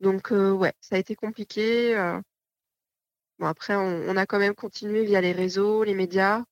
Donc 0.00 0.30
ouais, 0.30 0.72
ça 0.80 0.96
a 0.96 0.98
été 0.98 1.14
compliqué. 1.14 1.94
Bon 3.38 3.46
après 3.46 3.74
on, 3.74 4.08
on, 4.08 4.16
a 4.16 4.26
quand 4.26 4.38
même 4.38 4.54
continué 4.54 5.04
via 5.04 5.20
les 5.20 5.32
réseaux, 5.32 5.84
les 5.84 5.94
médias. 5.94 6.44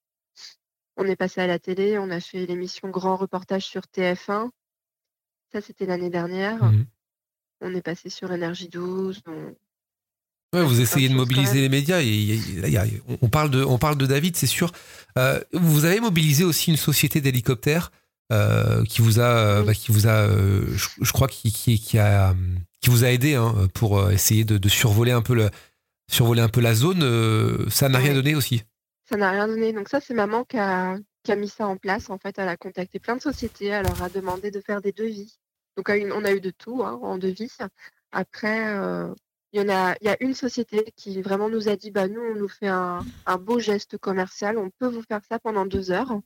On 0.97 1.05
est 1.05 1.17
passé 1.17 1.41
à 1.41 1.47
la 1.47 1.59
télé, 1.59 1.99
on 1.99 2.11
a 2.11 2.21
fait 2.21 2.45
l'émission 2.47 2.89
Grand 2.89 3.17
Reportage 3.17 3.65
sur 3.65 3.83
TF1. 3.83 4.51
Ça, 5.53 5.61
c'était 5.61 5.87
l'année 5.87 6.11
dernière. 6.11 6.63
Mmh 6.65 6.85
on 7.61 7.75
est 7.75 7.83
passé 7.83 8.09
sur 8.09 8.33
Énergie 8.33 8.69
12. 8.69 9.21
vous 10.53 10.81
essayez 10.81 11.09
de 11.09 11.15
mobiliser 11.15 11.61
les 11.61 11.69
médias. 11.69 12.01
Et, 12.03 12.39
on, 13.21 13.29
parle 13.29 13.51
de, 13.51 13.65
on 13.65 13.79
parle 13.79 13.99
de 13.99 14.07
David, 14.07 14.37
c'est 14.37 14.47
sûr. 14.47 14.71
Euh, 15.19 15.41
vous 15.53 15.85
avez 15.85 16.01
mobilisé 16.01 16.45
aussi 16.45 16.71
une 16.71 16.77
société 16.77 17.21
d'hélicoptères 17.21 17.91
euh, 18.33 18.85
qui 18.85 19.03
vous 19.03 19.19
a, 19.21 19.63
bah, 19.63 19.75
qui 19.75 19.91
vous 19.91 20.07
a, 20.07 20.29
euh, 20.29 20.67
je, 20.77 21.13
crois, 21.13 21.27
qui, 21.27 21.51
qui, 21.53 21.99
a, 21.99 22.35
qui 22.81 22.91
vous 22.91 23.05
a 23.05 23.09
aidé 23.09 23.35
hein, 23.35 23.55
pour 23.75 24.11
essayer 24.11 24.45
de, 24.45 24.69
survoler 24.69 25.13
un 25.13 25.23
peu 25.23 25.35
le, 25.35 25.51
survoler 26.11 26.41
un 26.41 26.49
peu 26.49 26.61
la 26.61 26.75
zone. 26.75 27.01
ça 27.71 27.89
n'a 27.89 27.99
rien 27.99 28.15
donné 28.15 28.35
aussi. 28.35 28.63
Ça 29.09 29.17
n'a 29.17 29.31
rien 29.31 29.49
donné. 29.49 29.73
Donc 29.73 29.89
ça, 29.89 30.01
c'est 30.01 30.15
maman 30.15 30.45
qui 30.45 30.59
a, 30.59 30.99
qui 31.23 31.33
a 31.33 31.37
mis 31.37 31.49
ça 31.49 31.67
en 31.67 31.77
place. 31.77 32.11
En 32.11 32.19
fait, 32.19 32.39
elle 32.39 32.49
a 32.49 32.57
contacté 32.57 32.99
plein 32.99 33.17
de 33.17 33.23
sociétés. 33.23 33.67
Elle 33.67 33.85
leur 33.85 34.03
a 34.03 34.09
demandé 34.11 34.51
de 34.51 34.61
faire 34.61 34.83
des 34.83 34.93
devis. 34.93 35.39
Donc 35.77 35.89
on 35.89 36.25
a 36.25 36.33
eu 36.33 36.41
de 36.41 36.51
tout 36.51 36.83
hein, 36.85 36.99
en 37.03 37.19
devis. 37.19 37.57
Après, 38.13 38.69
euh, 38.69 39.15
il 39.53 39.61
y 39.61 39.65
en 39.65 39.69
a, 39.69 39.95
il 40.01 40.07
y 40.07 40.11
a 40.11 40.17
une 40.21 40.35
société 40.35 40.93
qui 40.97 41.23
vraiment 41.23 41.49
nous 41.49 41.69
a 41.69 41.77
dit, 41.77 41.91
bah 41.91 42.09
nous, 42.09 42.21
on 42.21 42.35
nous 42.35 42.49
fait 42.49 42.69
un, 42.69 43.03
beau 43.41 43.59
geste 43.61 43.97
commercial. 43.97 44.59
On 44.59 44.71
peut 44.71 44.89
vous 44.89 45.03
faire 45.03 45.21
ça 45.29 45.39
pendant 45.39 45.65
deux 45.65 45.91
heures. 45.91 46.21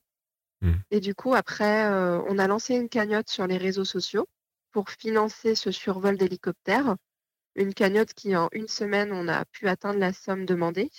Mmh. 0.61 0.73
Et 0.91 1.01
du 1.01 1.15
coup, 1.15 1.35
après, 1.35 1.87
euh, 1.87 2.21
on 2.29 2.38
a 2.38 2.49
lancé 2.49 2.75
une 2.75 2.88
cagnotte 2.88 3.29
sur 3.29 3.47
les 3.47 3.59
réseaux 3.59 3.85
sociaux 3.85 4.27
pour 4.73 4.91
financer 4.91 5.55
ce 5.55 5.71
survol 5.71 6.17
d'hélicoptère. 6.17 6.97
Une 7.55 7.75
cagnotte 7.75 8.15
qui, 8.15 8.35
en 8.37 8.49
une 8.53 8.69
semaine, 8.69 9.13
on 9.13 9.29
a 9.29 9.45
pu 9.47 9.69
atteindre 9.69 9.99
la 9.99 10.13
somme 10.13 10.47
demandée. 10.47 10.91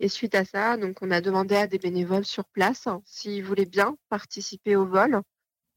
Et 0.00 0.08
suite 0.08 0.34
à 0.34 0.44
ça, 0.44 0.76
donc 0.76 0.98
on 1.00 1.10
a 1.10 1.20
demandé 1.20 1.54
à 1.54 1.66
des 1.66 1.78
bénévoles 1.78 2.24
sur 2.24 2.44
place 2.46 2.88
s'ils 3.04 3.44
voulaient 3.44 3.66
bien 3.66 3.96
participer 4.08 4.74
au 4.76 4.84
vol 4.84 5.22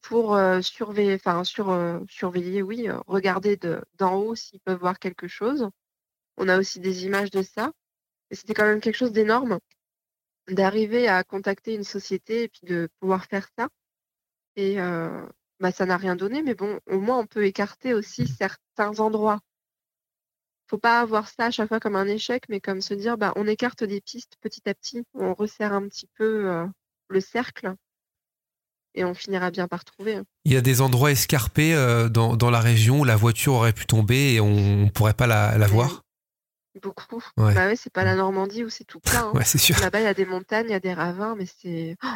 pour 0.02 0.36
euh, 0.36 0.62
surveiller, 0.62 1.16
enfin 1.16 1.44
sur, 1.44 1.72
euh, 1.72 2.00
surveiller, 2.10 2.62
oui, 2.62 2.90
euh, 2.90 3.00
regarder 3.08 3.58
d'en 3.98 4.16
haut 4.16 4.36
s'ils 4.36 4.60
peuvent 4.62 4.80
voir 4.80 5.00
quelque 5.00 5.28
chose. 5.28 5.70
On 6.38 6.50
a 6.50 6.60
aussi 6.60 6.80
des 6.80 7.06
images 7.06 7.32
de 7.32 7.42
ça. 7.42 7.72
Et 8.32 8.36
c'était 8.36 8.54
quand 8.54 8.66
même 8.66 8.82
quelque 8.82 8.96
chose 8.98 9.12
d'énorme 9.12 9.60
d'arriver 10.48 11.08
à 11.08 11.24
contacter 11.24 11.74
une 11.76 11.84
société 11.84 12.44
et 12.44 12.50
puis 12.50 12.62
de 12.64 12.90
pouvoir 13.00 13.26
faire 13.26 13.48
ça. 13.58 13.70
Et 14.56 14.78
bah, 15.60 15.72
ça 15.72 15.86
n'a 15.86 15.98
rien 15.98 16.16
donné, 16.16 16.44
mais 16.44 16.56
bon, 16.56 16.80
au 16.88 17.00
moins 17.00 17.20
on 17.20 17.26
peut 17.26 17.46
écarter 17.46 17.94
aussi 17.94 18.28
certains 18.28 19.00
endroits 19.00 19.40
faut 20.68 20.78
pas 20.78 21.06
voir 21.06 21.28
ça 21.28 21.46
à 21.46 21.52
chaque 21.52 21.68
fois 21.68 21.80
comme 21.80 21.96
un 21.96 22.08
échec, 22.08 22.44
mais 22.50 22.60
comme 22.60 22.82
se 22.82 22.94
dire, 22.94 23.18
bah, 23.18 23.34
on 23.36 23.48
écarte 23.48 23.84
des 23.84 24.02
pistes 24.02 24.34
petit 24.42 24.68
à 24.68 24.74
petit, 24.74 25.04
on 25.14 25.34
resserre 25.34 25.74
un 25.74 25.88
petit 25.88 26.10
peu 26.18 26.50
euh, 26.50 26.66
le 27.10 27.20
cercle 27.20 27.76
et 28.96 29.04
on 29.04 29.14
finira 29.14 29.52
bien 29.52 29.68
par 29.68 29.84
trouver. 29.84 30.22
Il 30.46 30.54
y 30.54 30.58
a 30.58 30.62
des 30.62 30.82
endroits 30.82 31.12
escarpés 31.12 31.76
euh, 31.76 32.10
dans, 32.10 32.50
la 32.50 32.60
région 32.60 33.02
où 33.02 33.04
la 33.04 33.16
voiture 33.16 33.54
aurait 33.54 33.74
pu 33.74 33.86
tomber 33.86 34.34
et 34.34 34.40
on 34.40 34.86
ne 34.86 34.90
pourrait 34.90 35.14
pas 35.14 35.28
la, 35.28 35.68
voir? 35.68 36.04
Beaucoup. 36.82 37.24
Ouais. 37.38 37.54
Bah 37.54 37.68
ouais, 37.68 37.76
c'est 37.76 37.92
pas 37.92 38.04
la 38.04 38.16
Normandie 38.16 38.64
où 38.64 38.70
c'est 38.70 38.84
tout 38.84 39.00
plein. 39.00 39.32
Hein. 39.34 39.42
c'est 39.46 39.58
sûr. 39.58 39.80
Là-bas, 39.80 40.02
il 40.02 40.04
y 40.04 40.08
a 40.08 40.14
des 40.14 40.26
montagnes, 40.26 40.68
il 40.68 40.72
y 40.72 40.76
a 40.76 40.80
des 40.80 40.94
ravins, 40.94 41.36
mais 41.38 41.46
c'est. 41.46 41.96
Oh 42.04 42.08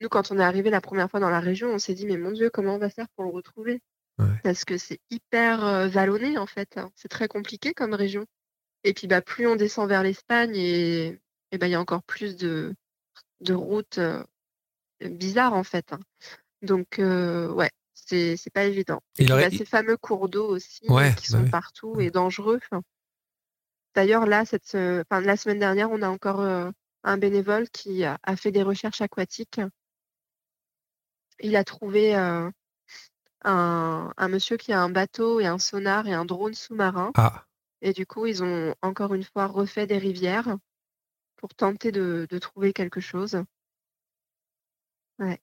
Nous, 0.00 0.08
quand 0.08 0.30
on 0.30 0.38
est 0.38 0.44
arrivé 0.44 0.70
la 0.70 0.80
première 0.80 1.10
fois 1.10 1.20
dans 1.20 1.30
la 1.30 1.40
région, 1.40 1.70
on 1.70 1.78
s'est 1.78 1.94
dit, 1.94 2.06
mais 2.06 2.18
mon 2.18 2.32
Dieu, 2.32 2.50
comment 2.50 2.74
on 2.74 2.78
va 2.78 2.90
faire 2.90 3.08
pour 3.16 3.24
le 3.24 3.30
retrouver? 3.30 3.80
Parce 4.42 4.64
que 4.64 4.78
c'est 4.78 5.00
hyper 5.10 5.88
vallonné 5.88 6.38
en 6.38 6.46
fait. 6.46 6.78
Hein. 6.78 6.90
C'est 6.94 7.08
très 7.08 7.28
compliqué 7.28 7.74
comme 7.74 7.92
région. 7.92 8.24
Et 8.84 8.94
puis 8.94 9.06
bah, 9.06 9.20
plus 9.20 9.46
on 9.46 9.56
descend 9.56 9.88
vers 9.88 10.02
l'Espagne 10.02 10.56
et, 10.56 11.20
bah, 11.52 11.66
il 11.66 11.70
y 11.70 11.74
a 11.74 11.80
encore 11.80 12.02
plus 12.02 12.36
de, 12.36 12.74
de 13.40 13.52
routes 13.52 14.00
bizarres 15.02 15.54
en 15.54 15.64
fait. 15.64 15.92
Hein. 15.92 16.00
Donc 16.62 16.96
ouais, 16.98 17.70
c'est 17.92 18.38
pas 18.54 18.64
évident. 18.64 19.02
Et, 19.18 19.26
puis, 19.26 19.34
bah, 19.34 19.50
ces 19.50 19.66
fameux 19.66 19.96
cours 19.96 20.28
d'eau 20.28 20.48
aussi 20.48 20.86
qui 21.18 21.26
sont 21.26 21.44
partout 21.50 22.00
et 22.00 22.10
dangereux. 22.10 22.60
D'ailleurs 23.94 24.26
là, 24.26 24.46
cette, 24.46 24.72
la 24.74 25.36
semaine 25.36 25.58
dernière, 25.58 25.90
on 25.90 26.00
a 26.00 26.08
encore 26.08 26.40
un 26.40 27.18
bénévole 27.18 27.68
qui 27.68 28.04
a, 28.04 28.18
fait 28.36 28.50
des 28.50 28.62
recherches 28.62 29.02
aquatiques. 29.02 29.60
Il 31.40 31.56
a 31.56 31.64
trouvé 31.64 32.14
un, 32.14 32.52
monsieur 34.28 34.56
qui 34.56 34.72
a 34.72 34.80
un 34.80 34.90
bateau 34.90 35.40
et 35.40 35.46
un 35.46 35.58
sonar 35.58 36.06
et 36.06 36.12
un 36.12 36.24
drone 36.24 36.54
sous-marin. 36.54 37.12
Ah. 37.16 37.44
Et 37.82 37.92
du 37.92 38.06
coup, 38.06 38.26
ils 38.26 38.42
ont 38.42 38.74
encore 38.82 39.14
une 39.14 39.22
fois 39.22 39.46
refait 39.46 39.86
des 39.86 39.98
rivières 39.98 40.56
pour 41.36 41.54
tenter 41.54 41.92
de, 41.92 42.26
trouver 42.40 42.72
quelque 42.72 43.00
chose. 43.00 43.42
Ouais. 45.18 45.40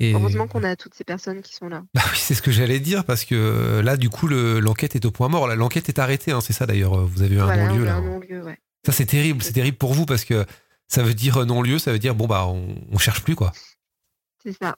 Heureusement 0.00 0.48
qu'on 0.48 0.64
a 0.64 0.76
toutes 0.76 0.94
ces 0.94 1.04
personnes 1.04 1.40
qui 1.40 1.54
sont 1.54 1.68
là. 1.68 1.84
Bah 1.94 2.02
oui, 2.10 2.18
c'est 2.18 2.34
ce 2.34 2.42
que 2.42 2.50
j'allais 2.50 2.80
dire 2.80 3.04
parce 3.04 3.24
que 3.24 3.34
euh, 3.34 3.82
là, 3.82 3.96
du 3.96 4.10
coup, 4.10 4.26
l'enquête 4.26 4.96
est 4.96 5.04
au 5.04 5.10
point 5.10 5.28
mort. 5.28 5.46
L'enquête 5.48 5.88
est 5.88 5.98
arrêtée, 5.98 6.32
hein, 6.32 6.40
c'est 6.40 6.52
ça 6.52 6.66
d'ailleurs. 6.66 7.06
Vous 7.06 7.22
avez 7.22 7.36
eu 7.36 7.40
un 7.40 7.56
non-lieu 7.56 7.84
là. 7.84 8.54
Ça, 8.84 8.92
c'est 8.92 9.06
terrible. 9.06 9.42
C'est 9.42 9.52
terrible 9.52 9.78
pour 9.78 9.94
vous 9.94 10.04
parce 10.04 10.24
que 10.24 10.44
ça 10.88 11.02
veut 11.02 11.14
dire 11.14 11.46
non-lieu, 11.46 11.78
ça 11.78 11.92
veut 11.92 11.98
dire 11.98 12.14
bon, 12.14 12.26
bah, 12.26 12.46
on, 12.46 12.74
on 12.90 12.98
cherche 12.98 13.22
plus 13.22 13.34
quoi. 13.34 13.52
C'est 14.42 14.52
ça. 14.52 14.76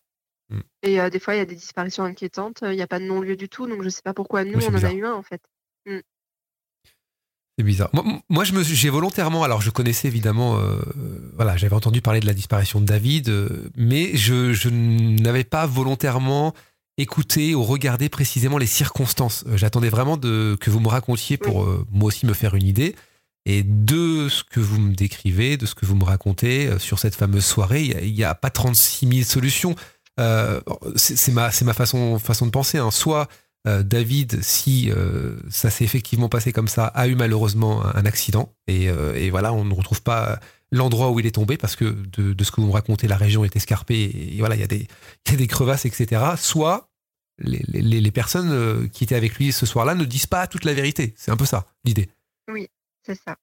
Mmh. 0.50 0.61
Et 0.82 1.11
des 1.11 1.18
fois, 1.18 1.35
il 1.35 1.38
y 1.38 1.40
a 1.40 1.46
des 1.46 1.54
disparitions 1.54 2.04
inquiétantes. 2.04 2.61
Il 2.62 2.76
n'y 2.76 2.82
a 2.82 2.87
pas 2.87 2.98
de 2.98 3.04
non-lieu 3.04 3.37
du 3.37 3.48
tout, 3.48 3.66
donc 3.66 3.80
je 3.80 3.87
ne 3.87 3.90
sais 3.90 4.02
pas 4.02 4.14
pourquoi 4.14 4.44
nous, 4.44 4.61
on 4.64 4.74
en 4.74 4.82
a 4.82 4.92
eu 4.92 5.04
un, 5.04 5.14
en 5.14 5.22
fait. 5.22 5.42
Mmh. 5.87 5.98
C'est 7.59 7.64
bizarre. 7.64 7.90
Moi, 8.28 8.44
je 8.44 8.52
me 8.52 8.62
j'ai 8.62 8.90
volontairement, 8.90 9.42
alors 9.42 9.62
je 9.62 9.70
connaissais 9.70 10.09
évidemment, 10.09 10.61
voilà, 11.37 11.56
j'avais 11.56 11.74
entendu 11.74 12.02
parler 12.02 12.20
de 12.20 12.26
la 12.26 12.35
disparition 12.35 12.80
de 12.80 12.85
David, 12.85 13.32
mais 13.76 14.14
je, 14.14 14.68
n'avais 14.68 15.44
pas 15.44 15.66
volontairement 15.66 16.52
écouté 16.98 17.54
ou 17.54 17.62
regardé 17.62 18.11
précisément 18.11 18.59
les 18.59 18.66
circonstances. 18.66 19.44
J'attendais 19.54 19.88
vraiment 19.88 20.18
de, 20.18 20.56
que 20.61 20.68
vous 20.68 20.80
me 20.80 20.88
racontiez 20.88 21.38
pour 21.38 21.66
moi 21.90 22.09
aussi 22.09 22.26
me 22.26 22.35
faire 22.35 22.54
une 22.54 22.66
idée. 22.66 22.94
Et 23.48 23.62
de 23.62 24.28
ce 24.28 24.42
que 24.42 24.59
vous 24.59 24.80
me 24.80 24.92
décrivez, 24.92 25.56
de 25.56 25.66
ce 25.66 25.76
que 25.76 25.87
vous 25.87 25.94
me 25.94 26.04
racontez 26.04 26.78
sur 26.78 26.98
cette 26.98 27.14
fameuse 27.14 27.44
soirée, 27.44 27.85
il 28.02 28.12
n'y 28.12 28.24
a, 28.24 28.30
a, 28.30 28.35
pas 28.35 28.50
36 28.50 29.09
000 29.09 29.22
solutions. 29.22 29.76
Euh, 30.18 30.61
c'est 30.96 31.33
ma, 31.33 31.50
ma 31.62 31.74
façon, 31.74 32.18
façon 32.18 32.46
de 32.46 32.50
penser. 32.50 32.79
Hein. 32.79 32.90
Soit 32.90 33.29
euh, 33.66 33.83
David, 33.83 34.42
si 34.42 34.90
euh, 34.90 35.37
ça 35.50 35.70
s'est 35.70 35.85
effectivement 35.85 36.29
passé 36.29 36.52
comme 36.52 36.68
ça, 36.68 36.87
a 36.87 37.07
eu 37.09 37.14
malheureusement 37.14 37.85
un, 37.85 38.07
accident. 38.07 38.55
Et, 38.66 38.90
voilà, 39.31 39.52
on 39.52 39.64
ne 39.64 39.74
retrouve 39.74 40.02
pas 40.02 40.40
l'endroit 40.72 41.11
où 41.11 41.20
il 41.20 41.26
est 41.26 41.35
tombé 41.35 41.57
parce 41.57 41.76
que 41.76 41.85
de, 41.85 42.44
ce 42.44 42.50
que 42.50 42.61
vous 42.61 42.68
me 42.68 42.72
racontez, 42.72 43.09
la 43.09 43.16
région 43.16 43.44
est 43.44 43.55
escarpée 43.57 44.35
et, 44.35 44.38
voilà, 44.38 44.55
il 44.55 44.61
y, 44.61 44.64
a 44.64 44.68
des, 44.68 44.88
des 45.37 45.46
crevasses, 45.46 45.85
etc. 45.85 46.22
Soit 46.37 46.88
les, 47.38 47.61
les, 47.68 48.11
personnes 48.11 48.88
qui 48.90 49.05
étaient 49.05 49.14
avec 49.14 49.37
lui 49.37 49.52
ce 49.52 49.66
soir-là 49.66 49.94
ne 49.94 50.05
disent 50.05 50.26
pas 50.26 50.46
toute 50.46 50.64
la 50.64 50.72
vérité. 50.72 51.14
C'est 51.16 51.31
un 51.31 51.37
peu 51.37 51.44
ça, 51.44 51.66
l'idée. 51.85 52.09
Oui, 52.48 52.68
c'est 53.05 53.20
ça. 53.20 53.37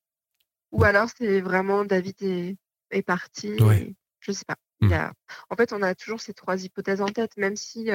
Ou 0.72 0.84
alors 0.84 1.08
c'est 1.16 1.42
vraiment 1.42 1.86
David 1.86 2.16
est, 2.22 2.58
est 2.90 3.04
parti. 3.04 3.54
je 3.60 3.94
je 4.20 4.32
sais 4.32 4.46
pas. 4.46 4.56
Mmh. 4.88 5.12
En 5.50 5.56
fait, 5.56 5.74
on 5.74 5.82
a 5.82 5.96
toujours 5.96 6.22
ces 6.22 6.34
trois 6.34 6.64
hypothèses 6.64 7.02
en 7.02 7.08
tête, 7.08 7.38
même 7.38 7.56
si 7.56 7.90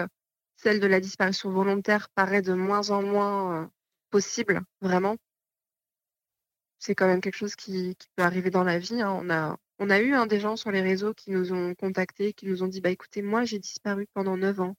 celle 0.56 0.80
de 0.80 0.86
la 0.86 1.00
disparition 1.00 1.50
volontaire 1.50 2.08
paraît 2.10 2.42
de 2.42 2.52
moins 2.52 2.90
en 2.90 3.02
moins 3.02 3.70
possible, 4.10 4.62
vraiment. 4.80 5.16
C'est 6.78 6.94
quand 6.94 7.06
même 7.06 7.20
quelque 7.20 7.36
chose 7.36 7.56
qui, 7.56 7.96
peut 8.16 8.22
arriver 8.22 8.50
dans 8.50 8.64
la 8.64 8.78
vie. 8.78 9.00
Hein. 9.00 9.16
On, 9.20 9.30
a, 9.30 9.56
on 9.78 9.90
a 9.90 10.00
eu 10.00 10.14
un 10.14 10.26
des 10.26 10.40
gens 10.40 10.56
sur 10.56 10.70
les 10.70 10.80
réseaux 10.80 11.14
qui 11.14 11.30
nous 11.30 11.52
ont 11.52 11.74
contactés, 11.74 12.32
qui 12.32 12.46
nous 12.46 12.62
ont 12.62 12.68
dit 12.68 12.80
bah 12.80 12.90
écoutez, 12.90 13.22
moi 13.22 13.44
j'ai 13.44 13.58
disparu 13.58 14.06
pendant 14.14 14.36
9 14.36 14.60
ans. 14.60 14.76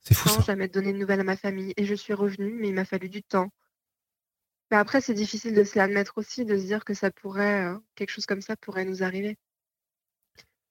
C'est 0.00 0.14
fou. 0.14 0.28
Sans 0.28 0.42
jamais 0.42 0.68
donné 0.68 0.92
de 0.92 0.98
nouvelles 0.98 1.20
à 1.20 1.24
ma 1.24 1.36
famille. 1.36 1.72
Et 1.76 1.84
je 1.86 1.94
suis 1.94 2.12
revenue, 2.12 2.52
mais 2.52 2.68
il 2.68 2.74
m'a 2.74 2.84
fallu 2.84 3.08
du 3.08 3.22
temps. 3.22 3.50
Mais 4.70 4.76
après, 4.76 5.00
c'est 5.00 5.14
difficile 5.14 5.54
de 5.54 5.64
se 5.64 5.78
l'admettre 5.78 6.18
aussi, 6.18 6.44
de 6.44 6.58
se 6.58 6.64
dire 6.64 6.84
que 6.84 6.94
ça 6.94 7.10
pourrait, 7.10 7.72
quelque 7.94 8.10
chose 8.10 8.26
comme 8.26 8.42
ça 8.42 8.56
pourrait 8.56 8.84
nous 8.84 9.02
arriver. 9.02 9.38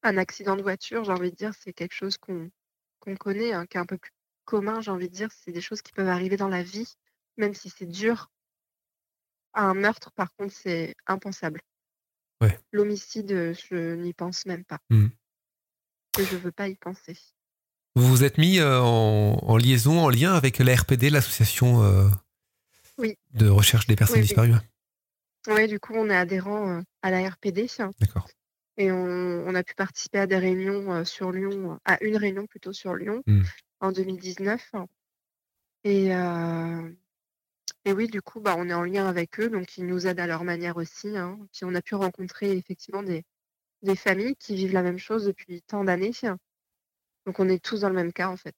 Un 0.04 0.18
accident 0.18 0.56
de 0.56 0.62
voiture, 0.62 1.06
j'ai 1.06 1.12
envie 1.12 1.32
de 1.32 1.36
dire, 1.36 1.54
c'est 1.58 1.74
quelque 1.74 1.94
chose 1.94 2.18
qu'on 2.18 2.52
connaît, 3.18 3.54
hein, 3.54 3.66
qui 3.66 3.78
est 3.78 3.80
un 3.80 3.86
peu 3.86 3.98
plus 3.98 4.12
commun, 4.46 4.82
j'ai 4.82 4.92
envie 4.92 5.10
de 5.10 5.14
dire. 5.14 5.30
C'est 5.32 5.52
des 5.52 5.62
choses 5.62 5.82
qui 5.82 5.94
peuvent 5.94 6.10
arriver 6.10 6.36
dans 6.38 6.50
la 6.50 6.62
vie, 6.62 6.94
même 7.38 7.54
si 7.54 7.70
c'est 7.70 7.86
dur. 7.86 8.30
Un 9.54 9.74
meurtre, 9.74 10.12
par 10.12 10.34
contre, 10.36 10.54
c'est 10.54 10.96
impensable. 11.08 11.62
L'homicide, 12.74 13.30
je 13.54 13.96
n'y 13.96 14.14
pense 14.14 14.46
même 14.46 14.66
pas. 14.66 14.80
Mmh. 14.90 15.08
Et 16.20 16.26
je 16.26 16.36
veux 16.36 16.52
pas 16.52 16.68
y 16.68 16.76
penser. 16.76 17.18
Vous 17.96 18.06
vous 18.06 18.24
êtes 18.26 18.38
mis 18.38 18.62
en, 18.62 19.58
liaison, 19.58 20.00
en 20.00 20.10
lien 20.10 20.34
avec 20.34 20.58
la 20.58 20.76
RPD, 20.76 21.10
l'association 21.10 22.12
de 22.98 23.48
recherche 23.48 23.88
des 23.88 23.96
personnes 23.96 24.22
disparues 24.22 24.54
Oui, 25.48 25.68
du 25.68 25.80
coup, 25.80 25.94
on 25.96 26.10
est 26.10 26.16
adhérent 26.16 26.84
à 27.02 27.12
la 27.12 27.30
RPD. 27.30 27.68
D'accord. 28.00 28.28
Et 28.78 28.92
on, 28.92 29.54
a 29.54 29.64
pu 29.64 29.76
participer 29.76 30.20
à 30.20 30.28
des 30.28 30.38
réunions 30.38 31.06
sur 31.06 31.32
Lyon, 31.32 31.80
à 31.86 32.04
une 32.04 32.18
réunion 32.18 32.48
plutôt 32.48 32.74
sur 32.74 32.96
Lyon 32.96 33.22
Mmh. 33.28 33.42
en 33.82 33.92
2019. 33.92 34.72
Et, 35.84 36.12
et 37.86 37.92
oui, 37.94 38.08
du 38.08 38.22
coup, 38.22 38.40
bah, 38.40 38.56
on 38.58 38.70
est 38.70 38.74
en 38.74 38.84
lien 38.84 39.08
avec 39.08 39.40
eux, 39.40 39.50
donc 39.50 39.78
ils 39.78 39.86
nous 39.86 40.08
aident 40.08 40.22
à 40.22 40.28
leur 40.28 40.44
manière 40.44 40.78
aussi. 40.78 41.18
hein. 41.18 41.38
Puis 41.52 41.66
on 41.66 41.76
a 41.76 41.82
pu 41.82 41.96
rencontrer 41.96 42.56
effectivement 42.58 43.04
des, 43.04 43.24
des 43.82 43.96
familles 43.96 44.36
qui 44.38 44.56
vivent 44.56 44.74
la 44.74 44.84
même 44.84 44.98
chose 44.98 45.26
depuis 45.26 45.62
tant 45.62 45.84
d'années. 45.84 46.12
Donc 47.26 47.40
on 47.40 47.50
est 47.50 47.64
tous 47.64 47.82
dans 47.82 47.90
le 47.90 47.96
même 47.96 48.14
cas 48.14 48.30
en 48.30 48.38
fait. 48.38 48.56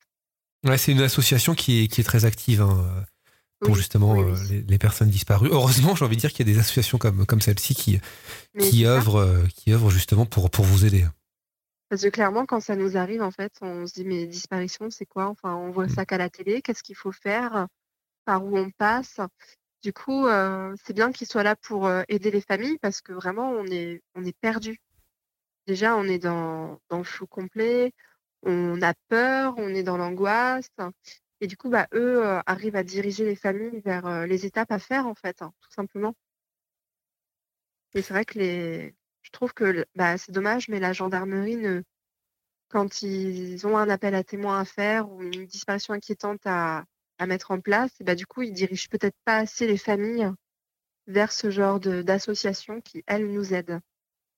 Ouais, 0.64 0.78
c'est 0.78 0.92
une 0.92 1.02
association 1.02 1.56
qui 1.56 1.84
est, 1.84 1.88
qui 1.88 2.02
est 2.02 2.04
très 2.04 2.26
active 2.26 2.62
hein, 2.62 3.06
pour 3.66 3.74
Oui, 3.74 3.80
justement 3.80 4.14
oui, 4.14 4.22
euh, 4.24 4.36
oui. 4.36 4.48
les, 4.50 4.62
les 4.62 4.78
personnes 4.78 5.10
disparues. 5.10 5.50
Heureusement, 5.52 5.96
j'ai 5.96 6.06
envie 6.06 6.16
de 6.16 6.22
dire 6.22 6.32
qu'il 6.32 6.48
y 6.48 6.52
a 6.52 6.54
des 6.54 6.60
associations 6.60 6.98
comme, 6.98 7.26
comme 7.26 7.42
celle-ci 7.42 7.76
qui, 7.76 8.00
Mais 8.54 8.64
qui, 8.70 8.86
œuvrent, 8.86 9.18
euh, 9.20 9.44
qui 9.56 9.74
œuvrent 9.74 9.90
justement 9.90 10.26
pour, 10.26 10.50
pour 10.50 10.66
vous 10.66 10.86
aider. 10.86 11.06
Parce 11.90 12.02
que 12.02 12.08
clairement, 12.10 12.46
quand 12.46 12.60
ça 12.62 12.76
nous 12.76 12.98
arrive, 12.98 13.22
en 13.22 13.32
fait, 13.32 13.54
on 13.62 13.86
se 13.86 13.94
dit, 13.94 14.06
mais 14.06 14.26
disparition, 14.26 14.90
c'est 14.90 15.06
quoi? 15.06 15.28
Enfin, 15.28 15.54
on 15.56 15.72
voit 15.72 15.86
Mm. 15.86 15.96
ça 15.96 16.06
qu'à 16.06 16.18
la 16.18 16.30
télé, 16.30 16.62
qu'est-ce 16.62 16.84
qu'il 16.84 16.96
faut 16.96 17.12
faire? 17.12 17.68
Par 18.26 18.44
où 18.44 18.58
on 18.58 18.72
passe? 18.72 19.20
Du 19.84 19.94
coup, 19.94 20.26
euh, 20.28 20.76
c'est 20.84 20.94
bien 20.94 21.12
qu'ils 21.12 21.28
soient 21.28 21.44
là 21.44 21.56
pour 21.56 21.90
aider 22.08 22.32
les 22.32 22.42
familles 22.42 22.78
parce 22.82 23.02
que 23.02 23.14
vraiment, 23.14 23.52
on 23.52 23.66
est, 23.68 24.02
on 24.16 24.24
est 24.26 24.36
perdu. 24.42 24.80
Déjà, 25.68 25.96
on 25.96 26.04
est 26.06 26.20
dans, 26.20 26.80
dans 26.90 26.98
le 27.00 27.04
flou 27.04 27.28
complet, 27.28 27.92
on 28.44 28.82
a 28.82 28.94
peur, 29.10 29.54
on 29.58 29.70
est 29.70 29.84
dans 29.84 29.98
l'angoisse. 29.98 30.70
Et 31.42 31.48
du 31.48 31.58
coup, 31.58 31.70
bah, 31.70 31.88
eux 31.94 32.24
arrivent 32.46 32.76
à 32.76 32.84
diriger 32.84 33.26
les 33.26 33.36
familles 33.36 33.82
vers 33.82 34.26
les 34.26 34.46
étapes 34.46 34.72
à 34.72 34.80
faire, 34.80 35.06
en 35.08 35.16
fait, 35.16 35.42
hein, 35.42 35.54
tout 35.62 35.72
simplement. 35.72 36.16
Et 37.94 38.02
c'est 38.02 38.14
vrai 38.14 38.26
que 38.26 38.38
les... 38.40 38.96
je 39.22 39.32
trouve 39.32 39.54
que 39.54 39.86
bah, 39.96 40.18
c'est 40.18 40.32
dommage, 40.32 40.68
mais 40.70 40.80
la 40.80 40.94
gendarmerie, 40.94 41.58
ne... 41.58 41.82
quand 42.70 43.02
ils 43.02 43.66
ont 43.68 43.78
un 43.78 43.90
appel 43.90 44.16
à 44.16 44.24
témoins 44.24 44.60
à 44.60 44.66
faire 44.66 45.10
ou 45.12 45.22
une 45.22 45.46
disparition 45.46 45.94
inquiétante 45.94 46.42
à, 46.46 46.86
à 47.18 47.26
mettre 47.26 47.52
en 47.52 47.62
place, 47.62 47.92
et 48.00 48.04
bah, 48.04 48.16
du 48.16 48.26
coup, 48.26 48.42
ils 48.42 48.54
dirigent 48.54 48.88
peut-être 48.90 49.18
pas 49.24 49.38
assez 49.38 49.68
les 49.68 49.78
familles 49.78 50.30
vers 51.08 51.32
ce 51.32 51.50
genre 51.52 51.80
de- 51.80 52.02
d'associations 52.02 52.82
qui, 52.82 53.04
elles, 53.08 53.32
nous 53.32 53.54
aident. 53.54 53.80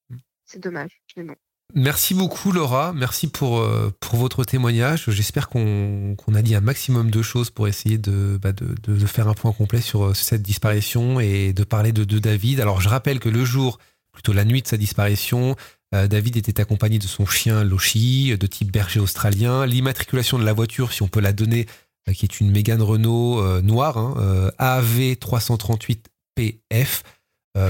Mm. 0.10 0.18
C'est 0.46 0.60
dommage, 0.60 1.02
mais 1.16 1.24
bon. 1.24 1.36
Merci 1.76 2.14
beaucoup 2.14 2.54
Laura, 2.54 2.94
merci 2.94 3.28
pour, 3.28 3.60
euh, 3.60 3.94
pour 4.00 4.18
votre 4.18 4.46
témoignage. 4.46 5.06
J'espère 5.10 5.50
qu'on 5.50 6.16
a 6.34 6.42
dit 6.42 6.56
un 6.56 6.62
maximum 6.62 7.12
de 7.12 7.22
choses 7.22 7.50
pour 7.50 7.68
essayer 7.68 7.98
de, 7.98 8.40
bah, 8.42 8.54
de, 8.54 9.06
faire 9.06 9.28
un 9.28 9.34
point 9.34 9.52
complet 9.52 9.82
sur 9.82 10.06
euh, 10.06 10.14
cette 10.14 10.42
disparition 10.42 11.20
et 11.20 11.52
de 11.52 11.64
parler 11.66 11.92
de, 11.92 12.04
David. 12.20 12.62
Alors 12.62 12.80
je 12.80 12.88
rappelle 12.88 13.20
que 13.20 13.28
le 13.28 13.44
jour, 13.44 13.80
plutôt 14.14 14.32
la 14.32 14.46
nuit 14.46 14.62
de 14.62 14.68
sa 14.68 14.78
disparition, 14.78 15.58
euh, 15.94 16.08
David 16.08 16.38
était 16.38 16.62
accompagné 16.62 17.00
de 17.00 17.08
son 17.08 17.26
chien 17.26 17.66
Loshi, 17.66 18.36
de 18.38 18.48
type 18.48 18.72
berger 18.72 19.02
australien. 19.02 19.66
L'immatriculation 19.66 20.40
de 20.40 20.46
la 20.46 20.54
voiture, 20.54 20.94
si 20.94 21.02
on 21.02 21.10
peut 21.10 21.20
la 21.20 21.34
donner, 21.34 21.68
qui 22.16 22.26
est 22.26 22.40
une 22.40 22.50
Mégane 22.50 22.82
Renault 22.82 23.62
noire, 23.62 24.16
AV 24.58 25.18
338 25.18 26.08
PF. 26.36 27.04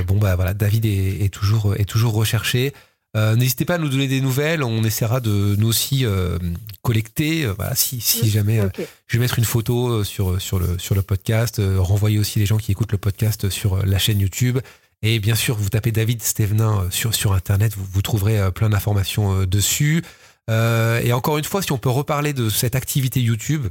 Bon 0.05 0.17
bah 0.19 0.35
voilà, 0.35 0.53
David 0.53 0.85
est 0.85 1.33
toujours, 1.33 1.73
est 1.75 1.85
toujours 1.85 2.13
recherché. 2.13 2.71
Euh, 3.17 3.35
N'hésitez 3.35 3.65
pas 3.65 3.75
à 3.75 3.77
nous 3.79 3.89
donner 3.89 4.07
des 4.07 4.21
nouvelles, 4.21 4.61
on 4.63 4.83
essaiera 4.83 5.19
de 5.19 5.55
nous 5.57 5.67
aussi 5.67 6.05
euh, 6.05 6.37
collecter. 6.83 7.45
euh, 7.45 7.53
voilà, 7.53 7.73
si, 7.75 7.99
si 7.99 8.25
Mm. 8.27 8.29
jamais, 8.29 8.59
euh, 8.59 8.69
je 9.07 9.17
vais 9.17 9.21
mettre 9.21 9.39
une 9.39 9.45
photo 9.45 10.03
sur, 10.03 10.39
sur, 10.39 10.59
le, 10.59 10.77
sur 10.77 10.93
le 10.95 11.01
podcast, 11.01 11.59
renvoyer 11.77 12.19
aussi 12.19 12.37
les 12.39 12.45
gens 12.45 12.57
qui 12.57 12.71
écoutent 12.71 12.91
le 12.91 12.97
podcast 12.99 13.49
sur 13.49 13.83
la 13.85 13.97
chaîne 13.97 14.19
YouTube. 14.19 14.59
Et 15.01 15.19
bien 15.19 15.35
sûr, 15.35 15.55
vous 15.57 15.69
tapez 15.69 15.91
David 15.91 16.21
Stevenin 16.21 16.87
sur, 16.91 17.13
sur 17.15 17.33
Internet, 17.33 17.73
vous, 17.75 17.85
vous 17.91 18.01
trouverez 18.01 18.51
plein 18.51 18.69
d'informations 18.69 19.43
dessus. 19.45 20.03
Et 20.49 21.11
encore 21.13 21.37
une 21.37 21.43
fois, 21.43 21.61
si 21.61 21.71
on 21.71 21.77
peut 21.77 21.89
reparler 21.89 22.33
de 22.33 22.49
cette 22.49 22.75
activité 22.75 23.21
YouTube, 23.21 23.67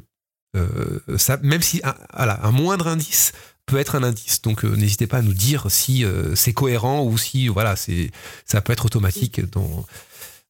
ça, 1.17 1.39
même 1.43 1.63
si 1.63 1.81
un, 1.85 1.95
voilà, 2.17 2.45
un 2.47 2.51
moindre 2.53 2.87
indice 2.89 3.33
peut 3.67 3.79
être 3.79 3.97
un 3.97 4.03
indice. 4.03 4.41
Donc 4.43 4.65
euh, 4.65 4.75
n'hésitez 4.77 5.07
pas 5.07 5.19
à 5.19 5.23
nous 5.23 5.35
dire 5.35 5.71
si 5.71 6.05
euh, 6.05 6.35
c'est 6.35 6.53
cohérent 6.53 7.05
ou 7.05 7.19
si 7.19 7.49
voilà, 7.49 7.77
c'est 7.77 8.11
ça 8.45 8.61
peut 8.61 8.73
être 8.73 8.87
automatique. 8.87 9.41
Dans, 9.51 9.85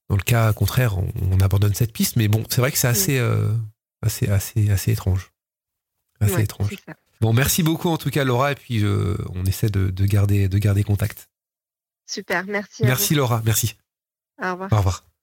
dans 0.09 0.17
le 0.17 0.23
cas 0.23 0.53
contraire, 0.53 0.99
on, 0.99 1.11
on 1.33 1.41
abandonne 1.41 1.75
cette 1.75 1.93
piste. 1.93 2.17
Mais 2.17 2.29
bon, 2.29 2.45
c'est 2.49 2.61
vrai 2.61 2.71
que 2.71 2.79
c'est 2.79 2.89
assez, 2.89 3.19
euh, 3.19 3.53
assez, 4.03 4.29
assez, 4.29 4.71
assez 4.71 4.93
étrange. 4.93 5.33
Assez 6.21 6.35
Ouais, 6.35 6.43
étrange. 6.45 6.71
Bon, 7.21 7.33
merci 7.33 7.63
beaucoup 7.63 7.89
en 7.89 7.97
tout 7.97 8.11
cas 8.11 8.25
Laura, 8.25 8.53
et 8.53 8.55
puis 8.55 8.85
euh, 8.85 9.17
on 9.35 9.45
essaie 9.47 9.71
de, 9.71 9.91
de 9.91 10.07
garder, 10.07 10.49
de 10.49 10.59
garder 10.59 10.85
contact. 10.85 11.29
Super, 12.07 12.45
merci. 12.47 12.85
à 12.85 12.87
Merci 12.87 13.15
Laura, 13.15 13.43
merci. 13.45 13.75
Au 14.43 14.53
revoir. 14.53 14.73
Au 14.73 14.77
revoir. 14.77 15.16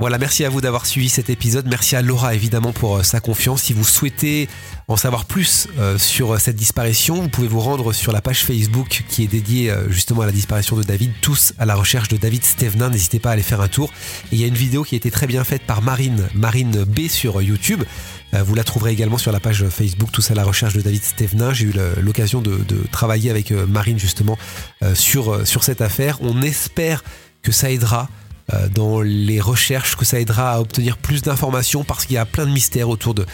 Voilà, 0.00 0.16
merci 0.16 0.44
à 0.44 0.48
vous 0.48 0.60
d'avoir 0.60 0.86
suivi 0.86 1.08
cet 1.08 1.28
épisode. 1.28 1.66
Merci 1.66 1.96
à 1.96 2.02
Laura 2.02 2.32
évidemment 2.32 2.70
pour 2.70 2.98
euh, 2.98 3.02
sa 3.02 3.18
confiance. 3.18 3.62
Si 3.62 3.72
vous 3.72 3.82
souhaitez 3.82 4.48
en 4.86 4.96
savoir 4.96 5.24
plus 5.24 5.66
euh, 5.76 5.98
sur 5.98 6.34
euh, 6.34 6.38
cette 6.38 6.54
disparition, 6.54 7.20
vous 7.20 7.28
pouvez 7.28 7.48
vous 7.48 7.58
rendre 7.58 7.92
sur 7.92 8.12
la 8.12 8.20
page 8.20 8.44
Facebook 8.44 9.02
qui 9.08 9.24
est 9.24 9.26
dédiée 9.26 9.74
justement 9.88 10.22
à 10.22 10.26
la 10.26 10.30
disparition 10.30 10.76
de 10.76 10.84
David, 10.84 11.10
tous 11.20 11.52
à 11.58 11.66
la 11.66 11.74
recherche 11.74 12.06
de 12.06 12.16
David 12.16 12.44
Stevenin. 12.44 12.90
N'hésitez 12.90 13.18
pas 13.18 13.30
à 13.30 13.32
aller 13.32 13.42
faire 13.42 13.60
un 13.60 13.66
tour. 13.66 13.90
Et 14.30 14.36
il 14.36 14.40
y 14.40 14.44
a 14.44 14.46
une 14.46 14.54
vidéo 14.54 14.84
qui 14.84 14.94
a 14.94 14.98
été 14.98 15.10
très 15.10 15.26
bien 15.26 15.42
faite 15.42 15.62
par 15.62 15.82
Marine, 15.82 16.28
Marine 16.32 16.84
B 16.84 17.08
sur 17.08 17.42
YouTube. 17.42 17.82
Vous 18.32 18.54
la 18.54 18.62
trouverez 18.62 18.92
également 18.92 19.18
sur 19.18 19.32
la 19.32 19.40
page 19.40 19.68
Facebook 19.68 20.12
Tous 20.12 20.30
à 20.30 20.34
la 20.34 20.44
recherche 20.44 20.74
de 20.74 20.80
David 20.80 21.02
Stevenin. 21.02 21.52
J'ai 21.52 21.64
eu 21.64 21.74
l'occasion 22.00 22.40
de, 22.40 22.58
de 22.58 22.84
travailler 22.92 23.30
avec 23.30 23.50
Marine 23.50 23.98
justement 23.98 24.38
sur, 24.94 25.44
sur 25.44 25.64
cette 25.64 25.80
affaire. 25.80 26.18
On 26.20 26.40
espère 26.42 27.02
que 27.42 27.50
ça 27.50 27.72
aidera 27.72 28.08
dans 28.74 29.02
les 29.02 29.40
recherches, 29.40 29.96
que 29.96 30.04
ça 30.04 30.18
aidera 30.20 30.52
à 30.52 30.60
obtenir 30.60 30.96
plus 30.96 31.22
d'informations 31.22 31.84
parce 31.84 32.06
qu'il 32.06 32.14
y 32.14 32.18
a 32.18 32.24
plein 32.24 32.46
de 32.46 32.50
mystères 32.50 32.88
autour 32.88 33.14
de, 33.14 33.26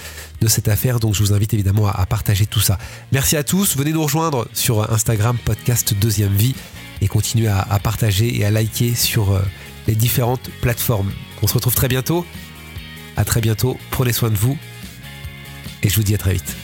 cette 0.47 0.69
affaire. 0.69 1.01
Donc 1.01 1.15
je 1.15 1.23
vous 1.23 1.33
invite 1.33 1.55
évidemment 1.55 1.87
à, 1.87 2.05
partager 2.07 2.47
tout 2.47 2.61
ça. 2.61 2.79
Merci 3.13 3.37
à 3.37 3.45
tous. 3.45 3.77
Venez 3.77 3.93
nous 3.93 4.03
rejoindre 4.03 4.47
sur 4.53 4.93
Instagram 4.93 5.39
podcast 5.45 5.95
Deuxième 5.95 6.35
Vie 6.35 6.55
et 7.01 7.09
continuez 7.09 7.49
à, 7.49 7.61
à 7.61 7.79
partager 7.79 8.37
et 8.37 8.45
à 8.45 8.51
liker 8.51 8.95
sur 8.95 9.33
euh, 9.33 9.41
les 9.87 9.95
différentes 9.95 10.51
plateformes. 10.61 11.13
On 11.43 11.47
se 11.47 11.55
retrouve 11.55 11.75
très 11.75 11.89
bientôt. 11.89 12.27
À 13.17 13.25
très 13.25 13.41
bientôt. 13.41 13.79
Prenez 13.91 14.13
soin 14.13 14.31
de 14.31 14.37
vous 14.37 14.59
et 15.83 15.89
je 15.89 15.97
vous 15.97 16.03
dis 16.03 16.15
à 16.15 16.19
très 16.19 16.33
vite. 16.33 16.64